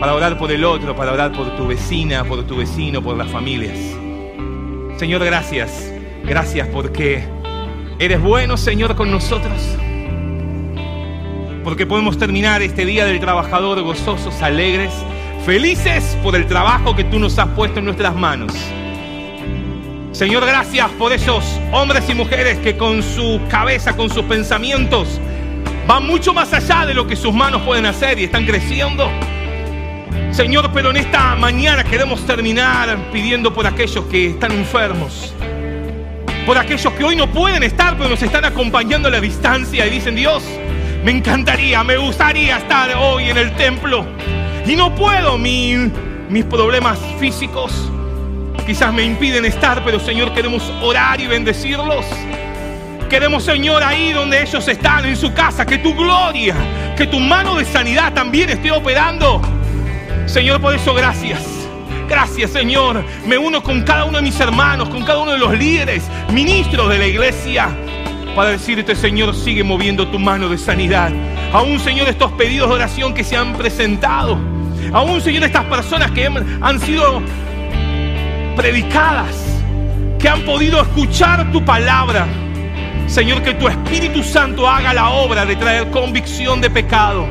Para 0.00 0.14
orar 0.14 0.38
por 0.38 0.50
el 0.50 0.64
otro, 0.64 0.96
para 0.96 1.12
orar 1.12 1.32
por 1.32 1.56
tu 1.56 1.66
vecina, 1.66 2.24
por 2.24 2.44
tu 2.44 2.56
vecino, 2.56 3.02
por 3.02 3.16
las 3.16 3.28
familias. 3.28 3.76
Señor, 4.96 5.24
gracias. 5.24 5.92
Gracias 6.24 6.68
porque 6.68 7.24
eres 7.98 8.20
bueno, 8.20 8.56
Señor, 8.56 8.96
con 8.96 9.10
nosotros. 9.10 9.76
Porque 11.64 11.84
podemos 11.84 12.16
terminar 12.16 12.62
este 12.62 12.86
día 12.86 13.04
del 13.04 13.20
trabajador 13.20 13.82
gozosos, 13.82 14.40
alegres, 14.40 14.92
felices 15.44 16.16
por 16.22 16.34
el 16.34 16.46
trabajo 16.46 16.96
que 16.96 17.04
tú 17.04 17.18
nos 17.18 17.38
has 17.38 17.48
puesto 17.48 17.78
en 17.80 17.86
nuestras 17.86 18.14
manos. 18.14 18.52
Señor, 20.18 20.44
gracias 20.44 20.90
por 20.98 21.12
esos 21.12 21.44
hombres 21.70 22.10
y 22.10 22.14
mujeres 22.14 22.58
que 22.58 22.76
con 22.76 23.04
su 23.04 23.40
cabeza, 23.48 23.94
con 23.94 24.10
sus 24.10 24.24
pensamientos, 24.24 25.20
van 25.86 26.08
mucho 26.08 26.34
más 26.34 26.52
allá 26.52 26.84
de 26.86 26.92
lo 26.92 27.06
que 27.06 27.14
sus 27.14 27.32
manos 27.32 27.62
pueden 27.62 27.86
hacer 27.86 28.18
y 28.18 28.24
están 28.24 28.44
creciendo. 28.44 29.08
Señor, 30.32 30.72
pero 30.74 30.90
en 30.90 30.96
esta 30.96 31.36
mañana 31.36 31.84
queremos 31.84 32.26
terminar 32.26 32.98
pidiendo 33.12 33.54
por 33.54 33.64
aquellos 33.64 34.06
que 34.06 34.30
están 34.30 34.50
enfermos, 34.50 35.32
por 36.44 36.58
aquellos 36.58 36.92
que 36.94 37.04
hoy 37.04 37.14
no 37.14 37.30
pueden 37.30 37.62
estar, 37.62 37.96
pero 37.96 38.10
nos 38.10 38.20
están 38.20 38.44
acompañando 38.44 39.06
a 39.06 39.12
la 39.12 39.20
distancia 39.20 39.86
y 39.86 39.90
dicen, 39.90 40.16
Dios, 40.16 40.42
me 41.04 41.12
encantaría, 41.12 41.84
me 41.84 41.96
gustaría 41.96 42.58
estar 42.58 42.90
hoy 42.98 43.30
en 43.30 43.38
el 43.38 43.54
templo 43.54 44.04
y 44.66 44.74
no 44.74 44.92
puedo, 44.96 45.38
mis 45.38 46.44
problemas 46.50 46.98
físicos 47.20 47.88
quizás 48.66 48.92
me 48.92 49.04
impiden 49.04 49.44
estar, 49.44 49.84
pero 49.84 49.98
Señor, 49.98 50.32
queremos 50.32 50.62
orar 50.82 51.20
y 51.20 51.26
bendecirlos. 51.26 52.04
Queremos, 53.08 53.42
Señor, 53.44 53.82
ahí 53.82 54.12
donde 54.12 54.42
ellos 54.42 54.68
están, 54.68 55.06
en 55.06 55.16
su 55.16 55.32
casa, 55.32 55.64
que 55.64 55.78
tu 55.78 55.94
gloria, 55.94 56.54
que 56.96 57.06
tu 57.06 57.18
mano 57.18 57.54
de 57.56 57.64
sanidad 57.64 58.12
también 58.12 58.50
esté 58.50 58.70
operando. 58.70 59.40
Señor, 60.26 60.60
por 60.60 60.74
eso 60.74 60.92
gracias. 60.92 61.42
Gracias, 62.06 62.50
Señor. 62.50 63.02
Me 63.26 63.38
uno 63.38 63.62
con 63.62 63.82
cada 63.82 64.04
uno 64.04 64.18
de 64.18 64.22
mis 64.24 64.38
hermanos, 64.40 64.90
con 64.90 65.04
cada 65.04 65.20
uno 65.20 65.32
de 65.32 65.38
los 65.38 65.56
líderes, 65.56 66.04
ministros 66.32 66.90
de 66.90 66.98
la 66.98 67.06
iglesia, 67.06 67.70
para 68.36 68.50
decirte, 68.50 68.94
Señor, 68.94 69.34
sigue 69.34 69.64
moviendo 69.64 70.08
tu 70.08 70.18
mano 70.18 70.50
de 70.50 70.58
sanidad. 70.58 71.10
Aún, 71.52 71.80
Señor, 71.80 72.08
estos 72.08 72.32
pedidos 72.32 72.68
de 72.68 72.74
oración 72.74 73.14
que 73.14 73.24
se 73.24 73.36
han 73.36 73.54
presentado. 73.54 74.38
Aún, 74.92 75.20
Señor, 75.22 75.44
estas 75.44 75.64
personas 75.64 76.10
que 76.10 76.26
han 76.60 76.80
sido 76.80 77.22
predicadas, 78.58 79.36
que 80.18 80.28
han 80.28 80.42
podido 80.42 80.82
escuchar 80.82 81.52
tu 81.52 81.64
palabra. 81.64 82.26
Señor, 83.06 83.40
que 83.40 83.54
tu 83.54 83.68
Espíritu 83.68 84.24
Santo 84.24 84.68
haga 84.68 84.92
la 84.92 85.10
obra 85.10 85.46
de 85.46 85.54
traer 85.54 85.88
convicción 85.92 86.60
de 86.60 86.68
pecado. 86.68 87.28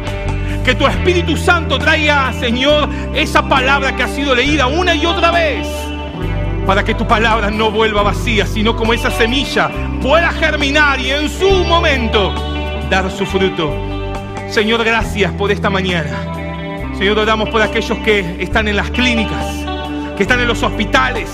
Que 0.64 0.74
tu 0.74 0.88
Espíritu 0.88 1.36
Santo 1.36 1.78
traiga, 1.78 2.32
Señor, 2.32 2.88
esa 3.14 3.46
palabra 3.46 3.94
que 3.94 4.04
ha 4.04 4.08
sido 4.08 4.34
leída 4.34 4.68
una 4.68 4.96
y 4.96 5.06
otra 5.06 5.32
vez. 5.32 5.68
Para 6.66 6.86
que 6.86 6.96
tu 6.96 7.06
palabra 7.06 7.52
no 7.52 7.72
vuelva 7.72 8.04
vacía, 8.04 8.46
sino 8.46 8.78
como 8.78 8.94
esa 8.94 9.12
semilla 9.12 9.70
pueda 10.02 10.32
germinar 10.32 10.98
y 11.02 11.12
en 11.12 11.28
su 11.28 11.50
momento 11.66 12.34
dar 12.90 13.12
su 13.12 13.26
fruto. 13.26 13.76
Señor, 14.48 14.82
gracias 14.86 15.34
por 15.34 15.52
esta 15.52 15.70
mañana. 15.70 16.94
Señor, 16.98 17.20
oramos 17.20 17.50
por 17.50 17.62
aquellos 17.62 17.98
que 18.00 18.42
están 18.42 18.70
en 18.70 18.78
las 18.78 18.90
clínicas, 18.92 19.67
que 20.18 20.24
están 20.24 20.40
en 20.40 20.48
los 20.48 20.64
hospitales, 20.64 21.30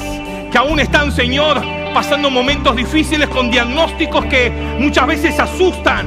que 0.51 0.57
aún 0.57 0.79
están, 0.79 1.11
Señor, 1.11 1.61
pasando 1.93 2.29
momentos 2.29 2.75
difíciles 2.75 3.29
con 3.29 3.49
diagnósticos 3.49 4.25
que 4.25 4.51
muchas 4.77 5.07
veces 5.07 5.39
asustan. 5.39 6.05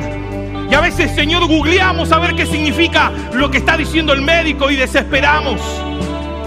Y 0.70 0.74
a 0.74 0.80
veces, 0.80 1.14
Señor, 1.14 1.46
googleamos 1.46 2.12
a 2.12 2.18
ver 2.18 2.34
qué 2.34 2.44
significa 2.44 3.10
lo 3.32 3.50
que 3.50 3.58
está 3.58 3.76
diciendo 3.76 4.12
el 4.12 4.20
médico 4.20 4.70
y 4.70 4.76
desesperamos. 4.76 5.60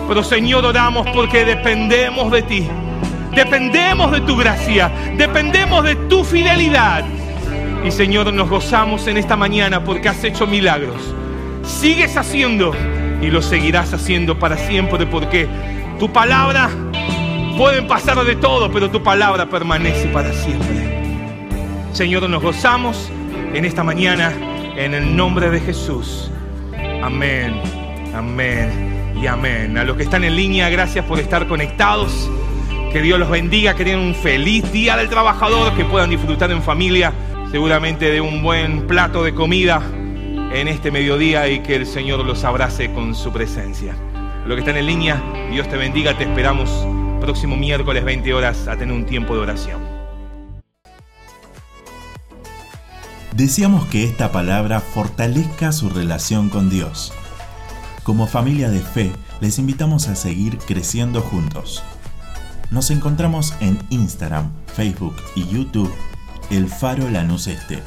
Pero, 0.08 0.24
Señor, 0.24 0.66
oramos 0.66 1.08
porque 1.14 1.46
dependemos 1.46 2.32
de 2.32 2.42
ti. 2.44 2.68
Dependemos 3.34 4.12
de 4.12 4.22
tu 4.22 4.36
gracia. 4.36 4.92
Dependemos 5.18 5.84
de 5.84 5.96
tu 5.96 6.24
fidelidad. 6.24 7.06
Y, 7.86 7.92
Señor, 7.92 8.32
nos 8.34 8.50
gozamos 8.50 9.08
en 9.08 9.18
esta 9.18 9.36
mañana 9.36 9.84
porque 9.84 10.10
has 10.10 10.24
hecho 10.24 10.46
milagros. 10.46 11.02
Sigues 11.64 12.18
haciendo 12.18 12.76
y 13.22 13.28
lo 13.28 13.42
seguirás 13.42 13.94
haciendo 13.94 14.38
para 14.38 14.58
siempre 14.58 15.06
porque 15.06 15.48
tu 16.00 16.12
palabra 16.12 16.70
Pueden 17.60 17.88
pasar 17.88 18.24
de 18.24 18.38
todo, 18.38 18.72
pero 18.72 18.90
tu 18.90 19.04
palabra 19.04 19.50
permanece 19.50 20.08
para 20.08 20.32
siempre. 20.32 21.52
Señor, 21.92 22.30
nos 22.30 22.42
gozamos 22.42 23.12
en 23.54 23.66
esta 23.66 23.84
mañana 23.84 24.32
en 24.78 24.94
el 24.94 25.14
nombre 25.14 25.50
de 25.50 25.60
Jesús. 25.60 26.32
Amén, 27.04 27.62
amén 28.16 29.12
y 29.22 29.28
amén. 29.28 29.78
A 29.78 29.84
los 29.84 29.98
que 29.98 30.04
están 30.04 30.24
en 30.24 30.38
línea, 30.38 30.70
gracias 30.70 31.04
por 31.04 31.20
estar 31.20 31.48
conectados. 31.50 32.32
Que 32.94 33.02
Dios 33.02 33.20
los 33.20 33.30
bendiga, 33.30 33.76
que 33.76 33.84
tengan 33.84 34.06
un 34.06 34.16
feliz 34.16 34.72
día 34.72 34.96
del 34.96 35.10
trabajador, 35.10 35.76
que 35.76 35.84
puedan 35.84 36.10
disfrutar 36.10 36.50
en 36.52 36.64
familia, 36.64 37.12
seguramente 37.52 38.10
de 38.10 38.22
un 38.22 38.42
buen 38.42 38.88
plato 38.88 39.22
de 39.22 39.36
comida 39.36 39.82
en 40.54 40.70
este 40.70 40.92
mediodía 40.92 41.50
y 41.50 41.60
que 41.60 41.76
el 41.76 41.86
Señor 41.86 42.26
los 42.26 42.46
abrace 42.46 42.90
con 42.94 43.14
su 43.16 43.34
presencia. 43.34 43.96
A 44.44 44.48
los 44.48 44.56
que 44.56 44.62
están 44.62 44.78
en 44.78 44.86
línea, 44.86 45.22
Dios 45.52 45.68
te 45.70 45.78
bendiga, 45.78 46.18
te 46.18 46.24
esperamos 46.24 46.70
próximo 47.20 47.58
miércoles 47.58 48.04
20 48.04 48.34
horas 48.34 48.68
a 48.68 48.78
tener 48.78 48.96
un 48.96 49.06
tiempo 49.06 49.36
de 49.36 49.42
oración. 49.42 49.82
Deseamos 53.36 53.86
que 53.88 54.04
esta 54.04 54.32
palabra 54.32 54.80
fortalezca 54.80 55.72
su 55.72 55.90
relación 55.90 56.50
con 56.50 56.70
Dios. 56.70 57.14
Como 58.04 58.28
familia 58.28 58.70
de 58.70 58.80
fe, 58.80 59.12
les 59.42 59.60
invitamos 59.60 60.08
a 60.08 60.16
seguir 60.16 60.58
creciendo 60.58 61.22
juntos. 61.22 61.84
Nos 62.72 62.92
encontramos 62.92 63.54
en 63.60 63.78
Instagram, 63.90 64.52
Facebook 64.68 65.16
y 65.36 65.48
YouTube, 65.48 65.94
El 66.50 66.68
Faro 66.68 67.10
Lanús 67.10 67.48
Este, 67.48 67.84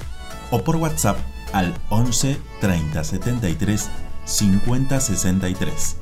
o 0.50 0.62
por 0.62 0.76
WhatsApp 0.76 1.18
al 1.52 1.74
11 1.88 2.38
30 2.60 3.04
73 3.04 3.90
50 4.24 5.00
63. 5.00 6.01